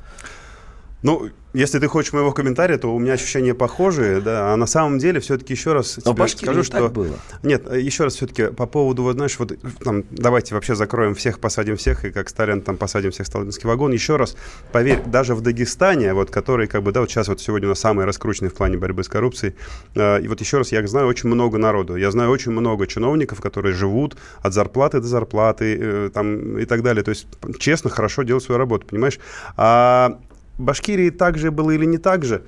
Ну, 1.05 1.29
если 1.53 1.77
ты 1.77 1.87
хочешь 1.87 2.13
моего 2.13 2.31
комментария, 2.31 2.79
то 2.79 2.93
у 2.93 2.97
меня 2.97 3.13
ощущения 3.13 3.53
похожие, 3.53 4.21
да. 4.21 4.53
А 4.53 4.55
на 4.55 4.65
самом 4.65 4.97
деле, 4.97 5.19
все-таки 5.19 5.53
еще 5.53 5.73
раз 5.73 5.99
Но 6.03 6.15
тебе 6.15 6.27
скажу, 6.27 6.63
что 6.63 6.79
так 6.79 6.93
было. 6.93 7.13
нет, 7.43 7.71
еще 7.71 8.05
раз 8.05 8.15
все-таки 8.15 8.47
по 8.47 8.65
поводу 8.65 9.03
вот 9.03 9.13
знаешь, 9.13 9.37
вот 9.37 9.53
там 9.83 10.03
давайте 10.09 10.55
вообще 10.55 10.73
закроем 10.73 11.13
всех, 11.13 11.39
посадим 11.39 11.77
всех 11.77 12.05
и 12.05 12.11
как 12.11 12.27
Сталин 12.27 12.61
там 12.61 12.77
посадим 12.77 13.11
всех 13.11 13.27
в 13.27 13.29
сталинский 13.29 13.67
вагон. 13.67 13.91
Еще 13.91 14.15
раз, 14.15 14.35
поверь, 14.71 14.99
даже 15.05 15.35
в 15.35 15.41
Дагестане, 15.41 16.15
вот 16.15 16.31
который 16.31 16.65
как 16.65 16.81
бы 16.81 16.91
да, 16.91 17.01
вот 17.01 17.11
сейчас 17.11 17.27
вот 17.27 17.39
сегодня 17.39 17.67
у 17.67 17.69
нас 17.69 17.79
самый 17.79 18.05
раскрученный 18.05 18.49
в 18.49 18.55
плане 18.55 18.77
борьбы 18.77 19.03
с 19.03 19.07
коррупцией. 19.07 19.53
Э, 19.93 20.19
и 20.19 20.27
вот 20.27 20.41
еще 20.41 20.57
раз, 20.57 20.71
я 20.71 20.85
знаю 20.87 21.05
очень 21.05 21.29
много 21.29 21.59
народу, 21.59 21.97
я 21.97 22.09
знаю 22.09 22.31
очень 22.31 22.51
много 22.51 22.87
чиновников, 22.87 23.41
которые 23.41 23.75
живут 23.75 24.17
от 24.41 24.53
зарплаты 24.53 25.01
до 25.01 25.07
зарплаты 25.07 25.77
э, 25.79 26.09
там 26.11 26.57
и 26.57 26.65
так 26.65 26.81
далее. 26.81 27.03
То 27.03 27.09
есть 27.09 27.27
честно, 27.59 27.91
хорошо 27.91 28.23
делают 28.23 28.43
свою 28.43 28.57
работу, 28.57 28.87
понимаешь? 28.87 29.19
А 29.55 30.19
Башкирии 30.57 31.09
так 31.09 31.37
же 31.37 31.51
было 31.51 31.71
или 31.71 31.85
не 31.85 31.97
так 31.97 32.23
же, 32.23 32.43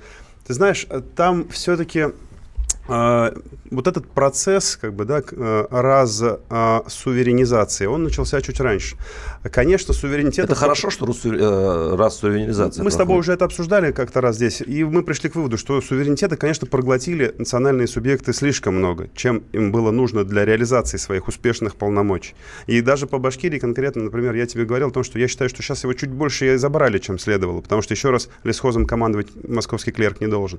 ты 0.46 0.54
знаешь, 0.54 0.86
там 1.14 1.48
все-таки 1.48 2.06
а, 2.88 3.34
вот 3.70 3.86
этот 3.86 4.10
процесс, 4.10 4.76
как 4.76 4.94
бы, 4.94 5.04
да, 5.04 5.20
э, 5.30 5.66
раз 5.70 6.22
а, 6.48 6.84
суверенизации, 6.86 7.84
он 7.84 8.04
начался 8.04 8.40
чуть 8.40 8.60
раньше. 8.60 8.96
Конечно, 9.52 9.94
суверенитет... 9.94 10.46
Это 10.46 10.54
хорошо, 10.54 10.90
что 10.90 11.06
э, 11.06 11.96
раз 11.96 12.18
суверенизация 12.18 12.82
Мы 12.82 12.90
с 12.90 12.96
тобой 12.96 13.18
уже 13.18 13.32
это 13.32 13.44
обсуждали 13.44 13.92
как-то 13.92 14.20
раз 14.20 14.36
здесь, 14.36 14.60
и 14.60 14.84
мы 14.84 15.02
пришли 15.02 15.30
к 15.30 15.36
выводу, 15.36 15.58
что 15.58 15.80
суверенитета, 15.80 16.36
конечно, 16.36 16.66
проглотили 16.66 17.34
национальные 17.38 17.86
субъекты 17.86 18.32
слишком 18.32 18.76
много, 18.76 19.08
чем 19.14 19.42
им 19.52 19.72
было 19.72 19.90
нужно 19.90 20.24
для 20.24 20.44
реализации 20.44 20.96
своих 20.96 21.28
успешных 21.28 21.76
полномочий. 21.76 22.34
И 22.66 22.80
даже 22.80 23.06
по 23.06 23.18
Башкирии 23.18 23.58
конкретно, 23.58 24.04
например, 24.04 24.34
я 24.34 24.46
тебе 24.46 24.64
говорил 24.64 24.88
о 24.88 24.90
том, 24.90 25.04
что 25.04 25.18
я 25.18 25.28
считаю, 25.28 25.48
что 25.48 25.62
сейчас 25.62 25.84
его 25.84 25.92
чуть 25.94 26.10
больше 26.10 26.54
и 26.54 26.56
забрали, 26.56 26.98
чем 26.98 27.18
следовало, 27.18 27.60
потому 27.60 27.82
что 27.82 27.94
еще 27.94 28.10
раз 28.10 28.28
лесхозом 28.44 28.86
командовать 28.86 29.28
московский 29.46 29.92
клерк 29.92 30.20
не 30.20 30.26
должен. 30.26 30.58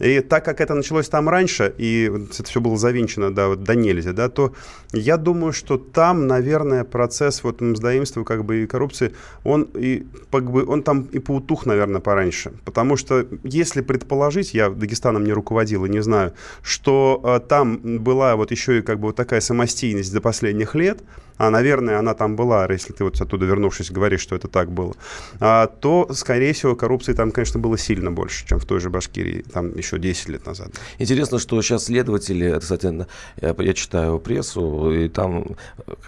И 0.00 0.20
так 0.20 0.44
как 0.44 0.60
это 0.60 0.74
началось 0.74 1.08
там 1.08 1.28
раньше, 1.28 1.74
и 1.78 2.10
это 2.32 2.44
все 2.44 2.60
было 2.60 2.76
завинчено 2.76 3.32
да, 3.32 3.48
вот, 3.48 3.62
до 3.62 3.74
нельзя, 3.74 4.12
да, 4.12 4.28
то 4.28 4.54
я 4.92 5.16
думаю, 5.16 5.52
что 5.52 5.78
там, 5.78 6.26
наверное, 6.26 6.84
процесс 6.84 7.42
вот 7.42 7.60
мздоимства 7.60 8.23
как 8.24 8.44
бы 8.44 8.62
и 8.62 8.66
коррупции, 8.66 9.12
он, 9.44 9.68
и, 9.74 10.06
как 10.30 10.50
бы, 10.50 10.64
он 10.66 10.82
там 10.82 11.02
и 11.02 11.18
поутух, 11.18 11.66
наверное, 11.66 12.00
пораньше. 12.00 12.52
Потому 12.64 12.96
что 12.96 13.26
если 13.42 13.82
предположить, 13.82 14.54
я 14.54 14.70
Дагестаном 14.70 15.24
не 15.24 15.32
руководил 15.32 15.84
и 15.84 15.88
не 15.88 16.02
знаю, 16.02 16.32
что 16.62 17.20
э, 17.24 17.40
там 17.48 17.78
была 17.98 18.36
вот 18.36 18.50
еще 18.50 18.78
и 18.78 18.82
как 18.82 18.98
бы 18.98 19.06
вот 19.06 19.16
такая 19.16 19.40
самостийность 19.40 20.12
до 20.12 20.20
последних 20.20 20.74
лет, 20.74 21.02
а, 21.36 21.50
наверное, 21.50 21.98
она 21.98 22.14
там 22.14 22.36
была, 22.36 22.66
если 22.70 22.92
ты 22.92 23.04
вот 23.04 23.20
оттуда 23.20 23.44
вернувшись 23.46 23.90
говоришь, 23.90 24.20
что 24.20 24.36
это 24.36 24.48
так 24.48 24.70
было, 24.70 24.94
а, 25.40 25.66
то, 25.66 26.08
скорее 26.12 26.52
всего, 26.52 26.76
коррупции 26.76 27.12
там, 27.12 27.32
конечно, 27.32 27.58
было 27.58 27.76
сильно 27.76 28.12
больше, 28.12 28.46
чем 28.46 28.58
в 28.58 28.64
той 28.64 28.80
же 28.80 28.90
Башкирии, 28.90 29.44
там 29.52 29.76
еще 29.76 29.98
10 29.98 30.28
лет 30.28 30.46
назад. 30.46 30.70
Интересно, 30.98 31.38
что 31.38 31.60
сейчас 31.62 31.84
следователи, 31.84 32.58
кстати, 32.60 33.06
я, 33.40 33.54
я 33.58 33.74
читаю 33.74 34.18
прессу, 34.18 34.92
и 34.92 35.08
там, 35.08 35.56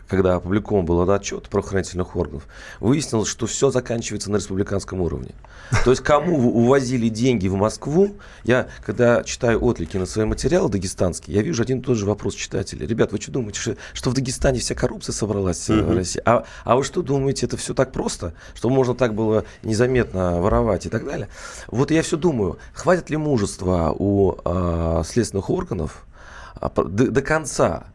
когда 0.08 0.36
опубликован 0.36 0.84
был 0.84 1.10
отчет 1.10 1.48
правоохранительных 1.48 2.16
органов, 2.16 2.44
выяснилось, 2.80 3.28
что 3.28 3.46
все 3.46 3.70
заканчивается 3.70 4.30
на 4.30 4.36
республиканском 4.36 5.00
уровне. 5.00 5.34
То 5.84 5.90
есть 5.90 6.02
кому 6.02 6.50
увозили 6.50 7.08
деньги 7.08 7.48
в 7.48 7.54
Москву, 7.54 8.16
я, 8.44 8.68
когда 8.84 9.24
читаю 9.24 9.64
отлики 9.64 9.96
на 9.96 10.06
свои 10.06 10.24
материалы 10.24 10.70
дагестанские, 10.70 11.36
я 11.36 11.42
вижу 11.42 11.62
один 11.62 11.80
и 11.80 11.82
тот 11.82 11.96
же 11.96 12.06
вопрос 12.06 12.34
читателя. 12.34 12.86
Ребят, 12.86 13.12
вы 13.12 13.20
что 13.20 13.32
думаете, 13.32 13.60
что, 13.60 13.76
что 13.92 14.10
в 14.10 14.14
Дагестане 14.14 14.60
вся 14.60 14.74
коррупция 14.74 15.12
собралась 15.16 15.68
mm-hmm. 15.68 15.82
в 15.82 15.96
России? 15.96 16.22
А, 16.24 16.44
а 16.64 16.76
вы 16.76 16.84
что 16.84 17.02
думаете, 17.02 17.46
это 17.46 17.56
все 17.56 17.74
так 17.74 17.92
просто, 17.92 18.34
что 18.54 18.68
можно 18.68 18.94
так 18.94 19.14
было 19.14 19.44
незаметно 19.62 20.40
воровать 20.40 20.86
и 20.86 20.88
так 20.88 21.04
далее? 21.04 21.28
Вот 21.68 21.90
я 21.90 22.02
все 22.02 22.16
думаю, 22.16 22.58
хватит 22.72 23.10
ли 23.10 23.16
мужества 23.16 23.94
у 23.96 24.36
э, 24.44 25.02
следственных 25.06 25.50
органов 25.50 26.06
а, 26.54 26.70
до, 26.70 27.10
до 27.10 27.22
конца 27.22 27.86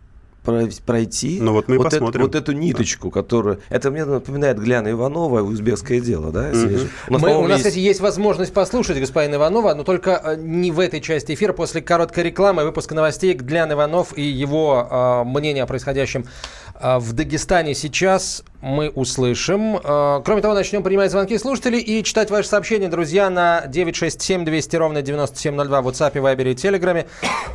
пройти 0.43 1.39
ну, 1.39 1.53
вот, 1.53 1.67
мы 1.67 1.77
вот, 1.77 1.93
это, 1.93 2.03
вот 2.03 2.35
эту 2.35 2.51
ниточку, 2.51 3.09
да. 3.09 3.13
которую... 3.13 3.59
Это 3.69 3.91
мне 3.91 4.05
напоминает 4.05 4.59
Гляна 4.59 4.89
Иванова 4.89 5.41
узбекское 5.41 5.99
дело, 5.99 6.31
да? 6.31 6.49
Угу. 6.49 6.79
У 7.09 7.13
нас, 7.13 7.21
мы, 7.21 7.37
у 7.37 7.41
нас 7.41 7.49
есть... 7.49 7.63
кстати, 7.63 7.79
есть 7.79 7.99
возможность 7.99 8.53
послушать 8.53 8.99
господина 8.99 9.35
Иванова, 9.35 9.75
но 9.75 9.83
только 9.83 10.19
э, 10.23 10.35
не 10.37 10.71
в 10.71 10.79
этой 10.79 10.99
части 10.99 11.33
эфира. 11.33 11.53
После 11.53 11.81
короткой 11.81 12.23
рекламы, 12.23 12.63
выпуска 12.63 12.95
новостей, 12.95 13.33
Глян 13.33 13.71
Иванов 13.71 14.17
и 14.17 14.23
его 14.23 14.87
э, 14.89 15.23
мнение 15.25 15.63
о 15.63 15.67
происходящем 15.67 16.25
э, 16.70 16.70
в 16.81 17.13
Дагестане 17.13 17.75
сейчас 17.75 18.43
мы 18.61 18.89
услышим. 18.89 19.77
Э, 19.77 20.21
кроме 20.23 20.41
того, 20.41 20.53
начнем 20.53 20.83
принимать 20.83 21.11
звонки 21.11 21.37
слушателей 21.37 21.79
и 21.79 22.03
читать 22.03 22.29
ваши 22.29 22.47
сообщения, 22.47 22.87
друзья, 22.87 23.29
на 23.29 23.65
967 23.67 24.45
200 24.45 24.75
ровно 24.75 25.01
9702 25.01 25.81
в 25.81 25.87
WhatsApp, 25.87 26.13
Viber 26.13 26.51
и 26.51 26.53
Telegram. 26.53 27.05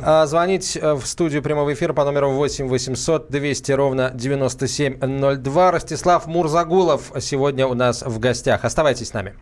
Э, 0.01 0.25
звонить 0.27 0.77
э, 0.79 0.93
в 0.93 1.05
студию 1.05 1.41
прямого 1.41 1.73
эфира 1.73 1.93
по 1.93 2.03
номеру 2.03 2.31
8 2.31 2.67
800 2.67 3.29
200 3.29 3.71
ровно 3.71 4.11
9702. 4.13 5.71
Ростислав 5.71 6.27
Мурзагулов 6.27 7.11
сегодня 7.19 7.67
у 7.67 7.73
нас 7.73 8.01
в 8.01 8.19
гостях. 8.19 8.65
Оставайтесь 8.65 9.09
с 9.09 9.13
нами. 9.13 9.33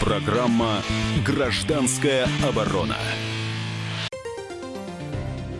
Программа 0.00 0.82
«Гражданская 1.26 2.26
оборона». 2.46 2.96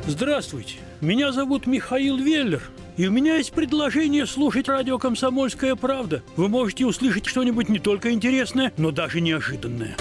Здравствуйте, 0.06 0.76
меня 1.00 1.32
зовут 1.32 1.66
Михаил 1.66 2.16
Веллер– 2.16 2.62
и 2.96 3.08
у 3.08 3.10
меня 3.10 3.36
есть 3.36 3.52
предложение 3.52 4.24
слушать 4.24 4.68
радио 4.68 4.98
«Комсомольская 4.98 5.74
правда». 5.74 6.22
Вы 6.36 6.48
можете 6.48 6.86
услышать 6.86 7.26
что-нибудь 7.26 7.68
не 7.68 7.80
только 7.80 8.12
интересное, 8.12 8.72
но 8.76 8.92
даже 8.92 9.20
неожиданное. 9.20 9.96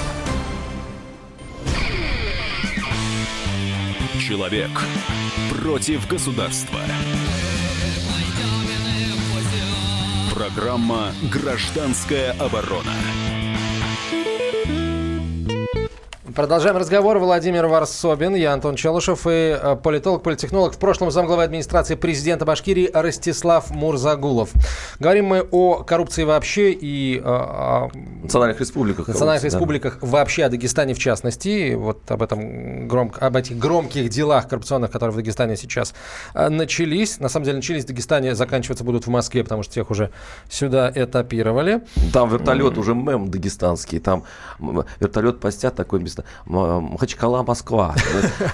Человек 4.19 4.69
против 5.59 6.07
государства. 6.07 6.79
Программа 10.31 11.13
«Гражданская 11.31 12.33
оборона». 12.33 12.93
Продолжаем 16.35 16.77
разговор. 16.77 17.19
Владимир 17.19 17.67
Варсобин, 17.67 18.33
я 18.33 18.53
Антон 18.53 18.75
Челышев 18.75 19.27
и 19.27 19.55
э, 19.55 19.75
политолог, 19.75 20.23
политтехнолог, 20.23 20.73
в 20.73 20.79
прошлом 20.79 21.11
замглавы 21.11 21.43
администрации 21.43 21.93
президента 21.93 22.43
Башкирии 22.43 22.89
Ростислав 22.91 23.69
Мурзагулов. 23.69 24.49
Говорим 24.99 25.25
мы 25.25 25.41
о 25.51 25.83
коррупции 25.83 26.23
вообще 26.23 26.71
и 26.71 27.19
э, 27.19 27.21
о 27.23 27.89
национальных 28.23 28.59
республиках. 28.61 29.07
Национальных 29.09 29.43
республиках 29.43 29.99
да. 30.01 30.07
вообще, 30.07 30.45
о 30.45 30.49
Дагестане 30.49 30.95
в 30.95 30.99
частности. 30.99 31.75
Вот 31.75 32.09
об 32.09 32.23
этом 32.23 32.87
громко, 32.87 33.23
об 33.23 33.35
этих 33.35 33.59
громких 33.59 34.09
делах 34.09 34.47
коррупционных, 34.47 34.89
которые 34.89 35.13
в 35.13 35.17
Дагестане 35.17 35.55
сейчас 35.55 35.93
э, 36.33 36.49
начались. 36.49 37.19
На 37.19 37.29
самом 37.29 37.45
деле 37.45 37.57
начались 37.57 37.83
в 37.83 37.87
Дагестане, 37.87 38.33
заканчиваться 38.33 38.83
будут 38.83 39.05
в 39.05 39.09
Москве, 39.11 39.43
потому 39.43 39.61
что 39.61 39.75
тех 39.75 39.91
уже 39.91 40.09
сюда 40.49 40.91
этапировали. 40.95 41.83
Там 42.11 42.27
вертолет 42.29 42.79
уже 42.79 42.95
мем 42.95 43.29
дагестанский. 43.29 43.99
Там 43.99 44.23
вертолет 44.99 45.39
постят 45.39 45.75
такой 45.75 45.99
место 45.99 46.22
Махачкала, 46.45 47.43
Москва. 47.43 47.95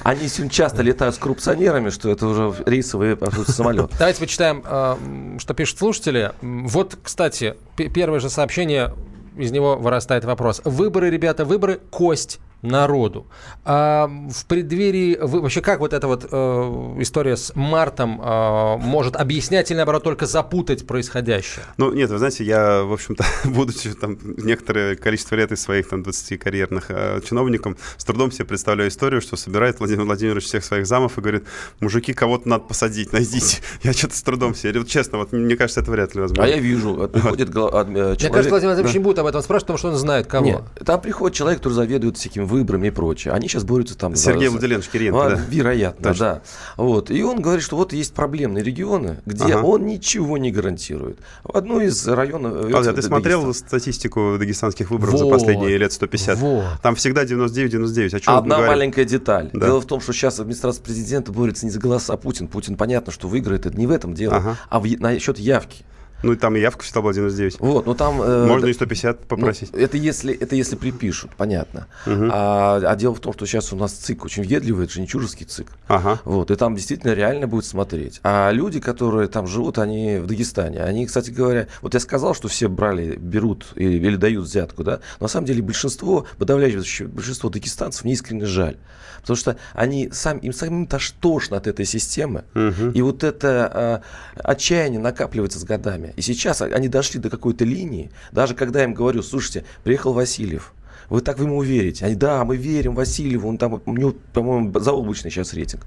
Они 0.04 0.28
сегодня 0.28 0.52
часто 0.52 0.82
летают 0.82 1.16
с 1.16 1.18
коррупционерами, 1.18 1.90
что 1.90 2.10
это 2.10 2.28
уже 2.28 2.54
рейсовый 2.66 3.18
самолет. 3.48 3.92
Давайте 3.98 4.20
почитаем, 4.20 4.64
э, 4.66 5.38
что 5.40 5.54
пишут 5.54 5.80
слушатели. 5.80 6.32
Вот, 6.42 6.98
кстати, 7.02 7.56
первое 7.76 8.20
же 8.20 8.30
сообщение, 8.30 8.94
из 9.38 9.52
него 9.52 9.76
вырастает 9.78 10.26
вопрос. 10.26 10.62
Выборы, 10.66 11.10
ребята, 11.10 11.46
выборы, 11.46 11.80
кость 11.90 12.40
народу. 12.62 13.28
А 13.64 14.08
в 14.08 14.46
преддверии, 14.46 15.18
вы, 15.22 15.42
вообще 15.42 15.62
как 15.62 15.80
вот 15.80 15.94
эта 15.94 16.08
вот 16.08 16.28
э, 16.30 16.96
история 17.00 17.38
с 17.38 17.56
мартом 17.56 18.22
э, 18.22 18.78
может 18.78 19.16
объяснять 19.16 19.72
или 19.72 19.78
наоборот 19.78 20.04
только 20.04 20.26
запутать 20.26 20.86
происходящее? 20.86 21.66
Ну 21.78 21.94
нет, 21.94 22.10
вы 22.10 22.18
знаете, 22.18 22.44
я, 22.44 22.84
в 22.84 22.94
общем-то, 22.94 23.26
будучи 23.46 23.94
там 23.94 24.18
некоторое 24.38 24.96
количество 24.96 25.36
лет 25.36 25.52
из 25.52 25.62
своих 25.62 25.88
там 25.88 26.04
20 26.04 26.40
карьерных 26.40 26.86
э, 26.90 27.22
чиновником, 27.28 27.78
с 27.98 28.04
трудом 28.04 28.32
себе 28.32 28.46
представляю 28.46 28.90
историю, 28.90 29.22
что 29.22 29.38
собирает 29.38 29.80
Владимир 29.80 30.04
Владимирович 30.04 30.46
всех 30.46 30.64
своих 30.66 30.86
замов 30.86 31.18
и 31.18 31.22
говорит, 31.22 31.46
мужики, 31.80 32.14
кого-то 32.14 32.50
надо 32.50 32.64
посадить, 32.66 33.14
найдите. 33.14 33.60
Я 33.84 33.94
что-то 33.94 34.16
с 34.16 34.22
трудом 34.22 34.54
себе, 34.54 34.78
вот 34.80 34.88
честно, 34.88 35.18
вот 35.18 35.32
мне 35.32 35.56
кажется, 35.56 35.80
это 35.80 35.92
вряд 35.92 36.16
ли 36.16 36.22
возможно. 36.22 36.44
А 36.44 36.48
я 36.48 36.58
вижу, 36.58 37.08
приходит 37.08 37.54
человек... 37.54 37.88
Мне 37.88 38.30
кажется, 38.30 38.50
Владимир 38.50 38.74
Владимирович 38.74 38.94
не 38.94 39.00
будет 39.00 39.20
об 39.20 39.28
этом 39.28 39.42
спрашивать, 39.42 39.68
потому 39.68 39.78
что 39.78 39.88
он 39.90 39.96
знает 39.96 40.28
кого. 40.28 40.46
Нет, 40.46 40.62
там 40.86 41.00
приходит 41.00 41.38
человек, 41.38 41.60
который 41.60 41.74
заведует 41.74 42.18
всяким 42.18 42.46
выборами 42.50 42.88
и 42.88 42.92
прочее. 42.92 43.34
Они 43.34 43.48
сейчас 43.48 43.64
борются 43.64 43.98
там... 43.98 44.16
Сергей 44.16 44.48
за... 44.48 44.52
Владимирович 44.52 44.90
Кириенко, 44.90 45.26
а, 45.26 45.30
да? 45.30 45.42
Вероятно, 45.50 46.10
Точно. 46.10 46.26
да. 46.26 46.42
Вот. 46.78 47.12
И 47.12 47.24
он 47.24 47.42
говорит, 47.42 47.64
что 47.64 47.78
вот 47.78 47.94
есть 47.94 48.14
проблемные 48.14 48.64
регионы, 48.64 49.20
где 49.26 49.54
ага. 49.54 49.64
он 49.64 49.86
ничего 49.86 50.38
не 50.38 50.52
гарантирует. 50.52 51.20
В 51.44 51.56
одну 51.56 51.80
из 51.80 52.08
районов... 52.08 52.74
А, 52.74 52.94
ты 52.94 53.02
смотрел 53.02 53.44
Дагестан. 53.44 53.68
статистику 53.68 54.36
дагестанских 54.38 54.92
выборов 54.92 55.14
вот. 55.14 55.20
за 55.20 55.28
последние 55.28 55.78
лет 55.78 55.94
150? 55.94 56.38
Вот. 56.40 56.66
Там 56.82 56.96
всегда 56.96 57.24
99-99. 57.24 58.16
О 58.16 58.20
чем 58.20 58.34
Одна 58.34 58.58
маленькая 58.60 59.06
деталь. 59.06 59.50
Да. 59.54 59.68
Дело 59.68 59.82
в 59.82 59.86
том, 59.86 60.02
что 60.02 60.14
сейчас 60.14 60.40
администрация 60.40 60.84
президента 60.84 61.32
борется 61.32 61.66
не 61.66 61.72
за 61.72 61.80
голоса 61.80 62.18
Путин. 62.18 62.48
Путин, 62.48 62.76
понятно, 62.76 63.12
что 63.12 63.28
выиграет. 63.28 63.66
Это 63.66 63.78
не 63.78 63.88
в 63.88 63.92
этом 63.92 64.14
дело, 64.14 64.38
ага. 64.38 64.58
а 64.70 64.80
в, 64.80 64.88
насчет 65.00 65.40
явки. 65.40 65.86
Ну, 66.24 66.34
и 66.34 66.36
там 66.36 66.56
и 66.56 66.60
явка 66.60 66.84
всегда 66.84 67.02
была 67.02 67.14
99. 67.14 67.60
Вот, 67.60 67.86
ну 67.86 67.96
там... 67.96 68.22
Э, 68.22 68.46
Можно 68.46 68.68
и 68.68 68.74
150 68.74 69.28
попросить. 69.28 69.70
Ну, 69.74 69.80
это, 69.80 69.98
если, 69.98 70.34
это 70.34 70.56
если 70.56 70.76
припишут, 70.76 71.32
понятно. 71.38 71.88
Угу. 72.06 72.30
А, 72.32 72.82
а 72.84 72.96
дело 72.96 73.16
в 73.16 73.20
том, 73.20 73.34
что 73.34 73.46
сейчас 73.46 73.72
у 73.74 73.76
нас 73.76 73.94
ЦИК 73.94 74.26
очень 74.26 74.44
въедливый, 74.44 74.86
это 74.86 74.94
же 74.94 75.02
не 75.02 75.08
чужерский 75.08 75.46
ЦИК. 75.46 75.68
Ага. 75.88 76.20
Вот, 76.26 76.52
и 76.52 76.56
там 76.56 76.76
действительно 76.76 77.14
реально 77.14 77.48
будет 77.48 77.66
смотреть. 77.66 78.20
А 78.24 78.52
люди, 78.52 78.80
которые 78.80 79.28
там 79.28 79.48
живут, 79.48 79.80
они 79.80 80.18
в 80.18 80.28
Дагестане. 80.28 80.84
Они, 80.84 81.06
кстати 81.06 81.30
говоря, 81.30 81.68
вот 81.82 81.94
я 81.94 82.00
сказал, 82.00 82.34
что 82.36 82.48
все 82.48 82.68
брали, 82.68 83.16
берут 83.16 83.68
или, 83.76 83.96
или 83.96 84.16
дают 84.16 84.46
взятку, 84.46 84.84
да? 84.84 85.00
Но 85.20 85.26
на 85.26 85.28
самом 85.28 85.46
деле 85.46 85.62
большинство, 85.62 86.26
подавляющее 86.38 87.08
большинство 87.08 87.50
дагестанцев 87.50 88.04
мне 88.04 88.14
искренне 88.14 88.46
жаль. 88.46 88.78
Потому 89.22 89.38
что 89.38 89.58
они 89.74 90.10
сам, 90.12 90.38
им 90.40 90.54
самим 90.54 90.88
тошно 90.88 91.58
от 91.58 91.68
этой 91.68 91.86
системы. 91.86 92.46
Угу. 92.56 92.92
И 92.94 93.02
вот 93.02 93.24
это 93.24 94.04
э, 94.36 94.42
отчаяние 94.42 95.00
накапливается 95.00 95.60
с 95.60 95.64
годами. 95.64 96.09
И 96.16 96.22
сейчас 96.22 96.62
они 96.62 96.88
дошли 96.88 97.20
до 97.20 97.30
какой-то 97.30 97.66
линии. 97.66 98.12
Даже 98.32 98.56
когда 98.56 98.80
я 98.80 98.86
им 98.86 98.94
говорю, 98.94 99.22
слушайте, 99.22 99.66
приехал 99.84 100.14
Васильев, 100.14 100.74
Вы 101.10 101.22
так 101.22 101.40
в 101.40 101.44
ему 101.44 101.62
верите. 101.64 102.06
Они, 102.06 102.16
да, 102.16 102.44
мы 102.46 102.58
верим 102.58 102.96
Васильеву, 102.96 103.50
он 103.50 103.58
там, 103.58 103.82
у 103.86 103.94
него, 103.94 104.14
по-моему, 104.34 104.78
заоблачный 104.80 105.32
сейчас 105.32 105.54
рейтинг. 105.54 105.86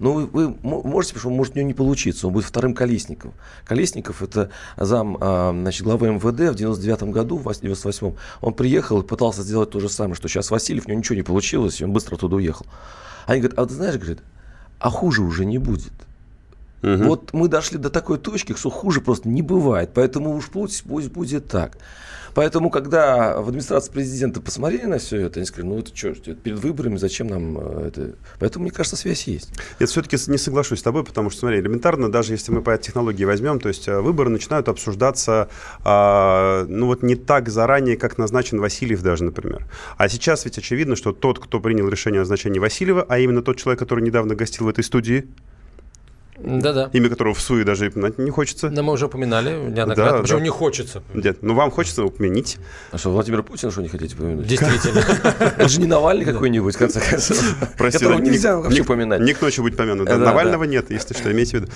Но 0.00 0.14
вы, 0.14 0.26
вы 0.26 0.56
можете, 0.62 1.14
потому 1.14 1.30
что 1.32 1.36
может 1.36 1.54
у 1.54 1.58
него 1.58 1.68
не 1.68 1.74
получиться, 1.74 2.26
он 2.26 2.32
будет 2.32 2.46
вторым 2.46 2.74
Колесником. 2.74 3.34
Колесников 3.66 4.22
это 4.22 4.50
зам 4.78 5.18
а, 5.20 5.52
значит, 5.52 5.82
главы 5.82 6.08
МВД 6.08 6.52
в 6.52 6.54
99 6.54 7.02
году, 7.12 7.36
в 7.36 7.42
98 7.42 8.14
он 8.40 8.54
приехал 8.54 9.02
и 9.02 9.06
пытался 9.06 9.42
сделать 9.42 9.70
то 9.70 9.78
же 9.78 9.90
самое, 9.90 10.14
что 10.14 10.26
сейчас 10.26 10.50
Васильев, 10.50 10.86
у 10.86 10.88
него 10.88 10.98
ничего 10.98 11.16
не 11.16 11.22
получилось, 11.22 11.80
и 11.80 11.84
он 11.84 11.92
быстро 11.92 12.16
туда 12.16 12.36
уехал. 12.36 12.64
Они 13.26 13.40
говорят, 13.40 13.58
а 13.58 13.66
ты 13.66 13.74
знаешь, 13.74 13.96
говорит, 13.96 14.20
а 14.78 14.88
хуже 14.88 15.22
уже 15.22 15.44
не 15.44 15.58
будет. 15.58 15.92
Угу. 16.82 17.04
Вот 17.04 17.32
мы 17.32 17.48
дошли 17.48 17.78
до 17.78 17.90
такой 17.90 18.18
точки, 18.18 18.54
что 18.54 18.70
хуже 18.70 19.00
просто 19.00 19.28
не 19.28 19.42
бывает. 19.42 19.90
Поэтому 19.94 20.34
уж 20.34 20.48
пусть, 20.48 20.84
пусть 20.84 21.10
будет 21.10 21.48
так. 21.48 21.76
Поэтому, 22.34 22.70
когда 22.70 23.40
в 23.40 23.48
администрации 23.48 23.90
президента 23.90 24.40
посмотрели 24.40 24.84
на 24.84 24.98
все 24.98 25.22
это, 25.22 25.40
они 25.40 25.46
сказали, 25.46 25.68
ну 25.68 25.78
это 25.78 25.96
что, 25.96 26.14
перед 26.34 26.58
выборами 26.58 26.96
зачем 26.96 27.26
нам 27.26 27.58
э, 27.58 27.88
это? 27.88 28.14
Поэтому, 28.38 28.64
мне 28.64 28.72
кажется, 28.72 28.96
связь 28.96 29.24
есть. 29.24 29.50
Я 29.78 29.86
все-таки 29.86 30.16
не 30.28 30.38
соглашусь 30.38 30.80
с 30.80 30.82
тобой, 30.82 31.04
потому 31.04 31.30
что, 31.30 31.40
смотри, 31.40 31.60
элементарно, 31.60 32.10
даже 32.10 32.32
если 32.32 32.52
мы 32.52 32.62
по 32.62 32.76
технологии 32.78 33.24
возьмем, 33.24 33.58
то 33.60 33.68
есть 33.68 33.88
э, 33.88 34.00
выборы 34.00 34.30
начинают 34.30 34.68
обсуждаться, 34.68 35.48
а, 35.82 36.64
ну 36.68 36.86
вот 36.86 37.02
не 37.02 37.16
так 37.16 37.48
заранее, 37.48 37.96
как 37.96 38.18
назначен 38.18 38.60
Васильев 38.60 39.02
даже, 39.02 39.24
например. 39.24 39.66
А 39.96 40.08
сейчас 40.08 40.44
ведь 40.44 40.58
очевидно, 40.58 40.96
что 40.96 41.12
тот, 41.12 41.38
кто 41.38 41.60
принял 41.60 41.88
решение 41.88 42.20
о 42.20 42.22
назначении 42.22 42.58
Васильева, 42.58 43.04
а 43.08 43.18
именно 43.18 43.42
тот 43.42 43.56
человек, 43.56 43.78
который 43.80 44.04
недавно 44.04 44.34
гостил 44.34 44.66
в 44.66 44.68
этой 44.68 44.84
студии, 44.84 45.28
да-да. 46.42 46.90
Имя 46.92 47.08
которого 47.08 47.34
в 47.34 47.40
СУИ 47.40 47.64
даже 47.64 47.88
упоминать 47.88 48.18
не 48.18 48.30
хочется. 48.30 48.68
Да, 48.70 48.82
мы 48.82 48.92
уже 48.92 49.06
упоминали 49.06 49.50
неоднократно. 49.50 50.16
Да, 50.16 50.22
Почему 50.22 50.38
да. 50.38 50.44
не 50.44 50.50
хочется? 50.50 51.02
Нет, 51.14 51.38
ну 51.42 51.54
вам 51.54 51.70
хочется 51.70 52.04
упомянить. 52.04 52.58
А 52.92 52.98
что, 52.98 53.10
Владимир 53.10 53.42
Путин, 53.42 53.70
что 53.70 53.82
не 53.82 53.88
хотите 53.88 54.14
упомянуть? 54.14 54.46
Действительно. 54.46 55.02
Он 55.58 55.68
же 55.68 55.80
не 55.80 55.86
Навальный 55.86 56.24
какой-нибудь, 56.24 56.74
в 56.74 56.78
конце 56.78 57.00
концов. 57.00 57.56
Которого 57.76 58.18
нельзя 58.20 58.56
вообще 58.56 58.82
упоминать. 58.82 59.20
Не 59.20 59.34
к 59.34 59.40
ночи 59.40 59.60
будет 59.60 59.76
помянут. 59.76 60.08
Навального 60.08 60.64
нет, 60.64 60.90
если 60.90 61.14
что, 61.14 61.30
имейте 61.30 61.58
в 61.58 61.60
виду. 61.60 61.72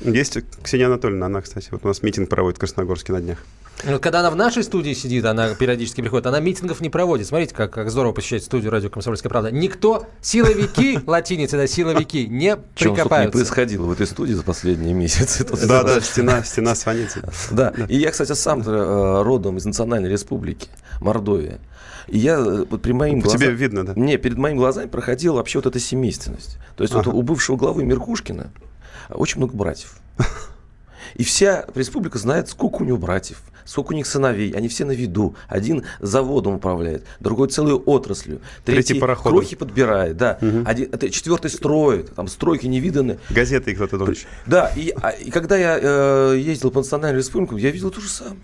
Есть 0.00 0.38
Ксения 0.62 0.86
Анатольевна, 0.86 1.26
она, 1.26 1.40
кстати, 1.40 1.68
вот 1.70 1.84
у 1.84 1.88
нас 1.88 2.02
митинг 2.02 2.28
проводит 2.28 2.58
в 2.58 2.60
Красногорске 2.60 3.12
на 3.12 3.20
днях. 3.20 3.38
Ну, 3.84 3.98
когда 3.98 4.20
она 4.20 4.30
в 4.30 4.36
нашей 4.36 4.62
студии 4.62 4.92
сидит, 4.92 5.24
она 5.24 5.54
периодически 5.54 6.00
приходит, 6.00 6.26
она 6.26 6.40
митингов 6.40 6.80
не 6.80 6.88
проводит. 6.88 7.26
Смотрите, 7.26 7.54
как, 7.54 7.72
как 7.72 7.90
здорово 7.90 8.12
посещать 8.12 8.44
студию 8.44 8.70
радио 8.70 8.90
«Комсомольская 8.90 9.28
правда». 9.28 9.50
Никто, 9.50 10.06
силовики, 10.20 11.00
латиница, 11.06 11.56
да, 11.56 11.66
силовики, 11.66 12.26
не 12.26 12.56
прикопаются. 12.56 13.26
не 13.26 13.32
происходило 13.32 13.86
в 13.86 13.92
этой 13.92 14.06
студии 14.06 14.34
за 14.34 14.42
последние 14.42 14.94
месяцы. 14.94 15.44
Да, 15.66 15.82
да, 15.82 16.00
стена, 16.00 16.44
стена 16.44 16.74
звонится. 16.74 17.28
Да, 17.50 17.72
и 17.88 17.96
я, 17.98 18.10
кстати, 18.10 18.32
сам 18.32 18.60
э, 18.60 19.22
родом 19.22 19.56
из 19.58 19.64
Национальной 19.64 20.08
Республики 20.08 20.68
Мордовия. 21.00 21.58
И 22.06 22.18
я 22.18 22.36
э, 22.36 22.64
вот 22.68 22.82
при 22.82 22.92
моим 22.92 23.20
глазам... 23.20 23.40
Тебе 23.40 23.50
видно, 23.50 23.84
да? 23.84 23.94
Не, 23.96 24.16
перед 24.16 24.38
моими 24.38 24.58
глазами 24.58 24.88
проходила 24.88 25.36
вообще 25.36 25.58
вот 25.58 25.66
эта 25.66 25.78
семейственность. 25.78 26.58
То 26.76 26.84
есть 26.84 26.94
ага. 26.94 27.10
вот 27.10 27.14
у 27.14 27.22
бывшего 27.22 27.56
главы 27.56 27.84
Меркушкина 27.84 28.52
очень 29.10 29.38
много 29.38 29.56
братьев. 29.56 29.96
И 31.14 31.24
вся 31.24 31.66
республика 31.74 32.18
знает, 32.18 32.48
сколько 32.48 32.82
у 32.82 32.84
него 32.84 32.96
братьев, 32.96 33.42
сколько 33.64 33.92
у 33.92 33.96
них 33.96 34.06
сыновей, 34.06 34.52
они 34.52 34.68
все 34.68 34.84
на 34.84 34.92
виду. 34.92 35.34
Один 35.48 35.84
заводом 36.00 36.54
управляет, 36.54 37.04
другой 37.20 37.48
целую 37.48 37.82
отраслью, 37.84 38.40
третий, 38.64 39.00
третий 39.00 39.22
крохи 39.22 39.56
подбирает, 39.56 40.16
да. 40.16 40.38
Угу. 40.40 40.62
Один, 40.66 41.10
четвертый 41.10 41.50
строит, 41.50 42.14
там 42.14 42.28
стройки 42.28 42.66
невиданные. 42.66 43.18
Газеты 43.30 43.74
кто-то 43.74 43.98
думаешь. 43.98 44.26
Да, 44.46 44.72
и, 44.76 44.92
а, 45.00 45.10
и 45.10 45.30
когда 45.30 45.56
я 45.56 45.78
э, 45.80 46.36
ездил 46.38 46.70
по 46.70 46.80
национальной 46.80 47.18
республике, 47.18 47.56
я 47.58 47.70
видел 47.70 47.90
то 47.90 48.00
же 48.00 48.08
самое. 48.08 48.36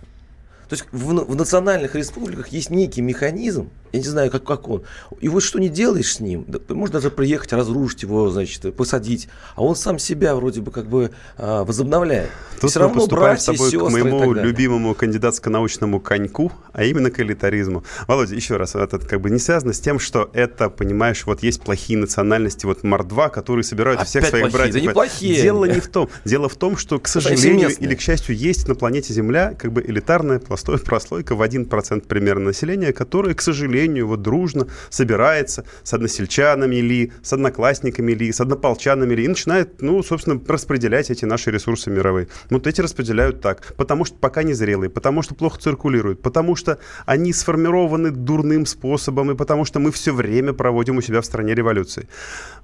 То 0.69 0.75
есть 0.75 0.85
в, 0.93 1.05
в 1.25 1.35
национальных 1.35 1.95
республиках 1.95 2.49
есть 2.49 2.69
некий 2.69 3.01
механизм, 3.01 3.71
я 3.93 3.99
не 3.99 4.07
знаю, 4.07 4.31
как, 4.31 4.45
как 4.45 4.69
он. 4.69 4.83
И 5.21 5.29
вот 5.29 5.43
что 5.43 5.59
не 5.59 5.69
делаешь 5.69 6.15
с 6.15 6.21
ним, 6.21 6.45
да, 6.47 6.59
можно 6.75 6.95
даже 6.95 7.11
приехать, 7.11 7.53
разрушить 7.53 8.03
его, 8.03 8.31
значит, 8.31 8.75
посадить, 8.75 9.29
а 9.57 9.65
он 9.65 9.77
сам 9.77 9.99
себя 9.99 10.35
вроде 10.35 10.61
бы 10.61 10.71
как 10.71 10.87
бы 10.87 11.11
а, 11.37 11.65
возобновляет. 11.65 12.31
Тут 12.61 12.71
все 12.71 12.81
равно 12.81 13.07
братья, 13.07 13.53
с 13.53 13.57
тобой 13.57 13.71
к 13.71 13.93
моему 13.93 14.33
любимому 14.33 14.95
кандидатско-научному 14.95 16.01
коньку, 16.01 16.53
а 16.73 16.85
именно 16.85 17.11
к 17.11 17.21
элитаризму. 17.21 17.85
Володя, 18.07 18.35
еще 18.35 18.57
раз, 18.57 18.75
это 18.75 18.99
как 18.99 19.21
бы 19.21 19.31
не 19.31 19.39
связано 19.39 19.73
с 19.73 19.81
тем, 19.81 19.99
что 19.99 20.31
это, 20.33 20.69
понимаешь, 20.71 21.25
вот 21.27 21.43
есть 21.43 21.63
плохие 21.63 21.99
национальности, 21.99 22.67
вот 22.67 22.83
мордва, 22.83 23.29
которые 23.29 23.65
собирают 23.65 24.01
Опять 24.01 24.09
всех 24.09 24.27
своих 24.27 24.51
плохие, 24.51 24.59
братьев. 24.59 24.75
Да 24.75 24.81
не 24.81 24.89
плохие. 24.89 25.43
Дело 25.43 25.65
не 25.65 25.81
в 25.81 25.89
том. 25.89 26.09
Дело 26.25 26.49
в 26.49 26.57
том, 26.57 26.77
что, 26.77 26.99
к 26.99 27.09
сожалению 27.09 27.71
или 27.71 27.95
к 27.95 28.01
счастью, 28.01 28.37
есть 28.37 28.69
на 28.69 28.75
планете 28.75 29.13
Земля 29.13 29.55
как 29.59 29.73
бы 29.73 29.83
элитарная 29.83 30.41
прослойка 30.41 31.35
в 31.35 31.43
1% 31.43 32.07
примерно 32.07 32.47
населения, 32.47 32.93
которая, 32.93 33.35
к 33.35 33.41
сожалению, 33.41 33.78
сожалению, 33.79 34.09
вот 34.09 34.23
дружно 34.23 34.67
собирается 34.91 35.65
с 35.83 35.95
односельчанами 35.95 36.77
ли, 36.77 37.13
с 37.23 37.33
одноклассниками 37.33 38.13
ли, 38.13 38.33
с 38.33 38.41
однополчанами 38.41 39.15
ли, 39.15 39.25
и 39.25 39.29
начинает, 39.29 39.81
ну, 39.83 40.03
собственно, 40.03 40.41
распределять 40.49 41.11
эти 41.11 41.25
наши 41.25 41.51
ресурсы 41.51 41.91
мировые. 41.91 42.29
Вот 42.51 42.67
эти 42.67 42.81
распределяют 42.81 43.41
так, 43.41 43.75
потому 43.77 44.05
что 44.05 44.17
пока 44.19 44.43
не 44.43 44.55
зрелые, 44.55 44.91
потому 44.91 45.23
что 45.23 45.35
плохо 45.35 45.61
циркулируют, 45.61 46.23
потому 46.23 46.57
что 46.57 46.79
они 47.07 47.33
сформированы 47.33 48.11
дурным 48.11 48.67
способом, 48.67 49.31
и 49.31 49.35
потому 49.37 49.65
что 49.65 49.79
мы 49.79 49.93
все 49.93 50.13
время 50.13 50.53
проводим 50.53 50.97
у 50.97 51.03
себя 51.03 51.21
в 51.21 51.25
стране 51.25 51.55
революции. 51.55 52.09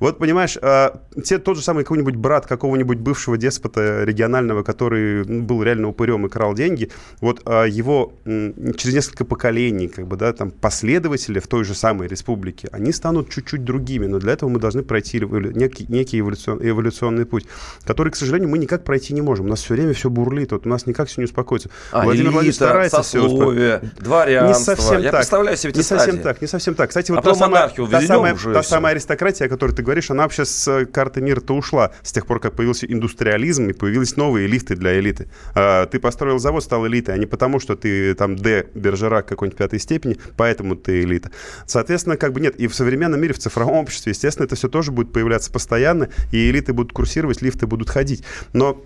Вот, 0.00 0.18
понимаешь, 0.18 0.58
а, 0.62 1.00
те, 1.24 1.38
тот 1.38 1.56
же 1.56 1.62
самый 1.62 1.84
какой-нибудь 1.84 2.16
брат 2.16 2.46
какого-нибудь 2.46 2.98
бывшего 2.98 3.36
деспота 3.36 4.04
регионального, 4.04 4.62
который 4.62 5.24
был 5.24 5.62
реально 5.62 5.88
упырем 5.88 6.26
и 6.26 6.28
крал 6.28 6.54
деньги, 6.54 6.90
вот 7.20 7.42
а, 7.44 7.64
его 7.64 8.12
через 8.24 8.94
несколько 8.94 9.24
поколений, 9.24 9.88
как 9.88 10.06
бы, 10.06 10.16
да, 10.16 10.32
там, 10.32 10.50
последовательно 10.50 11.03
последователи 11.04 11.38
в 11.38 11.46
той 11.46 11.64
же 11.64 11.74
самой 11.74 12.08
республике, 12.08 12.68
они 12.72 12.92
станут 12.92 13.28
чуть-чуть 13.30 13.64
другими, 13.64 14.06
но 14.06 14.18
для 14.18 14.32
этого 14.32 14.48
мы 14.48 14.58
должны 14.58 14.82
пройти 14.82 15.20
некий, 15.20 15.86
некий 15.88 16.20
эволюцион, 16.20 16.60
эволюционный 16.62 17.26
путь, 17.26 17.46
который, 17.84 18.10
к 18.10 18.16
сожалению, 18.16 18.48
мы 18.48 18.58
никак 18.58 18.84
пройти 18.84 19.12
не 19.12 19.20
можем. 19.20 19.46
У 19.46 19.48
нас 19.48 19.62
все 19.62 19.74
время 19.74 19.92
все 19.92 20.08
бурлит, 20.08 20.52
вот 20.52 20.66
у 20.66 20.68
нас 20.68 20.86
никак 20.86 21.08
все 21.08 21.20
не 21.20 21.26
успокоится. 21.26 21.68
А, 21.92 22.04
Владимир 22.04 22.30
Владимирович 22.30 22.56
старается 22.56 23.02
сословие, 23.02 23.80
все 23.80 24.02
дворянство. 24.02 24.72
Не 24.72 24.76
совсем 24.76 25.00
Я 25.00 25.10
так. 25.10 25.20
представляю 25.20 25.56
себе 25.56 25.72
Не 25.74 25.82
совсем 25.82 26.18
так, 26.18 26.40
не 26.40 26.48
совсем 26.48 26.74
так. 26.74 26.88
Кстати, 26.88 27.10
вот 27.10 27.20
а 27.20 27.22
та, 27.22 27.34
самая, 27.34 27.68
та, 27.68 28.00
самая, 28.00 28.34
та 28.34 28.62
самая 28.62 28.92
аристократия, 28.92 29.46
о 29.46 29.48
которой 29.48 29.72
ты 29.72 29.82
говоришь, 29.82 30.10
она 30.10 30.22
вообще 30.22 30.44
с 30.44 30.86
карты 30.86 31.20
мира-то 31.20 31.54
ушла 31.54 31.90
с 32.02 32.12
тех 32.12 32.26
пор, 32.26 32.40
как 32.40 32.54
появился 32.54 32.86
индустриализм 32.86 33.68
и 33.68 33.72
появились 33.72 34.16
новые 34.16 34.46
лифты 34.46 34.76
для 34.76 34.98
элиты. 34.98 35.28
А, 35.54 35.86
ты 35.86 35.98
построил 35.98 36.38
завод, 36.38 36.64
стал 36.64 36.86
элитой, 36.86 37.14
а 37.14 37.18
не 37.18 37.26
потому, 37.26 37.60
что 37.60 37.76
ты 37.76 38.14
там 38.14 38.36
Д. 38.36 38.66
Бержерак 38.74 39.26
какой-нибудь 39.26 39.58
пятой 39.58 39.78
степени, 39.78 40.16
поэтому 40.36 40.76
ты 40.76 40.93
элита. 41.02 41.30
Соответственно, 41.66 42.16
как 42.16 42.32
бы 42.32 42.40
нет. 42.40 42.56
И 42.56 42.66
в 42.66 42.74
современном 42.74 43.20
мире, 43.20 43.34
в 43.34 43.38
цифровом 43.38 43.76
обществе, 43.76 44.10
естественно, 44.10 44.46
это 44.46 44.56
все 44.56 44.68
тоже 44.68 44.92
будет 44.92 45.12
появляться 45.12 45.50
постоянно, 45.50 46.08
и 46.32 46.50
элиты 46.50 46.72
будут 46.72 46.92
курсировать, 46.92 47.42
лифты 47.42 47.66
будут 47.66 47.90
ходить. 47.90 48.24
Но 48.52 48.82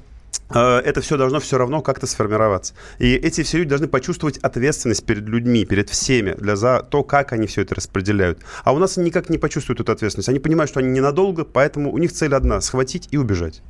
э, 0.51 0.59
это 0.59 1.01
все 1.01 1.17
должно 1.17 1.41
все 1.41 1.59
равно 1.59 1.83
как-то 1.83 2.07
сформироваться. 2.07 2.75
И 2.99 3.15
эти 3.15 3.43
все 3.43 3.59
люди 3.59 3.71
должны 3.71 3.89
почувствовать 3.89 4.39
ответственность 4.39 5.05
перед 5.05 5.29
людьми, 5.29 5.65
перед 5.65 5.91
всеми, 5.91 6.33
для, 6.33 6.57
за 6.57 6.83
то, 6.83 7.03
как 7.03 7.33
они 7.33 7.47
все 7.47 7.63
это 7.63 7.75
распределяют. 7.75 8.41
А 8.65 8.73
у 8.73 8.79
нас 8.79 8.99
они 8.99 9.07
никак 9.07 9.29
не 9.29 9.39
почувствуют 9.39 9.81
эту 9.81 9.93
ответственность. 9.93 10.29
Они 10.29 10.39
понимают, 10.39 10.71
что 10.71 10.81
они 10.81 10.91
ненадолго, 10.91 11.45
поэтому 11.45 11.93
у 11.93 11.99
них 11.99 12.13
цель 12.13 12.35
одна– 12.35 12.61
схватить 12.63 13.09
и 13.11 13.17
убежать. 13.17 13.63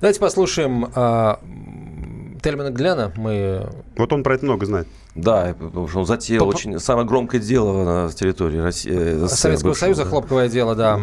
Давайте 0.00 0.20
послушаем 0.20 0.90
а, 0.94 1.40
Тельмана 2.42 2.70
Гляна. 2.70 3.12
Мы... 3.16 3.68
Вот 3.96 4.12
он 4.12 4.22
про 4.22 4.34
это 4.34 4.44
много 4.44 4.66
знает. 4.66 4.88
Да, 5.18 5.54
потому 5.58 5.88
что 5.88 6.00
он 6.00 6.06
затеял 6.06 6.44
По... 6.44 6.48
очень 6.48 6.78
самое 6.78 7.06
громкое 7.06 7.40
дело 7.40 7.84
на 7.84 8.12
территории 8.12 8.58
России. 8.58 8.92
Э, 8.92 9.28
Советского 9.28 9.70
бывшего, 9.70 9.86
Союза, 9.86 10.04
да. 10.04 10.10
хлопковое 10.10 10.48
дело, 10.48 10.76
да, 10.76 11.00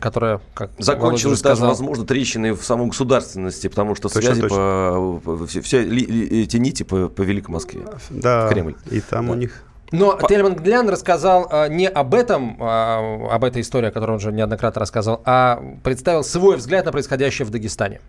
которое, 0.00 0.40
как 0.54 0.70
Закончилось 0.78 1.42
даже, 1.42 1.62
возможно, 1.62 2.06
трещиной 2.06 2.52
в 2.52 2.62
самой 2.62 2.88
государственности, 2.88 3.68
потому 3.68 3.94
что 3.94 4.08
точно, 4.08 4.22
связи 4.22 4.40
точно. 4.40 5.20
по... 5.22 5.46
Все, 5.46 5.60
все 5.60 5.82
ли, 5.82 6.42
эти 6.42 6.56
нити 6.56 6.82
повели 6.82 7.42
к 7.42 7.48
Москве, 7.48 7.82
да, 8.08 8.46
в 8.46 8.50
Кремль. 8.50 8.76
и 8.90 9.00
там 9.00 9.26
да. 9.26 9.32
у 9.32 9.34
них... 9.34 9.62
Но 9.92 10.16
По... 10.16 10.28
Тельман 10.28 10.54
Глян 10.54 10.88
рассказал 10.88 11.48
а, 11.50 11.68
не 11.68 11.88
об 11.88 12.14
этом, 12.14 12.56
а, 12.60 13.28
об 13.30 13.44
этой 13.44 13.60
истории, 13.60 13.88
о 13.88 13.90
которой 13.90 14.12
он 14.12 14.16
уже 14.16 14.32
неоднократно 14.32 14.80
рассказал, 14.80 15.20
а 15.24 15.60
представил 15.82 16.22
свой 16.22 16.56
взгляд 16.56 16.86
на 16.86 16.92
происходящее 16.92 17.44
в 17.44 17.50
Дагестане 17.50 18.00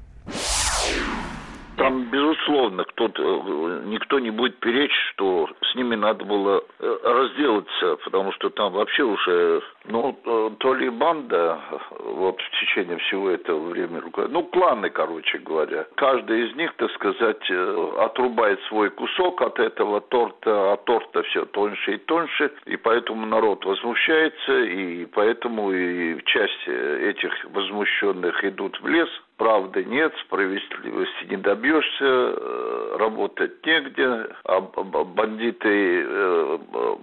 там, 1.82 2.04
безусловно, 2.12 2.84
кто-то, 2.84 3.24
э, 3.24 3.82
никто 3.86 4.20
не 4.20 4.30
будет 4.30 4.60
перечь, 4.60 4.96
что 5.14 5.50
с 5.72 5.76
ними 5.76 5.96
надо 5.96 6.24
было 6.26 6.64
э, 6.80 6.98
разделаться, 7.04 7.98
потому 8.04 8.32
что 8.34 8.50
там 8.50 8.74
вообще 8.74 9.04
уже 9.04 9.62
Ну, 9.86 10.16
э, 10.24 10.50
то 10.60 10.74
ли 10.76 10.90
банда, 10.90 11.60
вот 12.00 12.40
в 12.40 12.60
течение 12.60 12.98
всего 12.98 13.32
этого 13.32 13.70
времени, 13.70 14.02
ну, 14.30 14.44
кланы, 14.44 14.90
короче 14.92 15.40
говоря. 15.40 15.88
Каждый 15.96 16.48
из 16.48 16.56
них, 16.56 16.72
так 16.76 16.92
сказать, 16.92 17.50
э, 17.50 17.92
отрубает 17.98 18.62
свой 18.64 18.92
кусок 18.92 19.42
от 19.42 19.60
этого 19.60 20.02
торта, 20.02 20.74
а 20.74 20.78
торта 20.78 21.24
все 21.24 21.46
тоньше 21.46 21.96
и 21.96 21.98
тоньше, 21.98 22.52
и 22.66 22.78
поэтому 22.78 23.26
народ 23.26 23.66
возмущается, 23.66 24.60
и 24.60 25.06
поэтому 25.06 25.72
и 25.72 26.22
часть 26.26 26.68
этих 26.68 27.34
возмущенных 27.46 28.44
идут 28.46 28.80
в 28.82 28.88
лес, 28.88 29.10
правды 29.38 29.84
нет, 29.86 30.14
справедливости 30.28 31.26
не 31.28 31.38
добьешься, 31.38 32.06
э, 32.06 32.96
работать 33.00 33.66
негде, 33.66 34.28
а 34.46 34.62
бандиты 34.62 36.02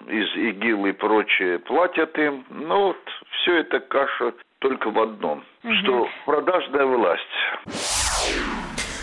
из 0.09 0.37
ИГИЛ 0.37 0.87
и 0.87 0.93
прочее 0.93 1.59
платят 1.59 2.17
им. 2.19 2.45
Ну 2.69 2.89
вот, 2.89 2.97
все 3.41 3.61
это 3.61 3.81
каша 3.81 4.35
только 4.59 4.91
в 4.91 4.99
одном, 5.01 5.39
угу. 5.39 5.73
что 5.83 6.07
продажная 6.27 6.85
власть. 6.85 7.23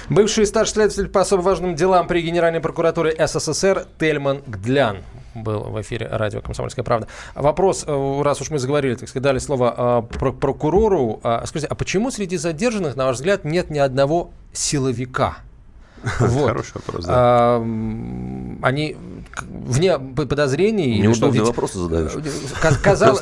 Бывший 0.08 0.45
старший 0.45 0.73
следователь 0.73 1.10
по 1.10 1.21
особо 1.21 1.41
важным 1.41 1.73
делам 1.73 2.06
при 2.06 2.21
Генеральной 2.21 2.62
прокуратуре 2.62 3.15
СССР 3.17 3.88
Тельман 3.99 4.43
Гдлян 4.45 4.97
был 5.34 5.62
в 5.62 5.82
эфире 5.82 6.08
радио 6.12 6.41
«Комсомольская 6.41 6.86
правда». 6.86 7.08
Вопрос, 7.34 7.86
э, 7.88 8.21
раз 8.21 8.39
уж 8.39 8.51
мы 8.51 8.60
заговорили, 8.60 8.93
так 8.93 9.10
сказать, 9.10 9.23
дали 9.23 9.39
слово 9.39 10.06
э, 10.12 10.30
прокурору. 10.39 11.19
Э, 11.23 11.41
скажите, 11.45 11.67
а 11.67 11.73
почему 11.73 12.12
среди 12.12 12.38
задержанных, 12.38 12.95
на 12.95 13.06
ваш 13.08 13.15
взгляд, 13.15 13.45
нет 13.45 13.71
ни 13.71 13.80
одного 13.80 14.30
силовика? 14.54 15.38
Вот. 16.19 16.47
Хороший 16.47 16.73
вопрос, 16.75 17.05
да. 17.05 17.13
А, 17.15 17.57
они 18.61 18.95
вне 19.41 19.97
подозрений... 19.99 20.99
Неудобные 20.99 21.39
ведь, 21.39 21.47
вопросы 21.47 21.79
задаешь. 21.79 22.11
Казалось... 22.81 23.21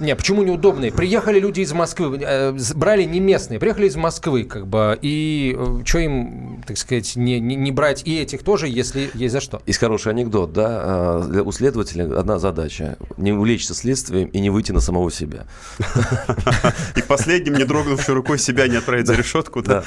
Не, 0.00 0.16
почему 0.16 0.42
неудобные? 0.42 0.92
Приехали 0.92 1.38
люди 1.38 1.60
из 1.60 1.72
Москвы, 1.72 2.18
э, 2.20 2.56
брали 2.74 3.04
не 3.04 3.20
местные, 3.20 3.60
приехали 3.60 3.86
из 3.88 3.96
Москвы, 3.96 4.44
как 4.44 4.66
бы, 4.66 4.98
и 5.02 5.54
э, 5.56 5.82
что 5.84 5.98
им, 5.98 6.62
так 6.66 6.76
сказать, 6.78 7.16
не, 7.16 7.40
не, 7.40 7.56
не 7.56 7.70
брать 7.70 8.02
и 8.04 8.18
этих 8.18 8.42
тоже, 8.42 8.68
если 8.68 9.10
есть 9.14 9.32
за 9.32 9.40
что? 9.40 9.62
Есть 9.66 9.78
хороший 9.78 10.12
анекдот, 10.12 10.52
да, 10.52 10.66
а, 10.68 11.42
у 11.44 11.52
следователя 11.52 12.18
одна 12.18 12.38
задача, 12.38 12.96
не 13.16 13.32
увлечься 13.32 13.74
следствием 13.74 14.28
и 14.28 14.40
не 14.40 14.50
выйти 14.50 14.72
на 14.72 14.80
самого 14.80 15.10
себя. 15.10 15.46
И 16.96 17.02
последним, 17.02 17.54
не 17.54 17.64
дрогнувшей 17.64 18.14
рукой 18.14 18.38
себя 18.38 18.66
не 18.68 18.76
отправить 18.76 19.06
за 19.06 19.14
решетку, 19.14 19.62
да. 19.62 19.84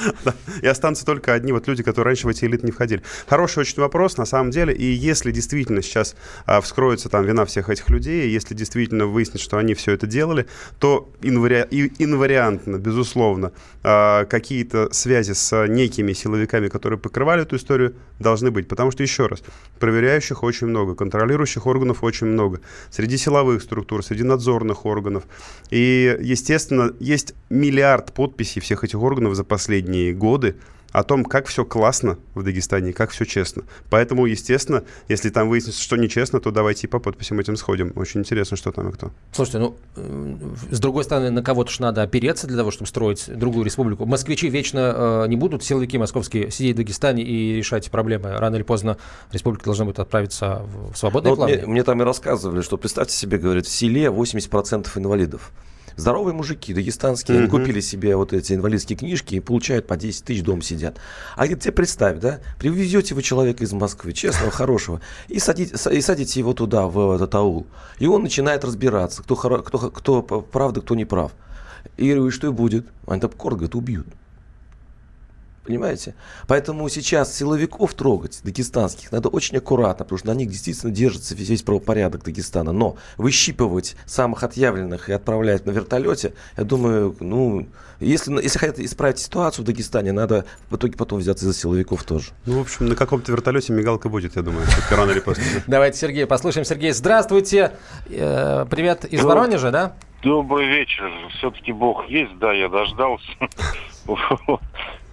И 0.62 0.67
останутся 0.67 1.05
только 1.05 1.34
одни 1.34 1.51
вот 1.51 1.67
люди, 1.67 1.84
которые 1.84 2.12
раньше 2.12 2.27
в 2.27 2.29
эти 2.36 2.45
элиты 2.45 2.65
не 2.65 2.71
входили. 2.71 3.02
Хороший 3.28 3.60
очень 3.60 3.82
вопрос, 3.82 4.17
на 4.17 4.26
самом 4.26 4.52
деле, 4.52 4.74
и 4.74 4.86
если 4.86 5.32
действительно 5.32 5.82
сейчас 5.82 6.15
а, 6.45 6.62
вскроется 6.62 7.10
там 7.10 7.26
вина 7.26 7.45
всех 7.45 7.69
этих 7.69 7.89
людей, 7.89 8.30
если 8.30 8.54
действительно 8.54 9.06
выяснится, 9.08 9.43
что 9.43 9.58
они 9.58 9.74
все 9.74 9.93
это 9.93 10.08
делали, 10.08 10.45
то 10.80 11.10
инвари... 11.21 11.65
инвариантно, 12.00 12.78
безусловно, 12.78 13.52
а, 13.84 14.26
какие-то 14.26 14.91
связи 14.91 15.34
с 15.34 15.67
некими 15.67 16.13
силовиками, 16.13 16.67
которые 16.67 17.00
покрывали 17.00 17.43
эту 17.43 17.56
историю, 17.56 17.95
должны 18.19 18.52
быть. 18.52 18.67
Потому 18.67 18.91
что, 18.91 19.04
еще 19.04 19.28
раз, 19.28 19.43
проверяющих 19.80 20.43
очень 20.43 20.67
много, 20.67 20.95
контролирующих 20.95 21.65
органов 21.65 22.04
очень 22.04 22.28
много, 22.28 22.62
среди 22.91 23.17
силовых 23.17 23.62
структур, 23.62 24.04
среди 24.04 24.24
надзорных 24.24 24.86
органов. 24.86 25.24
И, 25.69 26.17
естественно, 26.21 26.93
есть 27.00 27.34
миллиард 27.50 28.13
подписей 28.13 28.62
всех 28.62 28.84
этих 28.84 29.02
органов 29.02 29.36
за 29.36 29.43
последние 29.43 30.13
годы, 30.13 30.56
о 30.91 31.04
том, 31.04 31.26
как 31.26 31.48
все 31.48 31.65
классно 31.65 32.17
в 32.34 32.43
Дагестане, 32.43 32.93
как 32.93 33.12
все 33.12 33.26
честно. 33.26 33.63
Поэтому, 33.89 34.26
естественно, 34.26 34.84
если 35.10 35.30
там 35.30 35.50
выяснится, 35.50 35.82
что 35.82 35.98
нечестно, 35.98 36.39
то 36.39 36.52
давайте 36.52 36.88
по 36.88 37.00
подписям 37.00 37.39
этим 37.39 37.56
сходим. 37.58 37.91
Очень 37.95 38.21
интересно, 38.21 38.58
что 38.58 38.71
там 38.71 38.89
и 38.89 38.91
кто. 38.91 39.12
Слушайте, 39.32 39.60
ну, 39.60 39.76
э, 39.95 40.38
с 40.71 40.80
другой 40.80 41.04
стороны, 41.04 41.32
на 41.32 41.43
кого-то 41.43 41.71
же 41.71 41.82
надо 41.82 42.02
опереться 42.02 42.48
для 42.48 42.58
того, 42.58 42.71
чтобы 42.71 42.88
строить 42.88 43.30
другую 43.38 43.65
республику. 43.65 44.06
Москвичи 44.06 44.50
вечно 44.50 45.24
э, 45.26 45.28
не 45.28 45.36
будут, 45.36 45.63
силовики 45.63 45.98
московские, 45.98 46.52
сидеть 46.52 46.76
в 46.76 46.78
Дагестане 46.78 47.24
и 47.24 47.58
решать 47.58 47.89
проблемы. 47.91 48.32
Рано 48.38 48.56
или 48.56 48.63
поздно 48.63 48.98
республика 49.32 49.65
должна 49.65 49.86
будет 49.86 50.00
отправиться 50.00 50.62
в 50.91 50.95
свободное 50.95 51.32
ну, 51.32 51.36
плавание. 51.36 51.60
Вот 51.60 51.67
мне, 51.67 51.74
мне 51.74 51.84
там 51.84 52.02
и 52.02 52.06
рассказывали, 52.06 52.62
что, 52.62 52.78
представьте 52.78 53.15
себе, 53.15 53.38
говорят, 53.38 53.65
в 53.65 53.69
селе 53.69 54.06
80% 54.06 54.88
инвалидов. 54.95 55.52
Здоровые 55.97 56.34
мужики 56.34 56.73
дагестанские, 56.73 57.39
они 57.39 57.47
купили 57.47 57.79
себе 57.79 58.17
вот 58.17 58.34
эти 58.34 58.53
инвалидские 58.53 58.97
книжки 58.97 59.36
и 59.36 59.39
получают 59.39 59.88
по 59.88 59.95
10 59.95 60.25
тысяч, 60.25 60.43
дом 60.43 60.62
сидят. 60.62 60.97
А 61.36 61.45
говорит, 61.45 61.62
тебе 61.62 61.71
представь, 61.71 62.19
да, 62.19 62.41
привезете 62.60 63.15
вы 63.15 63.21
человека 63.21 63.63
из 63.63 63.71
Москвы, 63.71 64.12
честного, 64.12 64.51
хорошего, 64.51 64.99
и 65.29 65.39
садите, 65.39 65.75
и 65.91 66.01
садите 66.01 66.39
его 66.39 66.53
туда, 66.53 66.88
в 66.88 67.12
этот 67.12 67.34
аул. 67.36 67.65
И 67.99 68.08
он 68.08 68.23
начинает 68.23 68.65
разбираться, 68.65 69.23
кто, 69.23 69.36
кто, 69.36 69.89
кто 69.89 70.21
правда, 70.21 70.81
кто 70.81 70.95
не 70.95 71.05
прав. 71.05 71.31
И 71.95 72.12
говорю, 72.12 72.29
что 72.31 72.47
и 72.47 72.51
будет? 72.51 72.88
Они 73.08 73.21
там 73.21 73.31
коротко 73.31 73.67
говорят, 73.67 73.75
убьют. 73.75 74.08
Понимаете? 75.65 76.13
Поэтому 76.47 76.88
сейчас 76.89 77.36
силовиков 77.36 77.93
трогать, 77.95 78.41
дагестанских, 78.43 79.12
надо 79.12 79.30
очень 79.30 79.58
аккуратно, 79.58 80.06
потому 80.06 80.19
что 80.19 80.28
на 80.28 80.36
них 80.36 80.49
действительно 80.49 80.91
держится 80.91 81.34
весь 81.34 81.63
правопорядок 81.63 82.23
Дагестана. 82.23 82.71
Но 82.71 82.97
выщипывать 83.17 83.95
самых 84.06 84.43
отъявленных 84.43 85.10
и 85.10 85.13
отправлять 85.13 85.65
на 85.65 85.71
вертолете, 85.71 86.34
я 86.56 86.63
думаю, 86.63 87.15
ну, 87.19 87.67
если, 87.99 88.32
если 88.43 88.60
хотят 88.60 88.78
исправить 88.80 89.17
ситуацию 89.17 89.63
в 89.63 89.65
Дагестане, 89.65 90.12
надо 90.12 90.45
в 90.69 90.75
итоге 90.75 90.95
потом 90.97 91.19
взяться 91.19 91.45
за 91.45 91.54
силовиков 91.54 92.04
тоже. 92.04 92.32
Ну, 92.45 92.60
в 92.60 92.62
общем, 92.62 92.86
на 92.86 92.95
каком-то 92.95 93.32
вертолете 93.32 93.73
мигалка 93.73 94.08
будет, 94.08 94.36
я 94.36 94.43
думаю, 94.43 94.67
рано 94.91 95.12
или 95.12 95.19
поздно. 95.19 95.43
Давайте 95.67 95.97
Сергей 95.97 96.28
послушаем. 96.28 96.65
Сергей, 96.65 96.91
здравствуйте. 96.91 97.71
Э, 98.10 98.65
привет 98.69 99.06
из 99.06 99.23
Воронежа, 99.23 99.71
да? 99.71 99.95
Добрый 100.21 100.67
вечер. 100.67 101.10
Все-таки 101.38 101.71
Бог 101.71 102.08
есть, 102.08 102.38
да, 102.38 102.54
я 102.54 102.69
дождался. 102.69 103.28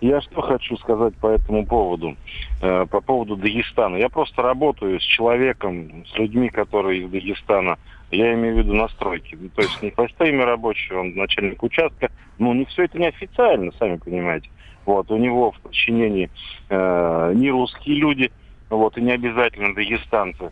Я 0.03 0.21
что 0.21 0.43
хочу 0.43 0.77
сказать 0.79 1.15
по 1.15 1.29
этому 1.29 1.65
поводу, 1.65 2.17
э, 2.61 2.87
по 2.91 3.01
поводу 3.01 3.37
Дагестана. 3.37 3.95
Я 3.95 4.09
просто 4.09 4.43
работаю 4.43 4.99
с 4.99 5.05
человеком, 5.05 6.05
с 6.13 6.19
людьми, 6.19 6.49
которые 6.49 7.03
из 7.03 7.11
Дагестана. 7.11 7.79
Я 8.11 8.35
имею 8.35 8.57
в 8.57 8.59
виду 8.59 8.75
настройки. 8.75 9.39
Ну, 9.41 9.49
то 9.51 9.63
есть 9.63 9.81
не 9.81 9.91
простыми 9.91 10.43
рабочие, 10.43 10.99
он 10.99 11.15
начальник 11.15 11.63
участка. 11.63 12.11
Ну, 12.39 12.53
не 12.53 12.65
все 12.65 12.87
это 12.87 12.99
неофициально, 12.99 13.71
сами 13.79 13.97
понимаете. 13.97 14.51
Вот, 14.87 15.09
у 15.13 15.17
него 15.17 15.53
в 15.53 15.61
подчинении 15.61 16.31
э, 16.69 17.33
не 17.37 17.51
русские 17.51 17.95
люди, 17.99 18.33
вот, 18.71 18.99
и 18.99 19.01
не 19.01 19.13
обязательно 19.13 19.73
дагестанцы. 19.73 20.51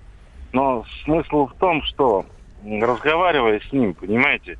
Но 0.52 0.84
смысл 1.02 1.48
в 1.48 1.54
том, 1.54 1.82
что 1.82 2.24
разговаривая 2.64 3.58
с 3.68 3.72
ним, 3.72 3.94
понимаете, 3.94 4.58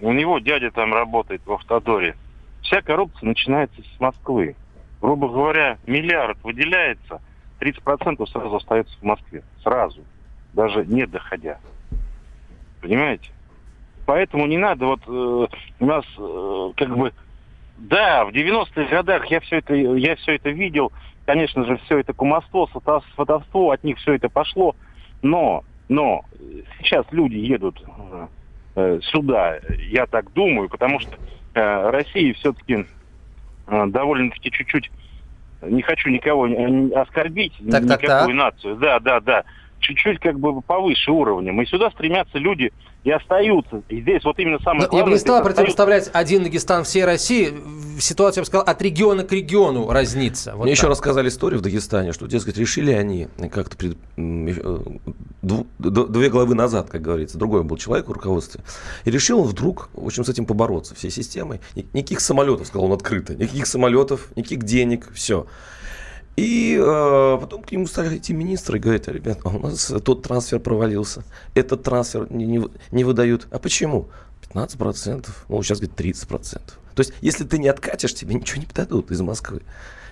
у 0.00 0.12
него 0.12 0.38
дядя 0.38 0.70
там 0.70 0.94
работает 0.94 1.42
в 1.44 1.52
автодоре. 1.52 2.14
Вся 2.62 2.82
коррупция 2.82 3.26
начинается 3.26 3.80
с 3.82 4.00
Москвы. 4.00 4.56
Грубо 5.00 5.28
говоря, 5.28 5.78
миллиард 5.86 6.38
выделяется, 6.42 7.20
30% 7.60 8.26
сразу 8.26 8.56
остается 8.56 8.98
в 8.98 9.02
Москве. 9.02 9.42
Сразу. 9.62 10.02
Даже 10.52 10.84
не 10.84 11.06
доходя. 11.06 11.58
Понимаете? 12.80 13.30
Поэтому 14.06 14.46
не 14.46 14.56
надо 14.56 14.86
вот 14.86 15.00
э, 15.06 15.46
у 15.80 15.86
нас 15.86 16.04
э, 16.18 16.72
как 16.76 16.96
бы 16.96 17.12
да, 17.76 18.24
в 18.24 18.30
90-х 18.30 18.84
годах 18.84 19.26
я 19.26 19.40
все 19.40 19.58
это 19.58 19.74
я 19.74 20.16
все 20.16 20.36
это 20.36 20.50
видел, 20.50 20.92
конечно 21.26 21.64
же, 21.64 21.76
все 21.84 21.98
это 21.98 22.12
кумовство, 22.12 22.68
сватовство, 23.14 23.70
от 23.70 23.84
них 23.84 23.98
все 23.98 24.14
это 24.14 24.28
пошло, 24.28 24.74
но 25.22 25.62
но 25.88 26.24
сейчас 26.80 27.06
люди 27.12 27.36
едут 27.36 27.82
э, 28.74 29.00
сюда, 29.02 29.58
я 29.90 30.06
так 30.06 30.32
думаю, 30.32 30.68
потому 30.68 31.00
что 31.00 31.12
э, 31.54 31.90
Россия 31.90 32.34
все-таки 32.34 32.86
э, 33.66 33.86
довольно-таки 33.86 34.50
чуть-чуть, 34.50 34.90
не 35.62 35.82
хочу 35.82 36.10
никого 36.10 36.44
оскорбить, 37.00 37.54
так, 37.70 37.82
никакую 37.82 37.98
так, 38.00 38.26
так. 38.26 38.34
нацию. 38.34 38.76
Да, 38.76 39.00
да, 39.00 39.20
да 39.20 39.44
чуть-чуть 39.80 40.20
как 40.20 40.38
бы 40.38 40.60
повыше 40.62 41.10
уровнем. 41.10 41.60
И 41.62 41.66
сюда 41.66 41.90
стремятся 41.90 42.38
люди 42.38 42.72
и 43.04 43.10
остаются. 43.10 43.82
И 43.88 44.00
здесь 44.00 44.24
вот 44.24 44.38
именно 44.38 44.58
самое 44.58 44.82
Но 44.82 44.88
главное... 44.88 44.98
Я 44.98 45.04
бы 45.04 45.10
не 45.12 45.18
стал 45.18 45.42
противопоставлять 45.42 46.10
один 46.12 46.42
Дагестан 46.42 46.84
всей 46.84 47.04
России. 47.04 47.54
Ситуация, 48.00 48.40
я 48.40 48.42
бы 48.42 48.46
сказал, 48.46 48.66
от 48.66 48.82
региона 48.82 49.24
к 49.24 49.32
региону 49.32 49.90
разнится. 49.90 50.52
Вот 50.54 50.64
Мне 50.64 50.72
так. 50.72 50.78
еще 50.78 50.88
рассказали 50.88 51.28
историю 51.28 51.60
в 51.60 51.62
Дагестане, 51.62 52.12
что, 52.12 52.26
дескать, 52.26 52.58
решили 52.58 52.92
они 52.92 53.28
как-то 53.52 53.76
пред... 53.76 53.96
Э, 54.16 54.78
две 55.42 56.28
главы 56.28 56.54
назад, 56.54 56.90
как 56.90 57.00
говорится, 57.00 57.38
другой 57.38 57.62
был 57.62 57.76
человек 57.76 58.08
в 58.08 58.12
руководстве, 58.12 58.62
и 59.04 59.10
решил 59.10 59.40
он 59.40 59.46
вдруг, 59.46 59.90
в 59.94 60.06
общем, 60.06 60.24
с 60.24 60.28
этим 60.28 60.44
побороться, 60.44 60.94
всей 60.94 61.10
системой. 61.10 61.60
Никаких 61.74 62.20
самолетов, 62.20 62.66
сказал 62.66 62.86
он 62.86 62.92
открыто, 62.92 63.34
никаких 63.34 63.66
самолетов, 63.66 64.28
никаких 64.36 64.64
денег, 64.64 65.08
все. 65.14 65.46
И 66.38 66.78
э, 66.80 67.38
потом 67.40 67.64
к 67.64 67.72
нему 67.72 67.88
стали 67.88 68.16
идти 68.16 68.32
министры 68.32 68.78
и 68.78 68.80
говорят, 68.80 69.08
ребят, 69.08 69.40
а 69.42 69.48
у 69.48 69.58
нас 69.58 69.92
тот 70.04 70.22
трансфер 70.22 70.60
провалился, 70.60 71.24
этот 71.54 71.82
трансфер 71.82 72.30
не, 72.30 72.46
не, 72.46 72.64
не 72.92 73.02
выдают. 73.02 73.48
А 73.50 73.58
почему? 73.58 74.06
15%, 74.54 75.26
ну 75.48 75.62
сейчас 75.64 75.80
говорит 75.80 76.00
30%. 76.00 76.60
То 76.94 77.00
есть, 77.00 77.12
если 77.22 77.42
ты 77.42 77.58
не 77.58 77.66
откатишь, 77.66 78.14
тебе 78.14 78.36
ничего 78.36 78.60
не 78.60 78.68
дадут 78.72 79.10
из 79.10 79.20
Москвы. 79.20 79.62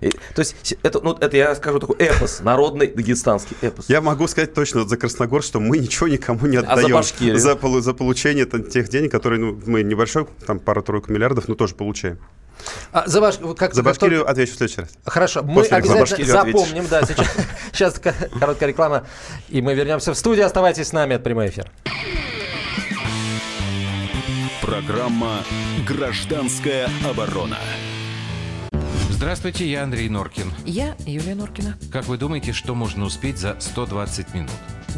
И, 0.00 0.10
то 0.10 0.40
есть, 0.40 0.76
это, 0.82 1.00
ну, 1.00 1.12
это 1.12 1.36
я 1.36 1.54
скажу 1.54 1.78
такой 1.78 1.96
эпос, 1.98 2.40
народный 2.40 2.88
дагестанский 2.88 3.56
эпос. 3.62 3.88
Я 3.88 4.00
могу 4.00 4.26
сказать 4.26 4.52
точно 4.52 4.80
вот 4.80 4.88
за 4.88 4.96
Красногор, 4.96 5.44
что 5.44 5.60
мы 5.60 5.78
ничего 5.78 6.08
никому 6.08 6.46
не 6.48 6.56
отдаем. 6.56 6.86
А 6.86 6.88
за 6.88 6.88
Башкирию? 6.88 7.38
За, 7.38 7.56
за 7.80 7.94
получение 7.94 8.46
там, 8.46 8.64
тех 8.64 8.88
денег, 8.88 9.12
которые 9.12 9.40
ну, 9.40 9.60
мы 9.64 9.84
небольшой, 9.84 10.26
там 10.44 10.58
пара-тройку 10.58 11.12
миллиардов, 11.12 11.46
но 11.46 11.54
тоже 11.54 11.76
получаем. 11.76 12.18
А, 12.92 13.04
за, 13.06 13.20
вот 13.20 13.58
как, 13.58 13.74
За 13.74 13.82
как 13.82 13.92
Башкирию 13.92 14.18
только- 14.20 14.32
отвечу 14.32 14.52
в 14.52 14.56
следующий 14.56 14.80
раз. 14.82 14.90
Хорошо, 15.04 15.42
мы 15.42 15.54
После 15.54 15.76
рекламы. 15.78 16.00
обязательно 16.00 16.00
Башкирию 16.00 16.32
запомним, 16.62 16.86
да, 16.88 17.02
сейчас, 17.02 17.26
сейчас 17.72 17.98
ка- 17.98 18.14
короткая 18.38 18.68
реклама, 18.70 19.06
и 19.48 19.60
мы 19.62 19.74
вернемся 19.74 20.12
в 20.12 20.16
студию. 20.18 20.46
Оставайтесь 20.46 20.88
с 20.88 20.92
нами, 20.92 21.14
это 21.14 21.24
прямой 21.24 21.48
эфир. 21.48 21.70
Программа 24.62 25.42
«Гражданская 25.86 26.88
оборона». 27.08 27.58
Здравствуйте, 29.10 29.66
я 29.70 29.84
Андрей 29.84 30.08
Норкин. 30.08 30.52
Я 30.66 30.94
Юлия 31.06 31.34
Норкина. 31.34 31.78
Как 31.92 32.06
вы 32.06 32.18
думаете, 32.18 32.52
что 32.52 32.74
можно 32.74 33.04
успеть 33.04 33.38
за 33.38 33.56
120 33.60 34.34
минут? 34.34 34.50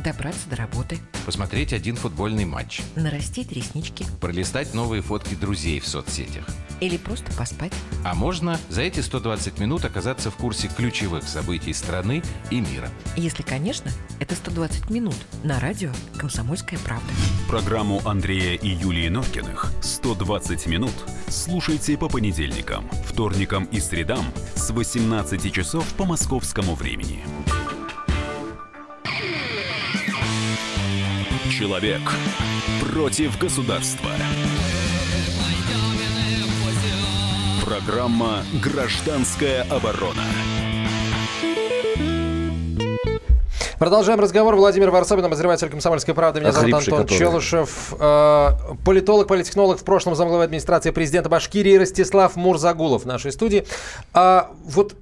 Добраться 0.04 0.48
до 0.48 0.56
работы, 0.56 0.98
Посмотреть 1.26 1.72
один 1.72 1.96
футбольный 1.96 2.44
матч, 2.44 2.80
нарастить 2.94 3.52
реснички 3.52 4.06
пролистать 4.20 4.72
новые 4.72 5.02
фотки 5.02 5.34
друзей 5.34 5.80
в 5.80 5.86
соцсетях. 5.86 6.44
или 6.80 6.96
просто 6.96 7.32
поспать. 7.32 7.72
А 8.04 8.14
можно 8.14 8.58
за 8.68 8.82
эти 8.82 9.00
120 9.00 9.58
минут 9.58 9.84
оказаться 9.84 10.30
в 10.30 10.36
курсе 10.36 10.68
ключевых 10.68 11.24
событий 11.24 11.72
страны 11.72 12.22
и 12.50 12.60
мира. 12.60 12.88
Если, 13.16 13.42
конечно, 13.42 13.90
это 14.20 14.36
120 14.36 14.88
минут 14.88 15.16
на 15.42 15.58
радио 15.58 15.90
«Комсомольская 16.16 16.78
правда». 16.78 17.12
Программу 17.48 18.00
Андрея 18.06 18.54
и 18.54 18.68
Юлии 18.68 19.08
Норкиных 19.08 19.72
«120 19.82 20.68
минут» 20.68 20.94
слушайте 21.26 21.98
по 21.98 22.08
понедельникам, 22.08 22.88
вторникам 23.04 23.64
и 23.64 23.80
средам 23.80 24.24
с 24.54 24.70
18 24.70 25.52
часов 25.52 25.84
по 25.94 26.04
московскому 26.04 26.74
времени. 26.74 27.24
Человек 31.58 32.00
против 32.80 33.36
государства. 33.36 34.10
Программа 37.64 38.44
«Гражданская 38.62 39.62
оборона». 39.64 40.22
Продолжаем 43.80 44.20
разговор. 44.20 44.54
Владимир 44.54 44.92
Варсобин, 44.92 45.24
обозреватель 45.24 45.68
«Комсомольской 45.68 46.14
правды». 46.14 46.38
Меня 46.38 46.52
зовут 46.52 46.74
Охрипший 46.74 46.92
Антон 46.92 47.06
который. 47.06 47.18
Челышев. 47.18 47.94
Э, 47.98 48.50
Политолог, 48.84 49.26
политтехнолог, 49.26 49.80
в 49.80 49.84
прошлом 49.84 50.14
замглавы 50.14 50.44
администрации 50.44 50.92
президента 50.92 51.28
Башкирии 51.28 51.76
Ростислав 51.76 52.36
Мурзагулов 52.36 53.02
в 53.02 53.06
нашей 53.06 53.32
студии. 53.32 53.66
А 54.14 54.52
вот 54.64 54.94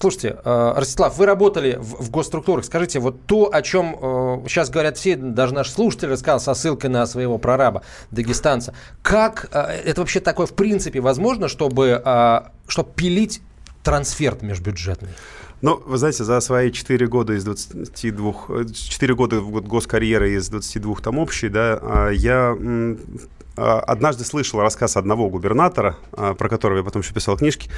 Слушайте, 0.00 0.38
э, 0.44 0.72
Ростислав, 0.76 1.18
вы 1.18 1.26
работали 1.26 1.76
в, 1.80 2.08
госструктурах. 2.10 2.64
Скажите, 2.64 3.00
вот 3.00 3.26
то, 3.26 3.50
о 3.52 3.62
чем 3.62 3.96
э, 4.00 4.48
сейчас 4.48 4.70
говорят 4.70 4.96
все, 4.96 5.16
даже 5.16 5.52
наш 5.52 5.70
слушатель 5.70 6.06
рассказал 6.06 6.38
со 6.38 6.54
ссылкой 6.54 6.88
на 6.88 7.04
своего 7.04 7.36
прораба, 7.38 7.82
дагестанца. 8.12 8.74
Как 9.02 9.48
э, 9.50 9.58
это 9.58 10.00
вообще 10.00 10.20
такое 10.20 10.46
в 10.46 10.54
принципе 10.54 11.00
возможно, 11.00 11.48
чтобы, 11.48 12.00
э, 12.04 12.40
чтобы 12.68 12.90
пилить 12.94 13.42
трансферт 13.82 14.42
межбюджетный? 14.42 15.08
Ну, 15.62 15.82
вы 15.84 15.98
знаете, 15.98 16.22
за 16.22 16.38
свои 16.38 16.70
4 16.70 17.08
года 17.08 17.32
из 17.32 17.42
22, 17.42 18.34
э, 18.50 18.64
4 18.72 19.14
года 19.16 19.40
госкарьеры 19.40 20.34
из 20.34 20.48
22 20.48 20.94
там 21.02 21.18
общей, 21.18 21.48
да, 21.48 21.76
а, 21.82 22.10
я 22.10 22.56
однажды 23.58 24.24
слышал 24.24 24.60
рассказ 24.60 24.96
одного 24.96 25.28
губернатора, 25.28 25.96
а, 26.12 26.34
про 26.34 26.48
которого 26.48 26.78
я 26.78 26.84
потом 26.84 27.02
еще 27.02 27.12
писал 27.12 27.36
книжки, 27.36 27.70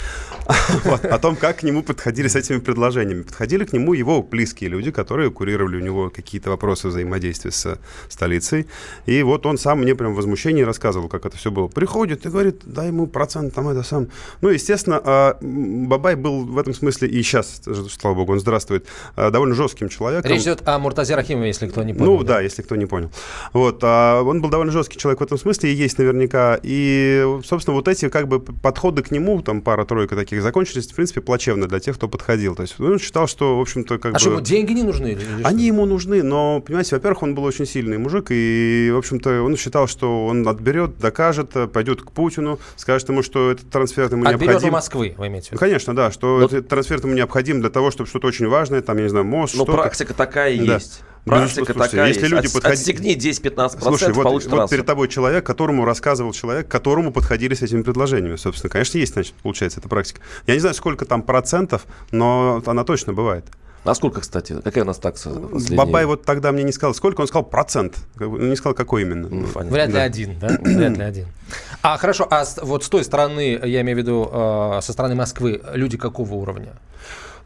вот, 0.84 1.04
о 1.04 1.18
том, 1.18 1.36
как 1.36 1.58
к 1.58 1.62
нему 1.62 1.82
подходили 1.82 2.28
с 2.28 2.36
этими 2.36 2.58
предложениями. 2.58 3.22
Подходили 3.22 3.64
к 3.64 3.72
нему 3.72 3.92
его 3.92 4.22
близкие 4.22 4.70
люди, 4.70 4.90
которые 4.90 5.30
курировали 5.30 5.76
у 5.76 5.80
него 5.80 6.10
какие-то 6.10 6.50
вопросы 6.50 6.88
взаимодействия 6.88 7.50
с 7.50 7.78
столицей. 8.08 8.66
И 9.06 9.22
вот 9.22 9.46
он 9.46 9.58
сам 9.58 9.80
мне 9.80 9.94
прям 9.94 10.12
в 10.12 10.16
возмущении 10.16 10.62
рассказывал, 10.62 11.08
как 11.08 11.26
это 11.26 11.36
все 11.36 11.50
было. 11.50 11.68
Приходит 11.68 12.26
и 12.26 12.28
говорит, 12.28 12.62
дай 12.64 12.88
ему 12.88 13.06
процент, 13.06 13.54
там 13.54 13.68
это 13.68 13.82
сам. 13.82 14.08
Ну, 14.40 14.50
естественно, 14.50 15.00
а, 15.04 15.38
Бабай 15.40 16.14
был 16.14 16.44
в 16.44 16.58
этом 16.58 16.74
смысле 16.74 17.08
и 17.08 17.22
сейчас, 17.22 17.62
слава 17.90 18.14
богу, 18.14 18.32
он 18.32 18.40
здравствует, 18.40 18.86
а, 19.16 19.30
довольно 19.30 19.54
жестким 19.54 19.88
человеком. 19.88 20.30
Речь 20.30 20.42
идет 20.42 20.66
о 20.66 20.78
Муртазе 20.78 21.14
Рахимове, 21.14 21.48
если 21.48 21.68
кто 21.68 21.82
не 21.82 21.94
понял. 21.94 22.18
Ну 22.18 22.24
да, 22.24 22.40
если 22.40 22.62
кто 22.62 22.76
не 22.76 22.86
понял. 22.86 23.10
Вот, 23.52 23.80
а 23.82 24.22
он 24.22 24.40
был 24.40 24.50
довольно 24.50 24.72
жесткий 24.72 24.98
человек 24.98 25.20
в 25.20 25.22
этом 25.22 25.38
смысле, 25.38 25.69
и 25.70 25.74
есть 25.74 25.98
наверняка. 25.98 26.58
И, 26.62 27.26
собственно, 27.44 27.74
вот 27.76 27.88
эти 27.88 28.08
как 28.08 28.28
бы 28.28 28.40
подходы 28.40 29.02
к 29.02 29.10
нему, 29.10 29.40
там 29.42 29.60
пара-тройка 29.62 30.16
таких, 30.16 30.42
закончились, 30.42 30.88
в 30.88 30.94
принципе, 30.94 31.20
плачевно 31.20 31.66
для 31.68 31.80
тех, 31.80 31.96
кто 31.96 32.08
подходил. 32.08 32.54
То 32.54 32.62
есть 32.62 32.78
он 32.80 32.98
считал, 32.98 33.26
что, 33.26 33.58
в 33.58 33.60
общем-то, 33.60 33.98
как 33.98 34.12
А 34.12 34.14
бы... 34.14 34.18
что, 34.20 34.30
ему 34.30 34.40
деньги 34.40 34.72
не 34.72 34.82
нужны? 34.82 35.08
или- 35.12 35.20
Они 35.44 35.66
ему 35.66 35.86
нужны, 35.86 36.22
но, 36.22 36.60
понимаете, 36.60 36.96
во-первых, 36.96 37.22
он 37.22 37.34
был 37.34 37.44
очень 37.44 37.66
сильный 37.66 37.98
мужик, 37.98 38.26
и, 38.30 38.90
в 38.92 38.96
общем-то, 38.98 39.42
он 39.42 39.56
считал, 39.56 39.86
что 39.88 40.26
он 40.26 40.46
отберет, 40.46 40.98
докажет, 40.98 41.50
пойдет 41.72 42.02
к 42.02 42.10
Путину, 42.12 42.58
скажет 42.76 43.08
ему, 43.08 43.22
что 43.22 43.50
этот 43.50 43.70
трансфер 43.70 44.04
ему 44.10 44.24
Отберет 44.24 44.40
необходим. 44.50 44.72
Москвы, 44.72 45.14
вы 45.18 45.26
имеете 45.28 45.48
в 45.48 45.52
Ну, 45.52 45.54
виду? 45.56 45.60
конечно, 45.60 45.94
да, 45.96 46.10
что 46.10 46.42
этот 46.42 46.68
трансфер 46.68 46.98
ему 47.02 47.14
необходим 47.14 47.60
для 47.60 47.70
того, 47.70 47.90
чтобы 47.90 48.08
что-то 48.08 48.26
очень 48.26 48.48
важное, 48.48 48.80
там, 48.82 48.96
я 48.96 49.04
не 49.04 49.08
знаю, 49.08 49.24
мост, 49.24 49.54
Но 49.54 49.64
что-то. 49.64 49.78
практика 49.78 50.14
такая 50.14 50.56
Да. 50.58 50.74
есть. 50.74 51.02
Ну, 51.26 51.32
Практика 51.32 51.54
слушайте, 51.66 51.78
такая 51.90 52.08
если 52.08 52.20
есть. 52.22 52.32
люди 52.32 52.46
От- 52.46 52.52
подходи- 52.54 52.72
Отстегни 52.72 53.14
10-15%, 53.14 53.82
Слушай, 53.82 54.12
вот, 54.12 54.22
получишь 54.24 54.48
вот 54.48 54.56
трассу. 54.56 54.70
перед 54.74 54.86
тобой 54.86 55.08
человек, 55.08 55.44
которому 55.44 55.84
рассказывал 55.84 56.32
человек, 56.32 56.66
к 56.66 56.70
которому 56.70 57.12
подходили 57.12 57.52
с 57.54 57.60
этими 57.62 57.82
предложениями. 57.82 58.36
Собственно, 58.36 58.70
конечно, 58.70 58.96
есть, 58.96 59.12
значит, 59.12 59.34
получается, 59.42 59.80
эта 59.80 59.88
практика. 59.88 60.22
Я 60.46 60.54
не 60.54 60.60
знаю, 60.60 60.74
сколько 60.74 61.04
там 61.04 61.22
процентов, 61.22 61.84
но 62.10 62.62
она 62.64 62.84
точно 62.84 63.12
бывает. 63.12 63.44
А 63.84 63.94
сколько, 63.94 64.20
кстати? 64.20 64.60
Какая 64.62 64.84
у 64.84 64.86
нас 64.86 64.98
такса 64.98 65.30
последняя? 65.30 65.76
Бабай 65.76 66.04
вот 66.06 66.24
тогда 66.24 66.52
мне 66.52 66.62
не 66.64 66.72
сказал, 66.72 66.94
сколько, 66.94 67.20
он 67.22 67.26
сказал 67.26 67.44
процент. 67.44 67.96
Не 68.18 68.54
сказал, 68.56 68.74
какой 68.74 69.02
именно. 69.02 69.28
Ну, 69.30 69.46
понятно. 69.46 69.72
Вряд 69.74 69.88
ли 69.88 69.94
Да. 69.94 70.02
один, 70.02 70.38
да? 70.38 70.48
Вряд 70.60 70.96
ли 70.98 71.02
один. 71.04 71.26
А 71.82 71.96
хорошо, 71.96 72.26
а 72.30 72.44
вот 72.62 72.84
с 72.84 72.88
той 72.90 73.04
стороны, 73.04 73.58
я 73.64 73.80
имею 73.80 73.96
в 73.96 74.00
виду 74.00 74.30
э, 74.32 74.80
со 74.82 74.92
стороны 74.92 75.14
Москвы, 75.14 75.62
люди 75.72 75.96
какого 75.96 76.34
уровня? 76.34 76.72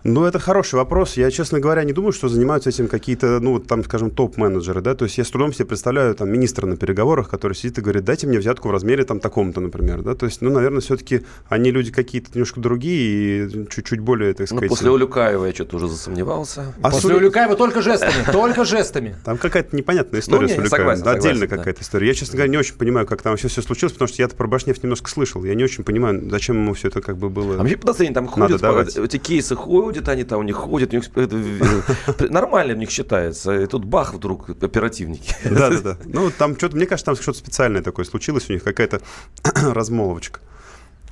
Ну, 0.05 0.25
это 0.25 0.39
хороший 0.39 0.75
вопрос. 0.75 1.17
Я, 1.17 1.31
честно 1.31 1.61
говоря, 1.61 1.83
не 1.83 1.95
думаю, 1.95 2.13
что 2.13 2.29
занимаются 2.29 2.69
этим 2.69 2.89
какие-то, 2.89 3.41
ну, 3.41 3.53
вот 3.53 3.67
там, 3.67 3.83
скажем, 3.83 4.11
топ-менеджеры, 4.11 4.83
да, 4.83 4.95
то 4.95 5.07
есть 5.07 5.17
я 5.17 5.25
с 5.25 5.31
трудом 5.31 5.55
себе 5.55 5.65
представляю 5.65 6.15
там 6.15 6.29
министра 6.29 6.67
на 6.67 6.77
переговорах, 6.77 7.31
который 7.31 7.55
сидит 7.55 7.79
и 7.79 7.81
говорит, 7.81 8.05
дайте 8.05 8.27
мне 8.27 8.39
взятку 8.39 8.69
в 8.69 8.71
размере 8.71 9.05
там 9.05 9.19
таком-то, 9.19 9.63
например, 9.63 10.03
да, 10.03 10.15
то 10.15 10.27
есть, 10.27 10.43
ну, 10.43 10.51
наверное, 10.51 10.83
все-таки 10.83 11.23
они 11.49 11.71
люди 11.71 11.91
какие-то 11.91 12.29
немножко 12.35 12.61
другие 12.61 13.47
и 13.47 13.69
чуть-чуть 13.71 14.01
более, 14.01 14.35
так 14.35 14.51
Ну, 14.51 14.57
сказать... 14.59 14.69
после 14.69 14.91
Улюкаева 14.91 15.47
я 15.47 15.55
что-то 15.55 15.77
уже 15.77 15.89
засомневался. 15.89 16.75
А 16.83 16.91
После 16.91 17.15
Улюкаева 17.15 17.57
только 17.57 17.81
жестами, 17.81 18.31
только 18.31 18.67
жестами. 18.67 19.17
Там 19.25 19.39
какая-то 19.39 19.75
непонятная 19.75 20.21
история 20.21 20.43
Ну, 20.43 20.49
с 20.49 20.53
не, 20.53 20.59
Улюкаевым. 20.59 21.09
Отдельно 21.09 21.47
да. 21.47 21.57
какая-то 21.57 21.81
история. 21.81 22.09
Я, 22.09 22.15
честно 22.15 22.37
говоря, 22.37 22.51
не 22.51 22.59
очень 22.59 22.75
понимаю, 22.75 23.07
как 23.07 23.23
там 23.23 23.33
вообще 23.33 23.49
все 23.49 23.63
случилось, 23.63 23.95
потому 23.95 24.09
что 24.09 24.21
я-то 24.21 24.37
про 24.37 24.47
Башнефть 24.47 24.83
немножко 24.83 25.09
слышал. 25.09 25.45
Я 25.45 25.55
не 25.55 25.65
очень 25.65 25.83
понимаю, 25.83 26.29
зачем 26.31 26.57
ему 26.57 26.75
все 26.75 26.89
это 26.89 27.01
как 27.01 27.17
бы 27.17 27.31
было... 27.31 27.55
А 27.55 27.59
вообще 27.59 27.79
подозрение 27.79 28.15
там 28.15 28.27
ходят, 28.27 28.63
эти 28.63 29.17
кейсы 29.17 29.55
ходят, 29.55 29.94
они 30.09 30.25
там 30.25 30.41
у 30.41 30.43
них 30.43 30.57
ходят, 30.57 30.93
у 30.93 30.97
них 30.97 31.05
это, 31.17 31.37
э, 31.37 32.29
нормально 32.29 32.75
у 32.75 32.77
них 32.77 32.91
считается. 32.91 33.55
И 33.61 33.67
тут 33.67 33.85
бах 33.85 34.15
вдруг 34.15 34.51
оперативники. 34.51 35.35
Да, 35.45 35.71
да, 35.71 35.81
да. 35.81 35.99
Ну, 36.05 36.31
там 36.31 36.57
что-то, 36.57 36.77
мне 36.77 36.87
кажется, 36.87 37.07
там 37.07 37.17
что-то 37.17 37.39
специальное 37.39 37.83
такое 37.83 38.05
случилось, 38.05 38.49
у 38.49 38.53
них 38.53 38.63
какая-то 38.63 39.01
размолвочка. 39.73 40.41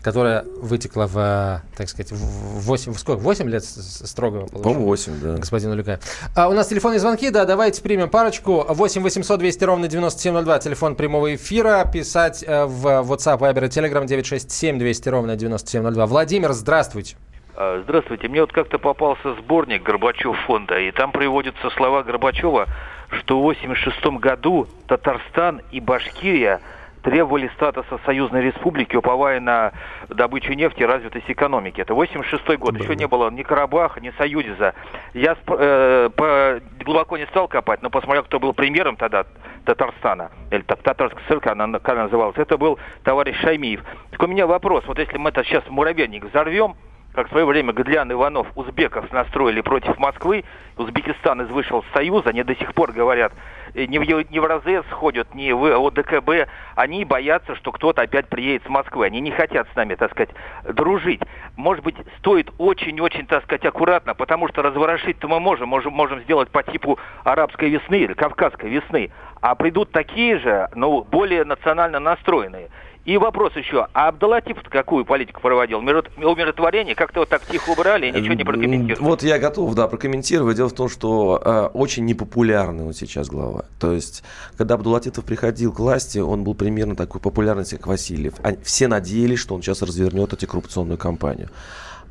Которая 0.03 0.45
вытекла 0.61 1.07
в, 1.07 1.63
так 1.77 1.89
сказать, 1.89 2.11
в 2.11 2.17
8, 2.17 2.95
сколько, 2.95 3.21
8 3.21 3.49
лет 3.49 3.65
строгого 3.65 4.47
положения? 4.47 4.85
8, 4.85 5.21
да. 5.21 5.37
Господин 5.37 5.71
Улюкаев. 5.71 6.01
А, 6.35 6.49
у 6.49 6.55
нас 6.55 6.67
телефонные 6.67 6.99
звонки, 6.99 7.31
да, 7.31 7.45
давайте 7.45 7.83
примем 7.83 8.11
парочку. 8.11 8.67
8 8.69 9.01
800 9.01 9.39
200 9.39 9.65
ровно 9.65 9.87
9702, 9.87 10.59
телефон 10.59 10.97
прямого 10.97 11.33
эфира. 11.37 11.89
Писать 11.93 12.43
э, 12.45 12.65
в 12.65 12.87
WhatsApp, 12.87 13.39
Viber 13.39 13.67
и 13.67 13.69
Telegram 13.69 14.05
967 14.05 14.79
200 14.81 15.09
ровно 15.09 15.37
9702. 15.37 16.07
Владимир, 16.07 16.53
здравствуйте. 16.53 17.17
А, 17.55 17.81
Здравствуйте. 17.83 18.29
Мне 18.29 18.41
вот 18.41 18.53
как-то 18.53 18.79
попался 18.79 19.35
сборник 19.35 19.83
Горбачев 19.83 20.37
фонда, 20.47 20.79
и 20.79 20.91
там 20.91 21.13
приводятся 21.13 21.71
слова 21.71 22.03
Горбачева, 22.03 22.67
что 23.11 23.41
в 23.41 23.45
1986 23.51 24.19
году 24.21 24.67
Татарстан 24.89 25.61
и 25.71 25.81
Башкирия 25.81 26.61
требовали 27.03 27.51
статуса 27.57 27.99
союзной 28.07 28.43
республики, 28.43 28.95
уповая 28.95 29.41
на 29.41 29.73
добычу 30.09 30.53
нефти 30.53 30.83
и 30.83 30.87
развитость 30.87 31.29
экономики. 31.29 31.81
Это 31.81 31.95
86 31.95 32.59
год. 32.59 32.75
Еще 32.81 32.95
не 32.95 33.09
было 33.09 33.29
ни 33.29 33.43
Карабаха, 33.43 34.01
ни 34.01 34.11
Союза. 34.17 34.75
Я 35.13 35.37
э, 35.49 36.11
по- 36.15 36.61
глубоко 36.85 37.19
не 37.19 37.27
стал 37.27 37.49
копать, 37.49 37.83
но 37.83 37.91
посмотрел, 37.91 38.23
кто 38.23 38.39
был 38.39 38.53
премьером 38.55 38.97
тогда 38.97 39.25
Татарстана, 39.65 40.31
или 40.53 40.63
так, 40.63 40.81
Татарская 40.83 41.23
ссылка, 41.27 41.53
она, 41.53 41.81
как 41.81 41.97
называлась, 41.97 42.37
это 42.39 42.57
был 42.57 42.79
товарищ 43.03 43.37
Шаймиев. 43.41 43.83
Так 44.13 44.23
у 44.23 44.27
меня 44.29 44.47
вопрос, 44.47 44.85
вот 44.87 44.99
если 45.01 45.19
мы 45.19 45.31
это 45.31 45.43
сейчас 45.43 45.65
муравейник 45.69 46.25
взорвем, 46.25 46.77
как 47.13 47.27
в 47.27 47.31
свое 47.31 47.45
время 47.45 47.73
Гадлян 47.73 48.11
Иванов 48.11 48.47
узбеков 48.55 49.11
настроили 49.13 49.61
против 49.61 49.99
Москвы, 49.99 50.45
Узбекистан 50.77 51.43
из 51.43 51.51
вышел 51.51 51.83
с 51.83 51.95
Союза, 51.95 52.31
они 52.31 52.43
до 52.43 52.55
сих 52.57 52.73
пор 52.73 52.93
говорят, 52.93 53.33
э, 53.75 53.85
ни 53.85 53.99
в, 53.99 54.31
ни 54.31 54.39
в 54.39 54.45
РАЗЕС 54.45 54.87
ходят, 54.91 55.35
ни 55.35 55.53
в 55.53 55.65
ОДКБ, 55.87 56.49
они 56.75 57.05
боятся, 57.05 57.55
что 57.57 57.73
кто-то 57.73 58.01
опять 58.03 58.29
приедет 58.29 58.65
с 58.65 58.69
Москвы. 58.69 59.07
Они 59.07 59.21
не 59.21 59.31
хотят 59.31 59.69
с 59.71 59.77
нами, 59.77 59.95
так 59.95 60.11
сказать, 60.13 60.31
дружить. 60.65 61.21
Может 61.57 61.85
быть, 61.85 61.97
стоит 62.19 62.51
очень-очень, 62.57 63.27
так 63.27 63.45
сказать, 63.45 63.67
аккуратно, 63.67 64.15
потому 64.15 64.49
что 64.49 64.63
разворошить-то 64.63 65.29
мы 65.29 65.41
можем, 65.41 65.69
можем, 65.69 65.93
можем 65.93 66.21
сделать 66.23 66.49
по 66.51 66.63
типу 66.63 66.99
арабской 67.25 67.69
весны 67.69 67.97
или 67.97 68.15
кавказской 68.15 68.71
весны. 68.71 69.11
А 69.43 69.55
придут 69.55 69.93
такие 69.93 70.39
же, 70.39 70.69
но 70.75 71.03
более 71.03 71.45
национально 71.45 71.99
настроенные. 71.99 72.71
И 73.05 73.17
вопрос 73.19 73.57
еще, 73.57 73.89
а 73.95 74.09
Абдалатив 74.09 74.59
какую 74.71 75.05
политику 75.05 75.41
проводил? 75.41 75.81
Мирот- 75.83 76.09
Умиротворение? 76.25 76.95
Как-то 76.95 77.21
вот 77.21 77.29
так 77.29 77.45
тихо 77.45 77.71
убрали 77.71 78.07
и 78.07 78.13
ничего 78.13 78.35
не 78.35 78.45
прокомментировали? 78.45 79.03
Вот 79.05 79.23
я 79.25 79.41
готов, 79.41 79.75
да, 79.75 79.89
прокомментировать. 79.89 80.57
Дело 80.57 80.69
в 80.69 80.73
том, 80.73 80.89
что 80.89 81.41
э, 81.45 81.77
очень 81.77 82.05
непопулярный 82.05 82.85
он 82.87 82.93
сейчас 82.95 83.29
глава. 83.29 83.65
То 83.81 83.93
есть, 83.93 84.23
когда 84.57 84.75
Абдулатитов 84.75 85.25
приходил 85.25 85.73
к 85.73 85.81
власти, 85.81 86.19
он 86.19 86.45
был 86.45 86.55
примерно 86.55 86.95
такой 86.95 87.21
популярности, 87.21 87.75
как 87.75 87.89
Васильев. 87.89 88.35
Все 88.63 88.87
надеялись, 88.87 89.41
что 89.41 89.57
он 89.57 89.63
сейчас 89.63 89.83
развернет 89.83 90.33
антикоррупционную 90.33 90.97
кампанию. 90.99 91.49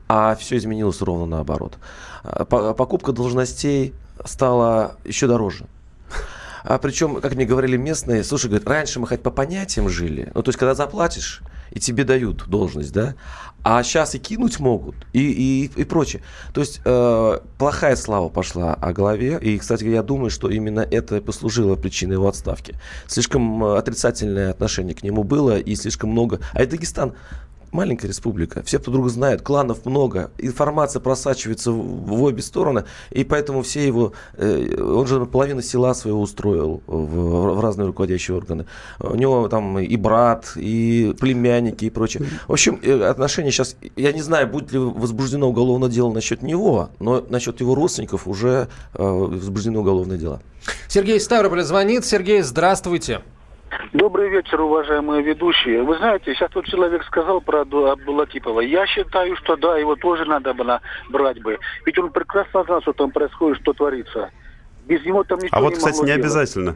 А 0.10 0.36
все 0.36 0.58
изменилось 0.58 1.02
ровно 1.02 1.26
наоборот. 1.26 1.78
По- 2.50 2.74
Покупка 2.74 3.14
должностей 3.14 3.94
стала 4.26 4.98
еще 5.06 5.28
дороже. 5.28 5.66
А 6.64 6.78
причем, 6.78 7.22
как 7.22 7.36
мне 7.36 7.46
говорили 7.46 7.78
местные, 7.78 8.24
слушай, 8.24 8.48
говорят, 8.48 8.68
раньше 8.68 9.00
мы 9.00 9.08
хоть 9.08 9.22
по 9.22 9.32
понятиям 9.32 9.90
жили, 9.90 10.32
ну, 10.34 10.44
то 10.44 10.50
есть, 10.50 10.60
когда 10.60 10.76
заплатишь, 10.76 11.42
и 11.72 11.80
тебе 11.80 12.04
дают 12.04 12.48
должность, 12.48 12.94
да, 12.94 13.16
а 13.64 13.82
сейчас 13.84 14.16
и 14.16 14.20
кинуть 14.20 14.60
могут, 14.60 14.96
и, 15.14 15.22
и, 15.22 15.72
и 15.76 15.84
прочее. 15.86 16.22
То 16.54 16.62
есть, 16.62 16.82
э, 16.84 17.40
плохая 17.58 17.96
слава 17.96 18.30
пошла 18.30 18.74
о 18.74 18.92
голове, 18.92 19.40
и, 19.42 19.58
кстати, 19.58 19.86
я 19.86 20.04
думаю, 20.04 20.30
что 20.30 20.50
именно 20.50 20.82
это 20.82 21.22
послужило 21.22 21.76
причиной 21.76 22.14
его 22.14 22.28
отставки. 22.28 22.76
Слишком 23.08 23.64
э, 23.64 23.78
отрицательное 23.78 24.52
отношение 24.52 24.96
к 24.96 25.04
нему 25.04 25.24
было, 25.24 25.58
и 25.58 25.76
слишком 25.76 26.10
много... 26.12 26.40
А 26.54 26.64
и 26.64 26.66
Дагестан 26.66 27.14
маленькая 27.72 28.08
республика, 28.08 28.64
все 28.64 28.80
друг 28.80 28.96
друга 28.96 29.10
знают, 29.10 29.42
кланов 29.42 29.86
много, 29.86 30.32
информация 30.38 31.00
просачивается 31.00 31.72
в, 31.72 31.78
в 31.78 32.24
обе 32.24 32.42
стороны, 32.42 32.86
и 33.12 33.24
поэтому 33.24 33.62
все 33.62 33.86
его, 33.86 34.14
э, 34.38 34.82
он 34.82 35.08
же 35.08 35.26
половину 35.26 35.62
села 35.62 35.94
своего 35.94 36.22
устроил 36.22 36.84
в, 36.88 37.56
в 37.56 37.60
разные 37.62 37.88
руководящие 37.88 38.36
органы. 38.38 38.66
У 39.00 39.16
него 39.16 39.48
там 39.48 39.80
и 39.80 39.96
брат, 39.96 40.54
и 40.56 41.16
племянники, 41.20 41.86
и 41.86 41.90
прочее. 41.90 42.28
В 42.48 42.54
общем, 42.54 42.80
э, 42.82 43.04
отношения 43.04 43.52
сейчас, 43.52 43.76
я 43.96 44.12
не 44.12 44.22
знаю, 44.22 44.48
будет 44.48 44.72
ли 44.72 44.80
возбуждено 44.80 45.50
уголовное 45.50 45.90
дело 45.90 46.12
насчет 46.12 46.42
него, 46.42 46.90
но 47.00 47.26
насчет 47.30 47.60
его 47.62 47.76
родственников 47.76 48.28
уже 48.28 48.68
э, 48.94 49.04
возбуждено 49.04 49.82
уголовное 49.82 50.18
дело. 50.18 50.42
Сергей 50.88 51.18
из 51.18 51.24
Ставрополя 51.24 51.64
звонит. 51.64 52.06
Сергей, 52.06 52.42
здравствуйте. 52.42 53.22
Добрый 53.94 54.30
вечер, 54.30 54.60
уважаемые 54.62 55.22
ведущие. 55.22 55.82
Вы 55.84 55.96
знаете, 55.98 56.34
сейчас 56.34 56.52
тот 56.52 56.66
человек 56.66 57.04
сказал 57.04 57.40
про 57.42 57.62
Абду- 57.62 57.90
Абдулатипова. 57.90 58.60
Я 58.60 58.86
считаю, 58.86 59.36
что 59.38 59.56
да, 59.56 59.78
его 59.78 59.96
тоже 59.96 60.26
надо 60.26 60.54
было 60.54 60.82
брать 61.10 61.42
бы. 61.42 61.58
Ведь 61.86 61.98
он 61.98 62.12
прекрасно 62.12 62.64
знал, 62.64 62.82
что 62.82 62.94
там 62.94 63.12
происходит, 63.12 63.62
что 63.62 63.74
творится. 63.74 64.32
Без 64.88 65.06
него 65.06 65.24
там 65.24 65.40
ничего 65.40 65.58
А 65.58 65.62
вот, 65.62 65.70
не 65.70 65.76
кстати, 65.76 65.94
могло 65.94 66.06
не 66.06 66.14
делать. 66.14 66.26
обязательно. 66.26 66.76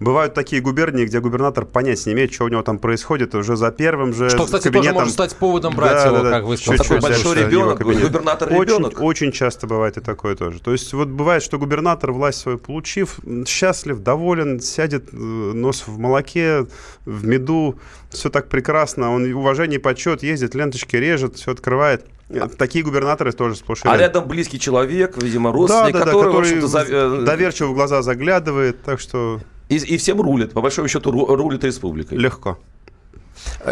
Бывают 0.00 0.34
такие 0.34 0.60
губернии, 0.60 1.04
где 1.04 1.20
губернатор 1.20 1.64
понять 1.64 2.04
не 2.06 2.12
имеет, 2.12 2.32
что 2.32 2.44
у 2.44 2.48
него 2.48 2.62
там 2.62 2.78
происходит, 2.78 3.34
уже 3.34 3.56
за 3.56 3.70
первым 3.70 4.12
же 4.12 4.28
Что, 4.28 4.44
кстати, 4.44 4.64
тоже 4.64 4.72
кабинетом... 4.72 4.94
может 4.94 5.12
стать 5.12 5.36
поводом 5.36 5.74
брать 5.74 6.04
его, 6.04 6.22
как 6.22 6.44
вы 6.44 6.56
сказали. 6.56 6.78
Такой 6.78 7.00
большой 7.00 7.36
ребенок, 7.36 7.80
губернатор 7.80 8.52
очень, 8.52 8.62
ребенок. 8.62 9.00
Очень 9.00 9.32
часто 9.32 9.66
бывает 9.66 9.96
и 9.96 10.00
такое 10.00 10.34
тоже. 10.34 10.60
То 10.60 10.72
есть 10.72 10.92
вот 10.92 11.08
бывает, 11.08 11.42
что 11.42 11.58
губернатор, 11.58 12.12
власть 12.12 12.40
свою 12.40 12.58
получив, 12.58 13.20
счастлив, 13.46 14.00
доволен, 14.00 14.60
сядет 14.60 15.10
э, 15.12 15.16
нос 15.16 15.84
в 15.86 15.98
молоке, 15.98 16.66
в 17.04 17.26
меду, 17.26 17.78
все 18.10 18.30
так 18.30 18.48
прекрасно, 18.48 19.12
он 19.12 19.32
уважение 19.32 19.78
и 19.78 19.82
почет, 19.82 20.22
ездит, 20.22 20.54
ленточки 20.54 20.96
режет, 20.96 21.36
все 21.36 21.52
открывает. 21.52 22.04
Э, 22.28 22.48
Такие 22.48 22.84
губернаторы 22.84 23.32
тоже 23.32 23.54
сплошь 23.56 23.80
А 23.84 23.96
рядом. 23.96 24.26
близкий 24.26 24.58
человек, 24.58 25.22
видимо, 25.22 25.50
Да, 25.50 25.56
родственник, 25.56 25.92
да, 25.92 25.98
да, 26.00 26.04
который, 26.06 26.22
в 26.22 26.24
который 26.26 26.40
общем-то, 26.42 26.66
за- 26.68 26.86
э, 26.88 27.22
доверчиво 27.24 27.68
в 27.68 27.74
глаза 27.74 28.02
заглядывает, 28.02 28.82
так 28.82 28.98
что 29.00 29.40
и, 29.68 29.76
и 29.76 29.96
всем 29.98 30.20
рулит, 30.20 30.52
по 30.52 30.60
большому 30.62 30.88
счету 30.88 31.10
ру- 31.12 31.34
рулит 31.36 31.64
республикой. 31.64 32.16
легко. 32.18 32.58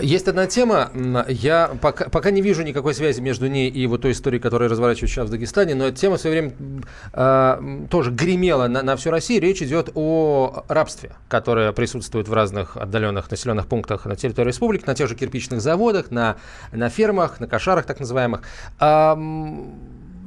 Есть 0.01 0.29
одна 0.29 0.47
тема, 0.47 0.91
я 1.29 1.71
пока, 1.81 2.09
пока 2.09 2.31
не 2.31 2.43
вижу 2.43 2.63
никакой 2.63 2.95
связи 2.95 3.21
между 3.21 3.47
ней 3.47 3.71
и 3.71 3.87
вот 3.87 4.03
той 4.03 4.13
историей, 4.13 4.41
которая 4.41 4.69
разворачивается 4.69 5.15
сейчас 5.15 5.29
в 5.29 5.31
Дагестане, 5.31 5.75
но 5.75 5.87
эта 5.87 5.99
тема 5.99 6.17
в 6.17 6.21
свое 6.21 6.41
время 6.41 6.85
м, 7.13 7.89
тоже 7.89 8.11
гремела 8.11 8.69
на, 8.69 8.83
на 8.83 8.97
всю 8.97 9.11
Россию. 9.11 9.43
Речь 9.43 9.63
идет 9.63 9.91
о 9.95 10.65
рабстве, 10.69 11.13
которое 11.29 11.73
присутствует 11.73 12.29
в 12.29 12.33
разных 12.33 12.77
отдаленных 12.77 13.31
населенных 13.31 13.67
пунктах 13.67 14.07
на 14.07 14.17
территории 14.17 14.49
республики, 14.49 14.85
на 14.87 14.95
тех 14.95 15.09
же 15.09 15.15
кирпичных 15.15 15.61
заводах, 15.61 16.11
на, 16.11 16.37
на 16.73 16.89
фермах, 16.89 17.41
на 17.41 17.47
кошарах 17.47 17.85
так 17.87 18.01
называемых. 18.01 18.43
А, 18.79 19.13
м, 19.15 19.75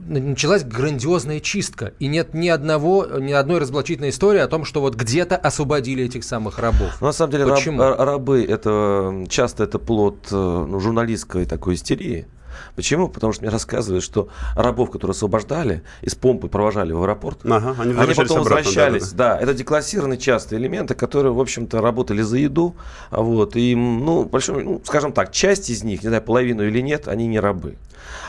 началась 0.07 0.63
грандиозная 0.63 1.39
чистка, 1.39 1.93
и 1.99 2.07
нет 2.07 2.33
ни 2.33 2.47
одного, 2.47 3.05
ни 3.19 3.31
одной 3.31 3.59
разоблачительной 3.59 4.09
истории 4.09 4.39
о 4.39 4.47
том, 4.47 4.65
что 4.65 4.81
вот 4.81 4.95
где-то 4.95 5.35
освободили 5.35 6.03
этих 6.05 6.23
самых 6.23 6.59
рабов. 6.59 6.97
Ну, 7.01 7.07
на 7.07 7.13
самом 7.13 7.31
деле 7.31 7.45
раб- 7.45 7.55
Почему? 7.55 7.81
р- 7.81 7.95
рабы 7.97 8.43
это 8.43 9.25
часто 9.29 9.63
это 9.63 9.79
плод 9.79 10.27
э, 10.31 10.35
ну, 10.35 10.79
журналистской 10.79 11.45
такой 11.45 11.75
истерии. 11.75 12.27
Почему? 12.75 13.07
Потому 13.09 13.33
что 13.33 13.43
мне 13.43 13.51
рассказывают, 13.51 14.03
что 14.03 14.29
рабов, 14.55 14.91
которые 14.91 15.13
освобождали, 15.13 15.83
из 16.01 16.15
помпы 16.15 16.47
провожали 16.47 16.91
в 16.93 17.01
аэропорт, 17.03 17.39
Ага, 17.43 17.75
они 17.79 17.93
они 17.93 18.13
потом 18.13 18.39
обратно, 18.39 18.55
возвращались. 18.57 19.11
да-да-да. 19.11 19.35
Да, 19.37 19.41
это 19.43 19.53
деклассированные 19.53 20.17
частые 20.17 20.59
элементы, 20.59 20.95
которые, 20.95 21.33
в 21.33 21.39
общем-то, 21.39 21.81
работали 21.81 22.21
за 22.21 22.37
еду. 22.37 22.75
Вот, 23.11 23.55
и, 23.55 23.75
ну, 23.75 24.25
большой, 24.25 24.63
ну, 24.63 24.81
скажем 24.85 25.11
так, 25.13 25.31
часть 25.31 25.69
из 25.69 25.83
них, 25.83 26.03
не 26.03 26.09
знаю, 26.09 26.21
половину 26.23 26.63
или 26.65 26.81
нет, 26.81 27.07
они 27.07 27.27
не 27.27 27.39
рабы. 27.39 27.75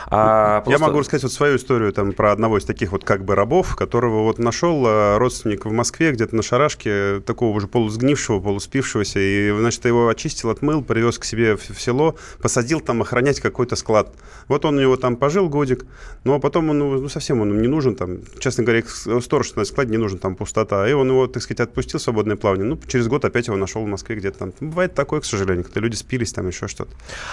А 0.09 0.57
Я 0.57 0.61
просто- 0.61 0.85
могу 0.85 0.99
рассказать 0.99 1.23
вот 1.23 1.33
свою 1.33 1.57
историю 1.57 1.91
там 1.91 2.13
про 2.13 2.31
одного 2.31 2.57
из 2.57 2.65
таких 2.65 2.91
вот 2.93 3.03
как 3.03 3.25
бы 3.25 3.35
рабов, 3.35 3.75
которого 3.75 4.23
вот 4.23 4.39
нашел 4.39 4.85
э, 4.87 5.17
родственник 5.17 5.65
в 5.65 5.71
Москве 5.71 6.11
где-то 6.13 6.35
на 6.35 6.41
шарашке, 6.43 7.19
такого 7.19 7.55
уже 7.55 7.67
полусгнившего, 7.67 8.39
полуспившегося, 8.39 9.19
и, 9.19 9.51
значит, 9.59 9.83
его 9.85 10.07
очистил, 10.07 10.49
отмыл, 10.49 10.81
привез 10.81 11.19
к 11.19 11.25
себе 11.25 11.57
в, 11.57 11.69
в 11.69 11.81
село, 11.81 12.15
посадил 12.41 12.79
там 12.79 13.01
охранять 13.01 13.39
какой-то 13.41 13.75
склад. 13.75 14.09
Вот 14.47 14.65
он 14.65 14.77
у 14.77 14.81
него 14.81 14.95
там 14.97 15.15
пожил 15.15 15.49
годик, 15.49 15.85
но 16.23 16.39
потом 16.39 16.69
он, 16.69 16.79
ну, 16.79 17.09
совсем 17.09 17.41
он 17.41 17.61
не 17.61 17.67
нужен, 17.67 17.95
там, 17.95 18.19
честно 18.39 18.63
говоря, 18.63 18.83
сторож 19.21 19.55
на 19.55 19.65
складе 19.65 19.91
не 19.91 19.97
нужен, 19.97 20.19
там 20.19 20.35
пустота, 20.35 20.87
и 20.87 20.93
он 20.93 21.09
его, 21.09 21.27
так 21.27 21.43
сказать, 21.43 21.59
отпустил 21.61 21.99
в 21.99 22.03
свободное 22.03 22.35
плавание. 22.35 22.65
Ну, 22.65 22.79
через 22.87 23.07
год 23.07 23.25
опять 23.25 23.47
его 23.47 23.57
нашел 23.57 23.83
в 23.83 23.87
Москве 23.87 24.15
где-то 24.15 24.39
там. 24.39 24.53
Бывает 24.59 24.93
такое, 24.93 25.21
к 25.21 25.25
сожалению, 25.25 25.63
когда 25.63 25.81
люди 25.81 25.95
спились, 25.95 26.33
там 26.33 26.47
еще 26.47 26.67
что-то. 26.67 26.91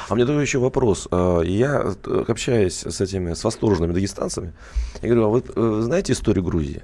А 0.09 0.14
мне 0.14 0.26
такой 0.26 0.43
еще 0.43 0.59
вопрос. 0.59 1.09
А, 1.11 1.41
Я 1.43 1.95
общаюсь 2.28 2.85
с 2.85 3.01
этими, 3.01 3.35
с 3.35 3.45
восторженными 3.45 3.93
дагестанцами. 3.93 4.53
Я 5.03 5.09
говорю, 5.09 5.24
а 5.24 5.28
вы 5.28 5.43
э, 5.55 5.80
знаете 5.82 6.12
историю 6.12 6.45
Грузии? 6.45 6.82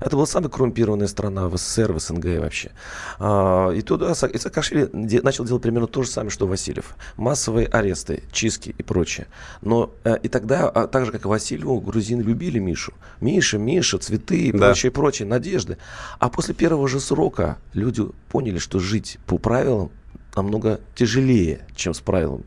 Это 0.00 0.16
была 0.16 0.26
самая 0.26 0.48
коррумпированная 0.50 1.06
страна 1.06 1.48
в 1.48 1.56
СССР, 1.56 1.92
в 1.92 1.98
СНГ 2.00 2.40
вообще. 2.40 2.70
А, 3.18 3.70
И 3.70 3.82
туда 3.82 4.12
и 4.12 4.38
Саакашвили 4.38 4.88
начал 5.22 5.44
делать 5.44 5.62
примерно 5.62 5.86
то 5.86 6.02
же 6.02 6.08
самое, 6.10 6.30
что 6.30 6.46
Васильев. 6.46 6.96
Массовые 7.16 7.66
аресты, 7.66 8.22
чистки 8.32 8.74
и 8.76 8.82
прочее. 8.82 9.26
Но 9.60 9.92
э, 10.04 10.16
и 10.22 10.28
тогда, 10.28 10.68
а, 10.68 10.86
так 10.86 11.06
же, 11.06 11.12
как 11.12 11.24
и 11.24 11.28
Васильеву, 11.28 11.80
грузины 11.80 12.22
любили 12.22 12.58
Мишу. 12.58 12.92
Миша, 13.20 13.58
Миша, 13.58 13.98
цветы 13.98 14.36
и 14.48 14.52
Да. 14.52 14.58
прочее, 14.68 14.92
прочее, 14.92 15.28
надежды. 15.28 15.78
А 16.18 16.28
после 16.28 16.54
первого 16.54 16.88
же 16.88 17.00
срока 17.00 17.58
люди 17.72 18.04
поняли, 18.30 18.58
что 18.58 18.78
жить 18.78 19.18
по 19.26 19.38
правилам 19.38 19.90
намного 20.36 20.80
тяжелее, 20.94 21.66
чем 21.76 21.94
с 21.94 22.00
правилами. 22.00 22.44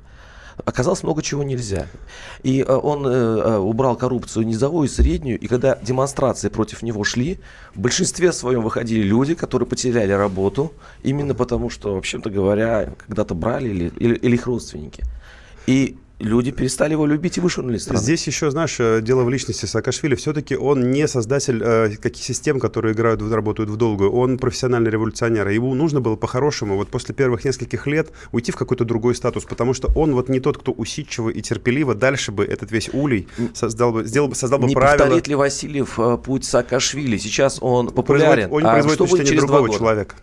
Оказалось, 0.65 1.03
много 1.03 1.21
чего 1.21 1.43
нельзя. 1.43 1.87
И 2.43 2.61
э, 2.61 2.73
он 2.73 3.05
э, 3.05 3.09
э, 3.09 3.57
убрал 3.57 3.95
коррупцию 3.95 4.45
низовую 4.47 4.87
и 4.87 4.91
среднюю. 4.91 5.39
И 5.39 5.47
когда 5.47 5.77
демонстрации 5.81 6.49
против 6.49 6.81
него 6.81 7.03
шли, 7.03 7.39
в 7.75 7.79
большинстве 7.79 8.33
своем 8.33 8.63
выходили 8.63 9.03
люди, 9.03 9.35
которые 9.35 9.67
потеряли 9.67 10.11
работу, 10.11 10.73
именно 11.03 11.35
потому 11.35 11.69
что, 11.69 11.93
в 11.93 11.97
общем-то 11.97 12.29
говоря, 12.29 12.93
когда-то 13.05 13.35
брали 13.35 13.69
или, 13.69 13.91
или, 13.97 14.15
или 14.15 14.35
их 14.35 14.47
родственники. 14.47 15.03
И 15.67 15.97
люди 16.19 16.51
перестали 16.51 16.93
его 16.93 17.05
любить 17.05 17.37
и 17.37 17.41
вышвырнули 17.41 17.77
из 17.77 17.83
страны. 17.83 17.99
Здесь 17.99 18.25
еще, 18.27 18.49
знаешь, 18.51 18.75
э, 18.79 19.01
дело 19.01 19.23
в 19.23 19.29
личности 19.29 19.65
Саакашвили. 19.65 20.15
Все-таки 20.15 20.55
он 20.55 20.91
не 20.91 21.07
создатель 21.07 21.61
э, 21.63 21.95
каких 22.01 22.23
систем, 22.23 22.59
которые 22.59 22.93
играют, 22.93 23.21
работают 23.21 23.69
в 23.69 23.75
долгую. 23.77 24.11
Он 24.11 24.37
профессиональный 24.37 24.89
революционер. 24.89 25.47
И 25.49 25.55
Ему 25.55 25.73
нужно 25.73 26.01
было 26.01 26.15
по-хорошему, 26.15 26.75
вот 26.75 26.89
после 26.89 27.13
первых 27.15 27.45
нескольких 27.45 27.87
лет, 27.87 28.11
уйти 28.31 28.51
в 28.51 28.55
какой-то 28.55 28.85
другой 28.85 29.15
статус, 29.15 29.43
потому 29.43 29.73
что 29.73 29.91
он 29.95 30.13
вот 30.13 30.29
не 30.29 30.39
тот, 30.39 30.57
кто 30.57 30.71
усидчиво 30.71 31.29
и 31.29 31.41
терпеливо 31.41 31.95
дальше 31.95 32.31
бы 32.31 32.45
этот 32.45 32.71
весь 32.71 32.89
улей 32.93 33.27
создал 33.53 33.91
бы, 33.91 34.05
сделал 34.05 34.27
бы, 34.27 34.35
создал 34.35 34.59
бы 34.59 34.67
не 34.67 34.75
правила. 34.75 34.97
повторит 35.05 35.27
ли 35.27 35.35
Васильев 35.35 35.99
э, 35.99 36.17
путь 36.17 36.45
Саакашвили? 36.45 37.17
Сейчас 37.17 37.57
он 37.61 37.89
популярен. 37.89 38.49
Производит- 38.49 38.53
он 38.53 38.63
не 38.63 38.69
а 38.69 38.71
производит 38.73 38.95
что 38.95 39.05
будет 39.07 39.27
через 39.27 39.41
другого 39.41 39.67
года? 39.67 39.77
человека. 39.79 40.15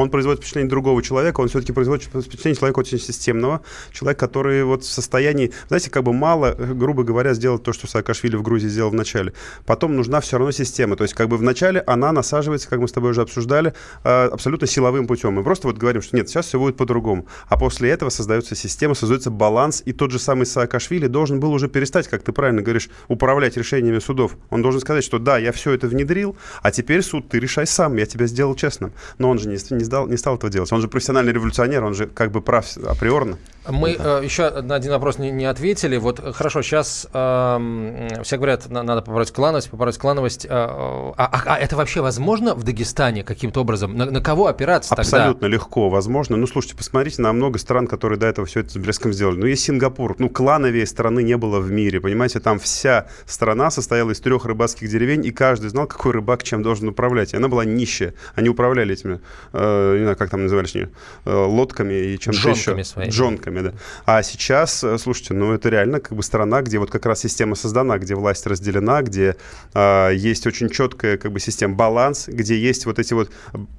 Он 0.00 0.10
производит 0.10 0.40
впечатление 0.40 0.70
другого 0.70 1.02
человека, 1.02 1.40
он 1.40 1.48
все-таки 1.48 1.72
производит 1.72 2.04
впечатление 2.04 2.56
человека 2.56 2.78
очень 2.78 2.98
системного, 2.98 3.60
человека, 3.92 4.26
который 4.26 4.64
вот 4.64 4.82
в 4.82 4.90
состоянии, 4.90 5.52
знаете, 5.68 5.90
как 5.90 6.04
бы 6.04 6.12
мало, 6.12 6.52
грубо 6.52 7.02
говоря, 7.02 7.34
сделать 7.34 7.62
то, 7.62 7.72
что 7.74 7.86
Саакашвили 7.86 8.36
в 8.36 8.42
Грузии 8.42 8.68
сделал 8.68 8.90
в 8.90 8.94
начале. 8.94 9.34
Потом 9.66 9.96
нужна 9.96 10.20
все 10.20 10.38
равно 10.38 10.52
система. 10.52 10.96
То 10.96 11.04
есть 11.04 11.14
как 11.14 11.28
бы 11.28 11.36
в 11.36 11.42
начале 11.42 11.82
она 11.86 12.12
насаживается, 12.12 12.68
как 12.68 12.80
мы 12.80 12.88
с 12.88 12.92
тобой 12.92 13.10
уже 13.10 13.20
обсуждали, 13.20 13.74
э, 14.04 14.28
абсолютно 14.32 14.66
силовым 14.66 15.06
путем. 15.06 15.34
Мы 15.34 15.44
просто 15.44 15.66
вот 15.66 15.76
говорим, 15.76 16.00
что 16.00 16.16
нет, 16.16 16.28
сейчас 16.28 16.46
все 16.46 16.58
будет 16.58 16.76
по-другому. 16.76 17.26
А 17.48 17.58
после 17.58 17.90
этого 17.90 18.08
создается 18.08 18.54
система, 18.54 18.94
создается 18.94 19.30
баланс, 19.30 19.82
и 19.84 19.92
тот 19.92 20.10
же 20.10 20.18
самый 20.18 20.46
Саакашвили 20.46 21.08
должен 21.08 21.40
был 21.40 21.52
уже 21.52 21.68
перестать, 21.68 22.08
как 22.08 22.22
ты 22.22 22.32
правильно 22.32 22.62
говоришь, 22.62 22.88
управлять 23.08 23.58
решениями 23.58 23.98
судов. 23.98 24.36
Он 24.48 24.62
должен 24.62 24.80
сказать, 24.80 25.04
что 25.04 25.18
да, 25.18 25.36
я 25.36 25.52
все 25.52 25.72
это 25.72 25.88
внедрил, 25.88 26.36
а 26.62 26.70
теперь 26.70 27.02
суд, 27.02 27.28
ты 27.28 27.38
решай 27.38 27.66
сам, 27.66 27.96
я 27.96 28.06
тебя 28.06 28.26
сделал 28.26 28.54
честным. 28.54 28.92
Но 29.18 29.28
он 29.28 29.38
же 29.38 29.48
не, 29.48 29.58
не, 29.74 29.84
сдал, 29.90 30.06
не 30.06 30.16
стал 30.16 30.36
этого 30.36 30.52
делать. 30.52 30.72
Он 30.72 30.80
же 30.80 30.88
профессиональный 30.88 31.32
революционер, 31.32 31.84
он 31.84 31.94
же 31.94 32.06
как 32.06 32.30
бы 32.30 32.40
прав 32.40 32.76
априорно. 32.76 33.38
Мы 33.70 33.96
э, 33.98 34.20
еще 34.22 34.50
на 34.62 34.74
один 34.74 34.92
вопрос 34.92 35.18
не, 35.18 35.30
не 35.30 35.46
ответили. 35.46 35.96
Вот 35.96 36.20
э, 36.20 36.32
хорошо, 36.32 36.62
сейчас 36.62 37.06
э, 37.12 38.20
все 38.22 38.36
говорят, 38.36 38.68
надо 38.68 39.02
побороть 39.02 39.32
клановость, 39.32 39.70
побороть 39.70 39.98
клановость. 39.98 40.46
Э, 40.46 40.48
а, 40.50 41.12
а, 41.16 41.42
а 41.46 41.58
это 41.58 41.76
вообще 41.76 42.00
возможно 42.00 42.54
в 42.54 42.62
Дагестане 42.62 43.24
каким-то 43.24 43.60
образом? 43.60 43.96
На, 43.96 44.06
на 44.06 44.20
кого 44.20 44.46
опираться 44.46 44.94
Абсолютно 44.94 45.34
тогда? 45.34 45.48
легко 45.48 45.88
возможно. 45.88 46.36
Ну, 46.36 46.46
слушайте, 46.46 46.76
посмотрите 46.76 47.22
на 47.22 47.32
много 47.32 47.58
стран, 47.58 47.86
которые 47.86 48.18
до 48.18 48.26
этого 48.26 48.46
все 48.46 48.60
это 48.60 48.70
с 48.70 48.76
блеском 48.76 49.12
сделали. 49.12 49.36
Ну, 49.36 49.46
есть 49.46 49.64
Сингапур. 49.64 50.16
Ну, 50.18 50.28
клановее 50.28 50.86
страны 50.86 51.22
не 51.22 51.36
было 51.36 51.60
в 51.60 51.70
мире, 51.70 52.00
понимаете? 52.00 52.40
Там 52.40 52.58
вся 52.58 53.06
страна 53.26 53.70
состояла 53.70 54.10
из 54.10 54.20
трех 54.20 54.44
рыбацких 54.44 54.88
деревень, 54.88 55.24
и 55.24 55.30
каждый 55.30 55.70
знал, 55.70 55.86
какой 55.86 56.12
рыбак 56.12 56.42
чем 56.42 56.62
должен 56.62 56.88
управлять. 56.88 57.32
И 57.32 57.36
она 57.36 57.48
была 57.48 57.64
нищая. 57.64 58.14
Они 58.34 58.48
управляли 58.48 58.94
этими, 58.94 59.20
э, 59.52 59.96
не 59.96 60.02
знаю, 60.02 60.16
как 60.16 60.30
там 60.30 60.42
назывались, 60.42 60.74
э, 60.74 60.88
лодками 61.24 61.94
и 61.94 62.18
чем-то 62.18 62.50
еще. 62.50 62.84
Своими. 62.84 63.10
Джонками, 63.10 63.59
да. 63.62 63.72
А 64.06 64.22
сейчас, 64.22 64.82
э, 64.84 64.98
слушайте, 64.98 65.34
ну 65.34 65.52
это 65.52 65.68
реально 65.68 66.00
как 66.00 66.16
бы 66.16 66.22
страна, 66.22 66.62
где 66.62 66.78
вот 66.78 66.90
как 66.90 67.06
раз 67.06 67.20
система 67.20 67.54
создана, 67.54 67.98
где 67.98 68.14
власть 68.14 68.46
разделена, 68.46 69.02
где 69.02 69.36
э, 69.74 70.10
есть 70.14 70.46
очень 70.46 70.68
четкая 70.68 71.16
как 71.16 71.32
бы 71.32 71.40
система 71.40 71.74
баланс, 71.74 72.28
где 72.28 72.58
есть 72.58 72.86
вот 72.86 72.98
эти 72.98 73.14
вот 73.14 73.30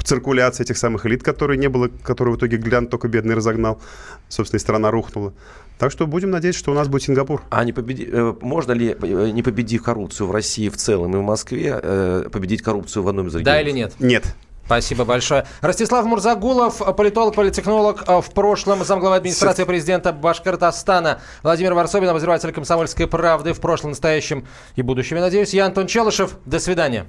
циркуляции 0.03 0.63
этих 0.63 0.77
самых 0.77 1.05
элит, 1.05 1.23
которые 1.23 1.57
не 1.57 1.69
было, 1.69 1.89
которые 2.03 2.35
в 2.35 2.37
итоге 2.37 2.57
Глян 2.57 2.87
только 2.87 3.07
бедный 3.07 3.35
разогнал. 3.35 3.81
Собственно, 4.29 4.57
и 4.57 4.61
страна 4.61 4.91
рухнула. 4.91 5.33
Так 5.77 5.91
что 5.91 6.05
будем 6.07 6.29
надеяться, 6.29 6.59
что 6.59 6.71
у 6.71 6.75
нас 6.75 6.87
будет 6.87 7.03
Сингапур. 7.03 7.41
А 7.49 7.63
не 7.63 7.73
победи... 7.73 8.07
Э, 8.11 8.33
можно 8.41 8.71
ли, 8.73 8.95
э, 9.01 9.29
не 9.31 9.43
победив 9.43 9.83
коррупцию 9.83 10.27
в 10.27 10.31
России 10.31 10.69
в 10.69 10.77
целом 10.77 11.15
и 11.15 11.17
в 11.17 11.23
Москве, 11.23 12.21
победить 12.31 12.61
коррупцию 12.61 13.03
в 13.03 13.07
одном 13.07 13.27
из 13.27 13.35
регионов? 13.35 13.45
Да 13.45 13.61
или 13.61 13.71
нет? 13.71 13.93
Нет. 13.99 14.23
Спасибо 14.65 15.03
большое. 15.03 15.45
Ростислав 15.61 16.05
Мурзагулов, 16.05 16.81
политолог, 16.95 17.35
политтехнолог, 17.35 18.03
в 18.07 18.31
прошлом 18.33 18.83
замглавы 18.85 19.17
администрации 19.17 19.65
президента 19.65 20.13
Башкортостана. 20.13 21.19
Владимир 21.43 21.73
Варсобин, 21.73 22.09
обозреватель 22.09 22.51
«Комсомольской 22.53 23.07
правды» 23.07 23.53
в 23.53 23.59
прошлом, 23.59 23.91
настоящем 23.91 24.47
и 24.75 24.81
будущем, 24.81 25.17
я 25.17 25.23
надеюсь. 25.23 25.53
Я 25.53 25.65
Антон 25.65 25.87
Челышев. 25.87 26.37
До 26.45 26.59
свидания. 26.59 27.05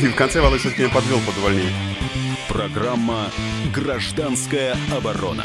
И 0.00 0.06
в 0.06 0.14
конце 0.14 0.40
Володя 0.40 0.60
все-таки 0.60 0.82
меня 0.82 0.94
подвел 0.94 1.18
под 1.26 1.36
увольнение. 1.38 1.72
Программа 2.48 3.30
«Гражданская 3.74 4.76
оборона». 4.96 5.44